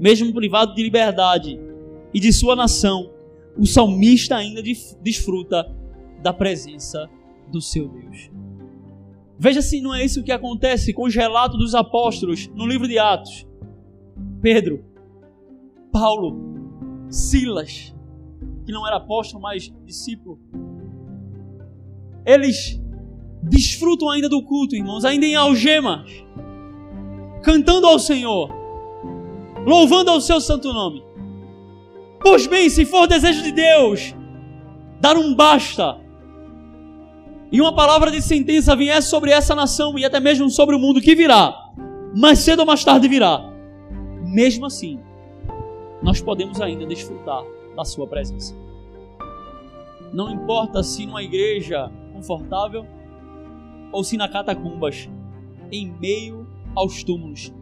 Mesmo 0.00 0.32
privado 0.32 0.74
de 0.74 0.82
liberdade 0.82 1.60
e 2.14 2.18
de 2.18 2.32
sua 2.32 2.56
nação, 2.56 3.10
o 3.58 3.66
salmista 3.66 4.36
ainda 4.36 4.62
desfruta 5.02 5.70
da 6.22 6.32
presença 6.32 7.10
do 7.50 7.60
seu 7.60 7.88
Deus. 7.88 8.30
Veja 9.38 9.60
se 9.60 9.82
não 9.82 9.94
é 9.94 10.02
isso 10.02 10.22
que 10.22 10.32
acontece 10.32 10.94
com 10.94 11.04
os 11.04 11.14
relatos 11.14 11.58
dos 11.58 11.74
apóstolos 11.74 12.48
no 12.54 12.66
livro 12.66 12.88
de 12.88 12.98
Atos. 12.98 13.46
Pedro, 14.40 14.82
Paulo, 15.92 16.38
Silas, 17.10 17.94
que 18.64 18.72
não 18.72 18.86
era 18.86 18.96
apóstolo, 18.96 19.42
mas 19.42 19.70
discípulo. 19.84 20.40
Eles 22.24 22.81
desfrutam 23.42 24.08
ainda 24.08 24.28
do 24.28 24.42
culto, 24.42 24.76
irmãos, 24.76 25.04
ainda 25.04 25.26
em 25.26 25.34
algemas, 25.34 26.10
cantando 27.42 27.86
ao 27.86 27.98
Senhor, 27.98 28.50
louvando 29.66 30.10
ao 30.10 30.20
seu 30.20 30.40
santo 30.40 30.72
nome. 30.72 31.02
Pois 32.20 32.46
bem, 32.46 32.70
se 32.70 32.84
for 32.84 33.08
desejo 33.08 33.42
de 33.42 33.50
Deus, 33.50 34.14
dar 35.00 35.16
um 35.16 35.34
basta, 35.34 36.00
e 37.50 37.60
uma 37.60 37.74
palavra 37.74 38.10
de 38.10 38.22
sentença 38.22 38.74
vier 38.74 39.02
sobre 39.02 39.30
essa 39.30 39.54
nação 39.54 39.98
e 39.98 40.06
até 40.06 40.18
mesmo 40.18 40.48
sobre 40.48 40.74
o 40.74 40.78
mundo 40.78 41.02
que 41.02 41.14
virá, 41.14 41.54
mais 42.16 42.38
cedo 42.38 42.60
ou 42.60 42.66
mais 42.66 42.82
tarde 42.82 43.06
virá, 43.08 43.52
mesmo 44.24 44.64
assim, 44.64 44.98
nós 46.02 46.22
podemos 46.22 46.60
ainda 46.60 46.86
desfrutar 46.86 47.42
da 47.76 47.84
Sua 47.84 48.06
presença. 48.06 48.56
Não 50.12 50.30
importa 50.30 50.82
se 50.82 51.04
numa 51.04 51.22
igreja 51.22 51.90
confortável 52.14 52.86
ou 53.92 54.02
se 54.02 54.16
na 54.16 54.28
catacumbas, 54.28 55.08
em 55.70 55.92
meio 56.00 56.46
aos 56.74 57.04
túmulos. 57.04 57.52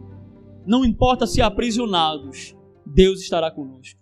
Não 0.65 0.85
importa 0.85 1.27
se 1.27 1.41
aprisionados, 1.41 2.55
Deus 2.85 3.21
estará 3.21 3.51
conosco. 3.51 3.99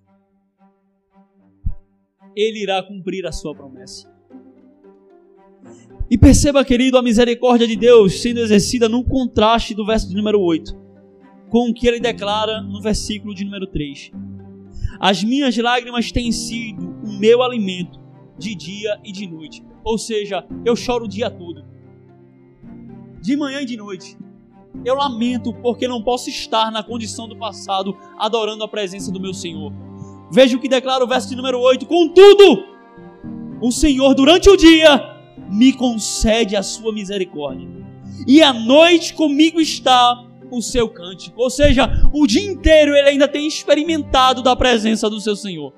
Ele 2.36 2.62
irá 2.62 2.82
cumprir 2.84 3.26
a 3.26 3.32
sua 3.32 3.56
promessa. 3.56 4.10
E 6.10 6.18
perceba, 6.18 6.66
querido, 6.66 6.98
a 6.98 7.04
misericórdia 7.04 7.68
de 7.68 7.76
Deus 7.76 8.22
sendo 8.22 8.40
exercida 8.40 8.90
no 8.90 9.04
contraste 9.04 9.76
do 9.76 9.86
verso 9.86 10.10
de 10.10 10.16
número 10.16 10.42
8, 10.42 10.76
com 11.50 11.70
o 11.70 11.74
que 11.74 11.88
ele 11.88 12.00
declara 12.00 12.62
no 12.62 12.82
versículo 12.82 13.34
de 13.34 13.46
número 13.46 13.68
3. 13.68 14.12
As 15.00 15.24
minhas 15.24 15.56
lágrimas 15.58 16.12
têm 16.12 16.32
sido 16.32 16.90
o 17.04 17.20
meu 17.20 17.44
alimento 17.44 18.00
de 18.38 18.56
dia 18.56 19.00
e 19.04 19.12
de 19.12 19.28
noite. 19.28 19.64
Ou 19.84 19.98
seja, 19.98 20.46
eu 20.66 20.76
choro 20.76 21.06
o 21.06 21.08
dia 21.08 21.30
todo. 21.30 21.69
De 23.22 23.36
manhã 23.36 23.62
e 23.62 23.66
de 23.66 23.78
noite. 23.78 24.18
Eu 24.86 24.96
lamento 24.96 25.54
porque 25.54 25.88
não 25.88 26.02
posso 26.02 26.30
estar 26.30 26.72
na 26.72 26.84
condição 26.84 27.28
do 27.28 27.36
passado 27.36 27.98
adorando 28.18 28.64
a 28.64 28.68
presença 28.68 29.12
do 29.12 29.20
meu 29.20 29.34
Senhor. 29.34 29.74
Veja 30.32 30.56
o 30.56 30.60
que 30.60 30.70
declara 30.70 31.04
o 31.04 31.08
verso 31.08 31.30
de 31.30 31.36
número 31.36 31.60
8: 31.60 31.86
Contudo, 31.86 32.64
o 33.62 33.72
Senhor 33.72 34.14
durante 34.14 34.50
o 34.50 34.56
dia 34.56 35.18
me 35.50 35.74
concede 35.74 36.56
a 36.56 36.64
sua 36.64 36.94
misericórdia, 36.94 37.68
e 38.28 38.42
à 38.42 38.54
noite 38.54 39.14
comigo 39.14 39.60
está 39.60 40.26
o 40.52 40.62
seu 40.62 40.88
cântico. 40.88 41.42
Ou 41.42 41.50
seja, 41.50 41.90
o 42.14 42.26
dia 42.28 42.44
inteiro 42.44 42.96
ele 42.96 43.10
ainda 43.10 43.28
tem 43.28 43.48
experimentado 43.48 44.42
da 44.42 44.56
presença 44.56 45.10
do 45.10 45.20
seu 45.20 45.36
Senhor. 45.36 45.74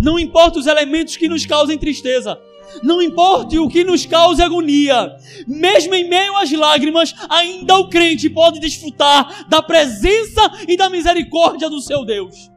Não 0.00 0.18
importa 0.18 0.58
os 0.58 0.66
elementos 0.66 1.16
que 1.16 1.28
nos 1.28 1.46
causem 1.46 1.78
tristeza, 1.78 2.38
não 2.82 3.02
importa 3.02 3.60
o 3.60 3.68
que 3.68 3.84
nos 3.84 4.06
cause 4.06 4.42
agonia, 4.42 5.16
mesmo 5.46 5.94
em 5.94 6.08
meio 6.08 6.36
às 6.36 6.50
lágrimas, 6.52 7.14
ainda 7.28 7.76
o 7.76 7.88
crente 7.88 8.28
pode 8.30 8.60
desfrutar 8.60 9.48
da 9.48 9.62
presença 9.62 10.40
e 10.66 10.76
da 10.76 10.88
misericórdia 10.88 11.68
do 11.68 11.80
seu 11.80 12.04
Deus. 12.04 12.50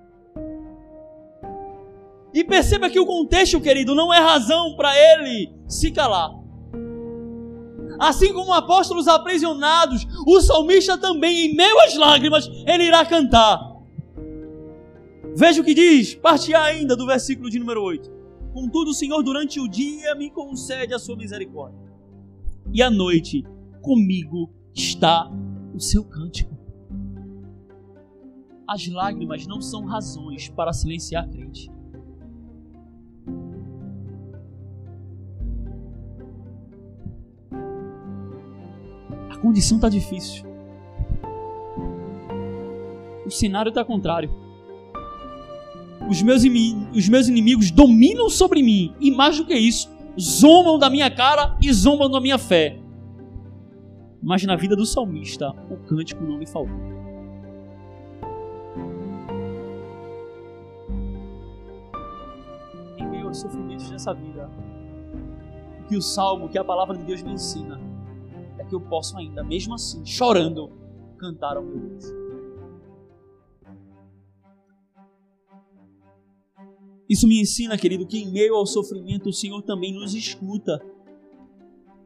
E 2.34 2.44
perceba 2.44 2.90
que 2.90 3.00
o 3.00 3.06
contexto, 3.06 3.62
querido, 3.62 3.96
não 3.96 4.14
é 4.14 4.20
razão 4.20 4.76
para 4.76 4.94
ele 4.94 5.54
se 5.68 5.90
calar. 5.92 6.32
Assim 7.98 8.34
como 8.34 8.54
apóstolos 8.54 9.08
aprisionados, 9.08 10.06
o 10.28 10.42
salmista 10.42 10.98
também, 10.98 11.46
em 11.46 11.56
meio 11.56 11.80
às 11.80 11.96
lágrimas, 11.96 12.50
ele 12.68 12.84
irá 12.84 13.06
cantar. 13.06 13.74
Veja 15.34 15.62
o 15.62 15.64
que 15.64 15.74
diz, 15.74 16.16
parte 16.16 16.54
ainda 16.54 16.96
do 16.96 17.06
versículo 17.06 17.50
de 17.50 17.60
número 17.60 17.82
8. 17.82 18.15
Contudo, 18.56 18.92
o 18.92 18.94
Senhor 18.94 19.22
durante 19.22 19.60
o 19.60 19.68
dia 19.68 20.16
me 20.16 20.30
concede 20.30 20.94
a 20.94 20.98
sua 20.98 21.18
misericórdia. 21.18 21.78
E 22.72 22.82
à 22.82 22.90
noite, 22.90 23.44
comigo 23.82 24.50
está 24.74 25.30
o 25.74 25.80
seu 25.82 26.06
cântico. 26.06 26.56
As 28.66 28.88
lágrimas 28.88 29.46
não 29.46 29.62
são 29.62 29.84
razões 29.84 30.48
para 30.48 30.72
silenciar 30.72 31.30
crente. 31.30 31.70
condição 39.42 39.78
está 39.78 39.90
difícil. 39.90 40.44
O 43.26 43.30
cenário 43.30 43.70
está 43.70 43.86
contrário. 43.86 44.45
Os 46.10 46.22
meus, 46.22 46.44
os 46.94 47.10
meus 47.10 47.28
inimigos 47.28 47.72
dominam 47.72 48.30
sobre 48.30 48.62
mim, 48.62 48.94
e 49.00 49.12
mais 49.12 49.38
do 49.38 49.46
que 49.46 49.56
isso, 49.56 49.90
zombam 50.20 50.78
da 50.78 50.90
minha 50.90 51.10
cara 51.10 51.58
e 51.62 51.72
zombam 51.74 52.10
da 52.10 52.22
minha 52.22 52.38
fé. 52.38 52.80
Mas 54.22 54.44
na 54.44 54.56
vida 54.56 54.76
do 54.76 54.86
salmista, 54.86 55.54
o 55.70 55.78
cântico 55.78 56.24
não 56.24 56.38
lhe 56.38 56.46
faltou. 56.46 56.76
Em 62.98 63.08
meio 63.08 63.28
aos 63.28 63.40
sofrimentos 63.40 63.90
dessa 63.90 64.14
vida, 64.14 64.50
o 65.80 65.88
que 65.88 65.98
o 65.98 66.02
salmo, 66.02 66.50
que 66.50 66.58
a 66.58 66.64
palavra 66.64 66.98
de 66.98 67.04
Deus 67.04 67.22
me 67.22 67.34
ensina, 67.34 67.80
que 68.68 68.76
eu 68.76 68.82
posso 68.82 69.18
ainda, 69.18 69.44
mesmo 69.44 69.74
assim, 69.74 70.06
chorando, 70.06 70.72
cantar 71.18 71.58
ao 71.58 71.64
meu 71.64 71.78
Deus. 71.78 72.25
Isso 77.10 77.28
me 77.28 77.40
ensina, 77.40 77.78
querido, 77.78 78.06
que 78.06 78.18
em 78.18 78.32
meio 78.32 78.56
ao 78.56 78.66
sofrimento 78.66 79.30
o 79.30 79.34
Senhor 79.34 79.62
também 79.62 79.94
nos 79.94 80.16
escuta. 80.16 80.82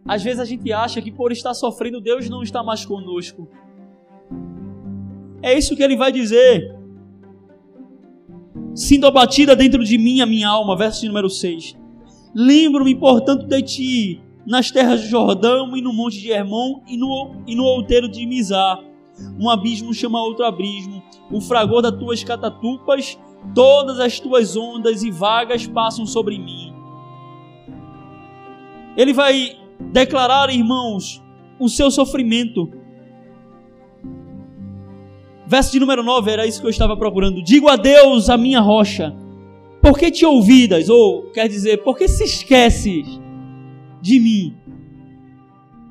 Às 0.05 0.23
vezes 0.23 0.39
a 0.39 0.45
gente 0.45 0.71
acha 0.71 1.01
que 1.01 1.11
por 1.11 1.31
estar 1.31 1.53
sofrendo 1.53 2.01
Deus 2.01 2.29
não 2.29 2.43
está 2.43 2.63
mais 2.63 2.85
conosco. 2.85 3.47
É 5.41 5.57
isso 5.57 5.75
que 5.75 5.83
ele 5.83 5.95
vai 5.95 6.11
dizer. 6.11 6.75
Sinto 8.73 9.07
abatida 9.07 9.55
dentro 9.55 9.83
de 9.83 9.97
mim 9.97 10.21
a 10.21 10.25
minha 10.25 10.49
alma, 10.49 10.75
verso 10.75 11.05
número 11.05 11.29
6. 11.29 11.77
Lembro-me, 12.35 12.95
portanto, 12.95 13.47
de 13.47 13.61
ti 13.61 14.21
nas 14.45 14.71
terras 14.71 15.01
de 15.01 15.07
Jordão 15.07 15.75
e 15.77 15.81
no 15.81 15.93
monte 15.93 16.19
de 16.19 16.31
Hermon 16.31 16.81
e 16.87 16.97
no, 16.97 17.43
e 17.45 17.55
no 17.55 17.63
outeiro 17.63 18.09
de 18.09 18.25
Mizar. 18.25 18.83
Um 19.39 19.49
abismo 19.49 19.93
chama 19.93 20.23
outro 20.23 20.45
abismo. 20.45 21.03
O 21.31 21.41
fragor 21.41 21.81
das 21.81 21.97
tuas 21.97 22.23
catatupas, 22.23 23.17
todas 23.53 23.99
as 23.99 24.19
tuas 24.19 24.55
ondas 24.55 25.03
e 25.03 25.11
vagas 25.11 25.65
passam 25.67 26.05
sobre 26.05 26.37
mim. 26.37 26.73
Ele 28.95 29.13
vai 29.13 29.57
declarar, 29.79 30.49
irmãos, 30.49 31.23
o 31.59 31.69
seu 31.69 31.89
sofrimento. 31.89 32.71
Verso 35.45 35.71
de 35.71 35.79
número 35.79 36.03
9, 36.03 36.31
era 36.31 36.45
isso 36.45 36.59
que 36.59 36.67
eu 36.67 36.71
estava 36.71 36.95
procurando. 36.95 37.41
Digo 37.41 37.69
a 37.69 37.75
Deus, 37.75 38.29
a 38.29 38.37
minha 38.37 38.59
rocha, 38.59 39.15
por 39.81 39.97
que 39.97 40.11
te 40.11 40.25
ouvidas? 40.25 40.89
Ou, 40.89 41.31
quer 41.31 41.47
dizer, 41.47 41.77
por 41.83 41.97
que 41.97 42.07
se 42.07 42.23
esqueces 42.23 43.19
de 44.01 44.19
mim? 44.19 44.55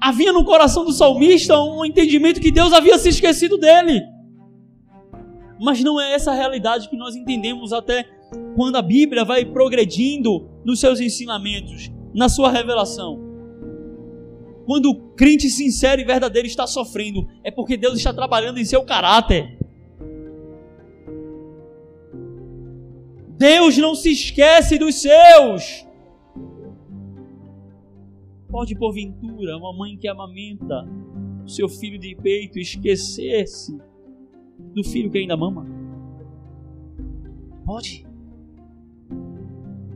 Havia 0.00 0.32
no 0.32 0.44
coração 0.44 0.84
do 0.84 0.92
salmista 0.92 1.58
um 1.58 1.84
entendimento 1.84 2.40
que 2.40 2.52
Deus 2.52 2.72
havia 2.72 2.98
se 2.98 3.08
esquecido 3.08 3.58
dele. 3.58 4.17
Mas 5.60 5.82
não 5.82 6.00
é 6.00 6.12
essa 6.14 6.30
a 6.30 6.34
realidade 6.34 6.88
que 6.88 6.96
nós 6.96 7.16
entendemos 7.16 7.72
até 7.72 8.04
quando 8.54 8.76
a 8.76 8.82
Bíblia 8.82 9.24
vai 9.24 9.44
progredindo 9.44 10.48
nos 10.64 10.80
seus 10.80 11.00
ensinamentos, 11.00 11.90
na 12.14 12.28
sua 12.28 12.50
revelação. 12.50 13.26
Quando 14.66 14.90
o 14.90 15.14
crente 15.14 15.48
sincero 15.48 16.00
e 16.00 16.04
verdadeiro 16.04 16.46
está 16.46 16.66
sofrendo, 16.66 17.26
é 17.42 17.50
porque 17.50 17.76
Deus 17.76 17.96
está 17.96 18.12
trabalhando 18.12 18.58
em 18.58 18.64
seu 18.64 18.84
caráter. 18.84 19.56
Deus 23.38 23.78
não 23.78 23.94
se 23.94 24.10
esquece 24.10 24.76
dos 24.76 24.96
seus. 24.96 25.86
Pode, 28.50 28.74
porventura, 28.74 29.56
uma 29.56 29.72
mãe 29.72 29.96
que 29.96 30.08
amamenta 30.08 30.86
seu 31.46 31.68
filho 31.68 31.98
de 31.98 32.14
peito 32.16 32.58
esquecer-se 32.58 33.78
do 34.58 34.84
filho 34.84 35.10
que 35.10 35.18
ainda 35.18 35.36
mama? 35.36 35.66
Pode. 37.64 38.06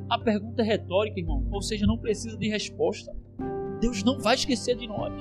A 0.08 0.18
pergunta 0.18 0.62
é 0.62 0.64
retórica, 0.64 1.18
irmão, 1.18 1.46
ou 1.50 1.62
seja, 1.62 1.86
não 1.86 1.96
precisa 1.96 2.36
de 2.36 2.48
resposta. 2.48 3.14
Deus 3.80 4.04
não 4.04 4.18
vai 4.18 4.34
esquecer 4.34 4.76
de 4.76 4.86
nós. 4.86 5.12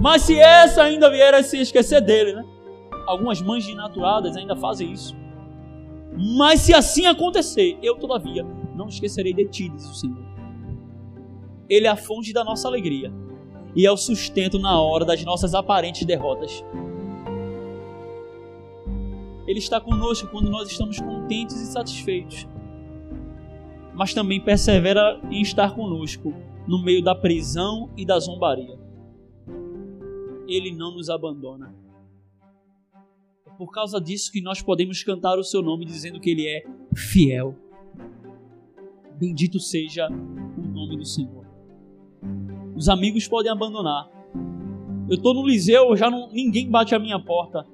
Mas 0.00 0.22
se 0.22 0.38
essa 0.38 0.82
ainda 0.82 1.10
vier 1.10 1.34
a 1.34 1.42
se 1.42 1.58
esquecer 1.58 2.00
dele, 2.00 2.32
né? 2.32 2.44
Algumas 3.06 3.42
mães 3.42 3.64
dinaturadas 3.64 4.36
ainda 4.36 4.56
fazem 4.56 4.92
isso. 4.92 5.16
Mas 6.36 6.60
se 6.60 6.74
assim 6.74 7.06
acontecer, 7.06 7.78
eu 7.82 7.96
todavia 7.96 8.44
não 8.76 8.88
esquecerei 8.88 9.32
de 9.32 9.48
ti, 9.48 9.68
diz 9.68 9.84
o 9.88 9.94
Senhor. 9.94 10.24
Ele 11.68 11.86
é 11.86 11.90
a 11.90 11.96
fonte 11.96 12.32
da 12.32 12.44
nossa 12.44 12.68
alegria 12.68 13.12
e 13.74 13.86
é 13.86 13.90
o 13.90 13.96
sustento 13.96 14.58
na 14.58 14.80
hora 14.80 15.04
das 15.04 15.24
nossas 15.24 15.54
aparentes 15.54 16.04
derrotas. 16.04 16.64
Ele 19.46 19.58
está 19.58 19.80
conosco 19.80 20.28
quando 20.28 20.50
nós 20.50 20.70
estamos 20.70 20.98
contentes 21.00 21.60
e 21.60 21.66
satisfeitos 21.66 22.46
mas 23.94 24.14
também 24.14 24.40
persevera 24.40 25.20
em 25.30 25.42
estar 25.42 25.74
conosco 25.74 26.32
no 26.66 26.82
meio 26.82 27.02
da 27.02 27.14
prisão 27.14 27.90
e 27.96 28.04
da 28.04 28.18
zombaria. 28.18 28.78
Ele 30.46 30.72
não 30.72 30.92
nos 30.94 31.10
abandona. 31.10 31.74
É 33.46 33.50
por 33.50 33.70
causa 33.70 34.00
disso 34.00 34.32
que 34.32 34.40
nós 34.40 34.62
podemos 34.62 35.02
cantar 35.02 35.38
o 35.38 35.44
seu 35.44 35.62
nome 35.62 35.84
dizendo 35.84 36.20
que 36.20 36.30
ele 36.30 36.46
é 36.46 36.64
fiel. 36.96 37.54
Bendito 39.18 39.60
seja 39.60 40.08
o 40.08 40.62
nome 40.62 40.96
do 40.96 41.04
Senhor. 41.04 41.41
Os 42.82 42.88
amigos 42.88 43.28
podem 43.28 43.50
abandonar. 43.50 44.10
Eu 45.08 45.14
estou 45.14 45.32
no 45.32 45.46
Liseu, 45.46 45.96
já 45.96 46.10
não, 46.10 46.28
ninguém 46.32 46.68
bate 46.68 46.94
a 46.94 46.98
minha 46.98 47.18
porta. 47.18 47.64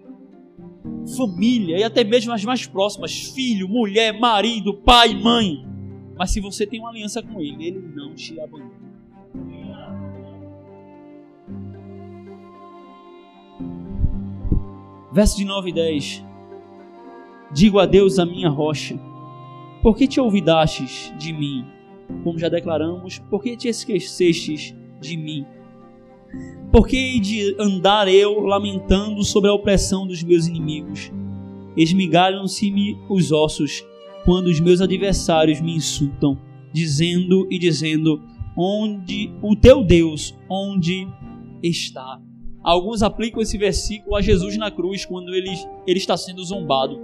Família 1.17 1.79
e 1.79 1.83
até 1.83 2.05
mesmo 2.05 2.33
as 2.33 2.45
mais 2.45 2.67
próximas, 2.67 3.33
filho, 3.35 3.67
mulher, 3.69 4.13
marido, 4.19 4.75
pai, 4.75 5.15
mãe 5.15 5.67
mas 6.19 6.33
se 6.33 6.41
você 6.41 6.67
tem 6.67 6.81
uma 6.81 6.89
aliança 6.89 7.23
com 7.23 7.41
Ele, 7.41 7.69
Ele 7.69 7.79
não 7.95 8.13
te 8.13 8.39
abandona. 8.41 8.89
Verso 15.13 15.37
de 15.37 15.45
9 15.45 15.71
e 15.71 15.73
10. 15.73 16.25
Digo 17.53 17.79
a 17.79 17.87
Deus 17.87 18.19
a 18.19 18.27
minha 18.27 18.51
rocha, 18.51 18.99
por 19.81 19.97
que 19.97 20.09
te 20.09 20.21
olvidastes 20.21 21.15
de 21.17 21.33
mim? 21.33 21.65
Como 22.25 22.37
já 22.37 22.49
declaramos, 22.49 23.21
por 23.31 23.41
que 23.41 23.57
te 23.57 23.69
esquecestes 23.69 24.75
de 25.01 25.17
mim? 25.17 25.47
Por 26.71 26.87
que 26.87 26.97
hei 26.97 27.21
de 27.21 27.57
andar 27.59 28.09
eu 28.09 28.41
lamentando 28.41 29.25
sobre 29.25 29.49
a 29.49 29.55
opressão 29.55 30.07
dos 30.07 30.23
meus 30.23 30.47
inimigos? 30.47 31.11
Esmigalham-se-me 31.77 32.99
os 33.09 33.33
ossos 33.33 33.85
quando 34.25 34.49
os 34.49 34.61
meus 34.61 34.81
adversários 34.81 35.61
me 35.61 35.75
insultam, 35.75 36.39
dizendo 36.73 37.47
e 37.51 37.59
dizendo: 37.59 38.21
Onde 38.57 39.33
o 39.41 39.57
teu 39.57 39.83
Deus, 39.83 40.37
onde 40.51 41.09
está? 41.63 42.21
Alguns 42.63 43.03
aplicam 43.03 43.41
esse 43.41 43.57
versículo 43.57 44.17
a 44.17 44.21
Jesus 44.21 44.57
na 44.59 44.71
cruz 44.71 45.07
quando 45.07 45.35
ele, 45.35 45.51
ele 45.87 45.99
está 45.99 46.17
sendo 46.17 46.45
zombado. 46.45 47.01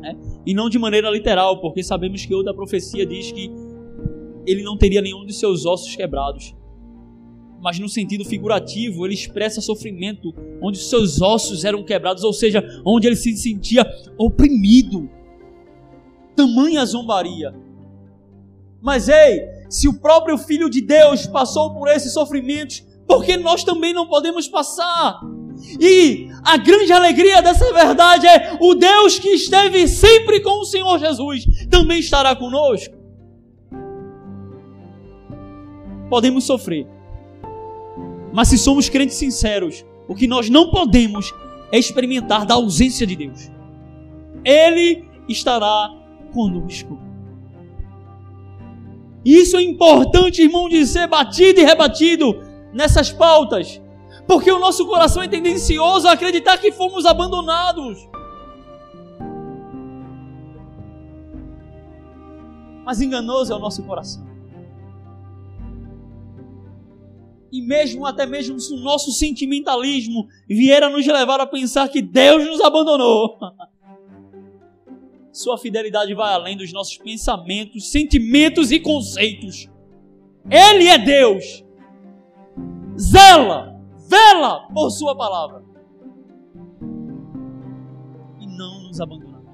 Né? 0.00 0.16
E 0.44 0.52
não 0.52 0.68
de 0.68 0.78
maneira 0.78 1.08
literal, 1.08 1.60
porque 1.60 1.82
sabemos 1.82 2.26
que 2.26 2.34
outra 2.34 2.52
profecia 2.52 3.06
diz 3.06 3.32
que 3.32 3.50
ele 4.46 4.62
não 4.62 4.76
teria 4.76 5.00
nenhum 5.00 5.24
de 5.24 5.32
seus 5.32 5.64
ossos 5.64 5.96
quebrados. 5.96 6.54
Mas 7.64 7.78
no 7.78 7.88
sentido 7.88 8.26
figurativo, 8.26 9.06
ele 9.06 9.14
expressa 9.14 9.58
sofrimento 9.62 10.34
onde 10.60 10.76
seus 10.76 11.22
ossos 11.22 11.64
eram 11.64 11.82
quebrados, 11.82 12.22
ou 12.22 12.30
seja, 12.34 12.62
onde 12.84 13.06
ele 13.06 13.16
se 13.16 13.34
sentia 13.38 13.90
oprimido 14.18 15.08
tamanha 16.36 16.84
zombaria. 16.84 17.54
Mas 18.82 19.08
ei, 19.08 19.40
se 19.70 19.88
o 19.88 19.98
próprio 19.98 20.36
Filho 20.36 20.68
de 20.68 20.82
Deus 20.82 21.26
passou 21.26 21.72
por 21.72 21.88
esses 21.88 22.12
sofrimentos, 22.12 22.84
por 23.06 23.24
que 23.24 23.34
nós 23.38 23.64
também 23.64 23.94
não 23.94 24.06
podemos 24.08 24.46
passar? 24.46 25.22
E 25.80 26.28
a 26.44 26.58
grande 26.58 26.92
alegria 26.92 27.40
dessa 27.40 27.72
verdade 27.72 28.26
é 28.26 28.58
o 28.60 28.74
Deus 28.74 29.18
que 29.18 29.28
esteve 29.28 29.88
sempre 29.88 30.42
com 30.42 30.60
o 30.60 30.66
Senhor 30.66 30.98
Jesus 30.98 31.46
também 31.70 32.00
estará 32.00 32.36
conosco. 32.36 32.94
Podemos 36.10 36.44
sofrer, 36.44 36.86
mas 38.34 38.48
se 38.48 38.58
somos 38.58 38.88
crentes 38.88 39.14
sinceros, 39.14 39.86
o 40.08 40.14
que 40.14 40.26
nós 40.26 40.50
não 40.50 40.68
podemos 40.68 41.32
é 41.70 41.78
experimentar 41.78 42.44
da 42.44 42.54
ausência 42.54 43.06
de 43.06 43.14
Deus. 43.14 43.48
Ele 44.44 45.08
estará 45.28 45.94
conosco. 46.32 46.98
Isso 49.24 49.56
é 49.56 49.62
importante, 49.62 50.42
irmão, 50.42 50.68
de 50.68 50.84
ser 50.84 51.06
batido 51.06 51.60
e 51.60 51.64
rebatido 51.64 52.42
nessas 52.72 53.12
pautas, 53.12 53.80
porque 54.26 54.50
o 54.50 54.58
nosso 54.58 54.84
coração 54.84 55.22
é 55.22 55.28
tendencioso 55.28 56.08
a 56.08 56.12
acreditar 56.12 56.58
que 56.58 56.72
fomos 56.72 57.06
abandonados. 57.06 58.08
Mas 62.84 63.00
enganoso 63.00 63.52
é 63.52 63.56
o 63.56 63.60
nosso 63.60 63.80
coração. 63.84 64.33
E 67.54 67.62
mesmo, 67.62 68.04
até 68.04 68.26
mesmo 68.26 68.58
se 68.58 68.74
o 68.74 68.78
nosso 68.78 69.12
sentimentalismo 69.12 70.26
vier 70.48 70.82
a 70.82 70.90
nos 70.90 71.06
levar 71.06 71.38
a 71.40 71.46
pensar 71.46 71.88
que 71.88 72.02
Deus 72.02 72.44
nos 72.44 72.60
abandonou, 72.60 73.38
Sua 75.32 75.56
fidelidade 75.56 76.12
vai 76.14 76.34
além 76.34 76.56
dos 76.56 76.72
nossos 76.72 76.98
pensamentos, 76.98 77.92
sentimentos 77.92 78.72
e 78.72 78.80
conceitos. 78.80 79.68
Ele 80.50 80.88
é 80.88 80.98
Deus. 80.98 81.64
Zela, 82.98 83.80
vela 84.08 84.68
por 84.74 84.90
Sua 84.90 85.16
palavra. 85.16 85.64
E 88.40 88.46
não 88.48 88.82
nos 88.82 89.00
abandonará. 89.00 89.44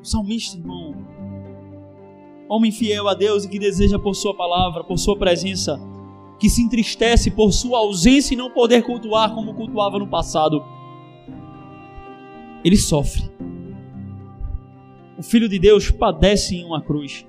O 0.00 0.04
salmista, 0.04 0.56
irmão, 0.56 1.07
homem 2.48 2.72
fiel 2.72 3.08
a 3.08 3.14
Deus 3.14 3.44
e 3.44 3.48
que 3.48 3.58
deseja 3.58 3.98
por 3.98 4.14
Sua 4.14 4.34
palavra, 4.34 4.82
por 4.82 4.98
Sua 4.98 5.16
presença, 5.16 5.78
que 6.38 6.48
se 6.48 6.62
entristece 6.62 7.30
por 7.30 7.52
sua 7.52 7.78
ausência 7.78 8.34
e 8.34 8.36
não 8.36 8.50
poder 8.50 8.82
cultuar 8.82 9.34
como 9.34 9.54
cultuava 9.54 9.98
no 9.98 10.06
passado. 10.06 10.64
Ele 12.64 12.76
sofre. 12.76 13.28
O 15.18 15.22
Filho 15.22 15.48
de 15.48 15.58
Deus 15.58 15.90
padece 15.90 16.56
em 16.56 16.64
uma 16.64 16.80
cruz. 16.80 17.26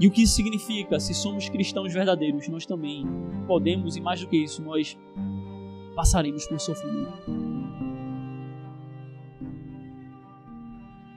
E 0.00 0.06
o 0.06 0.10
que 0.10 0.22
isso 0.22 0.34
significa? 0.34 0.98
Se 0.98 1.14
somos 1.14 1.48
cristãos 1.48 1.92
verdadeiros, 1.92 2.48
nós 2.48 2.64
também 2.64 3.06
podemos, 3.46 3.96
e 3.96 4.00
mais 4.00 4.20
do 4.20 4.26
que 4.26 4.36
isso, 4.36 4.62
nós 4.62 4.98
passaremos 5.94 6.46
por 6.46 6.58
sofrimento. 6.58 7.30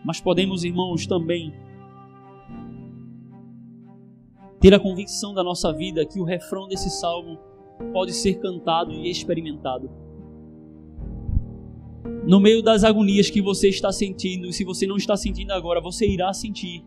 Mas 0.04 0.20
podemos, 0.20 0.64
irmãos, 0.64 1.08
também 1.08 1.52
ter 4.66 4.74
a 4.74 4.80
convicção 4.80 5.32
da 5.32 5.44
nossa 5.44 5.72
vida 5.72 6.04
que 6.08 6.20
o 6.20 6.24
refrão 6.24 6.68
desse 6.68 6.90
salmo 6.90 7.38
pode 7.94 8.12
ser 8.14 8.40
cantado 8.40 8.92
e 8.92 9.12
experimentado. 9.12 9.92
No 12.26 12.40
meio 12.40 12.64
das 12.64 12.84
agonias 12.84 13.30
que 13.30 13.44
você 13.44 13.70
está 13.70 13.92
sentindo, 13.92 14.48
e 14.48 14.54
se 14.54 14.64
você 14.64 14.88
não 14.88 14.98
está 14.98 15.16
sentindo 15.16 15.52
agora, 15.52 15.80
você 15.80 16.08
irá 16.08 16.34
sentir. 16.34 16.84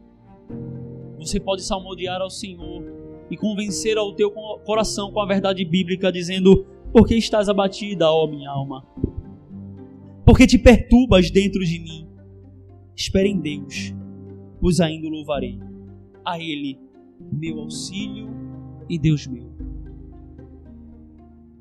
Você 1.21 1.39
pode 1.39 1.63
salmodiar 1.63 2.21
ao 2.21 2.29
Senhor 2.29 2.83
e 3.31 3.37
convencer 3.37 3.97
ao 3.97 4.13
teu 4.13 4.33
coração 4.67 5.13
com 5.13 5.21
a 5.21 5.27
verdade 5.27 5.65
bíblica, 5.65 6.11
dizendo: 6.11 6.67
Por 6.93 7.07
que 7.07 7.15
estás 7.15 7.49
abatida, 7.49 8.11
ó 8.11 8.27
minha 8.27 8.51
alma? 8.51 8.85
Por 10.27 10.37
que 10.37 10.49
te 10.49 10.59
perturbas 10.59 11.31
dentro 11.31 11.61
de 11.61 11.79
mim? 11.79 12.09
Espere 12.97 13.29
em 13.29 13.39
Deus, 13.39 13.95
pois 14.61 14.81
ainda 14.81 15.07
o 15.07 15.11
louvarei. 15.11 15.61
A 16.25 16.41
Ele, 16.41 16.88
meu 17.21 17.61
auxílio 17.61 18.29
e 18.89 18.99
Deus 18.99 19.27
meu. 19.27 19.49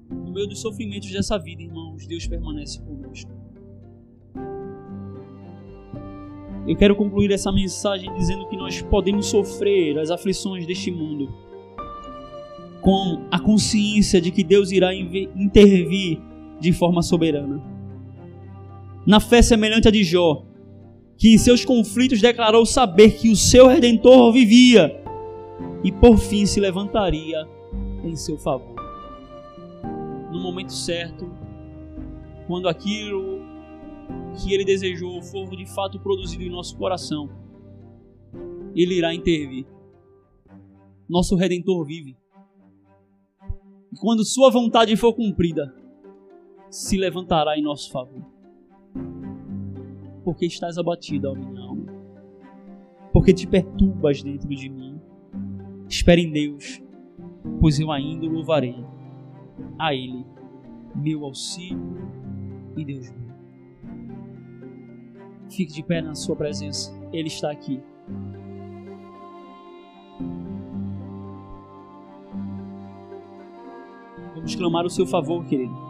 No 0.10 0.32
meio 0.32 0.48
dos 0.48 0.62
sofrimentos 0.62 1.12
dessa 1.12 1.38
vida, 1.38 1.62
irmãos, 1.62 2.06
Deus 2.08 2.28
permanece 2.28 2.82
conosco. 2.82 3.32
Eu 6.68 6.76
quero 6.76 6.96
concluir 6.96 7.32
essa 7.32 7.52
mensagem 7.52 8.14
dizendo 8.16 8.48
que 8.50 8.58
nós 8.58 8.82
podemos 8.82 9.28
sofrer 9.28 9.98
as 9.98 10.12
aflições 10.12 10.66
deste 10.66 10.92
mundo 10.92 11.34
com 12.82 13.26
a 13.32 13.40
consciência 13.40 14.20
de 14.22 14.32
que 14.32 14.44
Deus 14.44 14.72
irá 14.72 14.94
intervir 14.94 16.20
de 16.60 16.74
forma 16.74 17.02
soberana. 17.02 17.62
Na 19.06 19.20
fé 19.20 19.42
semelhante 19.42 19.88
a 19.88 19.92
de 19.92 20.04
Jó, 20.04 20.46
que 21.18 21.34
em 21.34 21.38
seus 21.38 21.66
conflitos 21.66 22.22
declarou 22.22 22.66
saber 22.66 23.12
que 23.12 23.30
o 23.30 23.36
seu 23.36 23.68
redentor 23.68 24.32
vivia 24.32 24.97
e 25.84 25.92
por 25.92 26.18
fim 26.18 26.46
se 26.46 26.60
levantaria 26.60 27.48
em 28.04 28.16
seu 28.16 28.38
favor. 28.38 28.76
No 30.32 30.40
momento 30.40 30.74
certo, 30.74 31.30
quando 32.48 32.68
aquilo 32.68 33.40
que 34.38 34.54
ele 34.54 34.66
desejou 34.66 35.22
for 35.22 35.50
de 35.50 35.66
fato 35.66 36.00
produzido 36.00 36.44
em 36.44 36.50
nosso 36.50 36.78
coração, 36.78 37.30
ele 38.76 38.96
irá 38.96 39.14
intervir. 39.14 39.66
Nosso 41.10 41.36
redentor 41.36 41.86
vive. 41.86 42.16
E 43.92 43.98
quando 44.00 44.26
sua 44.26 44.52
vontade 44.52 44.96
for 44.96 45.14
cumprida, 45.14 45.74
se 46.70 46.98
levantará 46.98 47.58
em 47.58 47.62
nosso 47.62 47.92
favor. 47.92 48.22
Porque 50.24 50.46
estás 50.46 50.78
abatida, 50.78 51.32
ó 51.32 51.36
minha 51.36 51.62
alma. 51.62 51.86
Porque 53.14 53.34
te 53.34 53.48
perturbas 53.48 54.22
dentro 54.22 54.50
de 54.50 54.70
mim. 54.70 54.97
Espere 55.90 56.22
em 56.22 56.32
Deus, 56.32 56.82
pois 57.60 57.80
eu 57.80 57.92
ainda 57.92 58.26
o 58.26 58.30
louvarei. 58.30 58.76
A 59.80 59.94
Ele, 59.94 60.26
meu 60.96 61.24
auxílio 61.24 61.98
e 62.76 62.86
Deus 62.86 63.10
meu. 63.10 63.28
Fique 65.50 65.74
de 65.74 65.84
pé 65.84 66.02
na 66.02 66.14
Sua 66.14 66.36
presença. 66.36 66.96
Ele 67.14 67.28
está 67.28 67.52
aqui. 67.52 67.82
Vamos 74.36 74.56
clamar 74.56 74.86
o 74.86 74.90
seu 74.90 75.08
favor, 75.08 75.46
querido. 75.46 75.87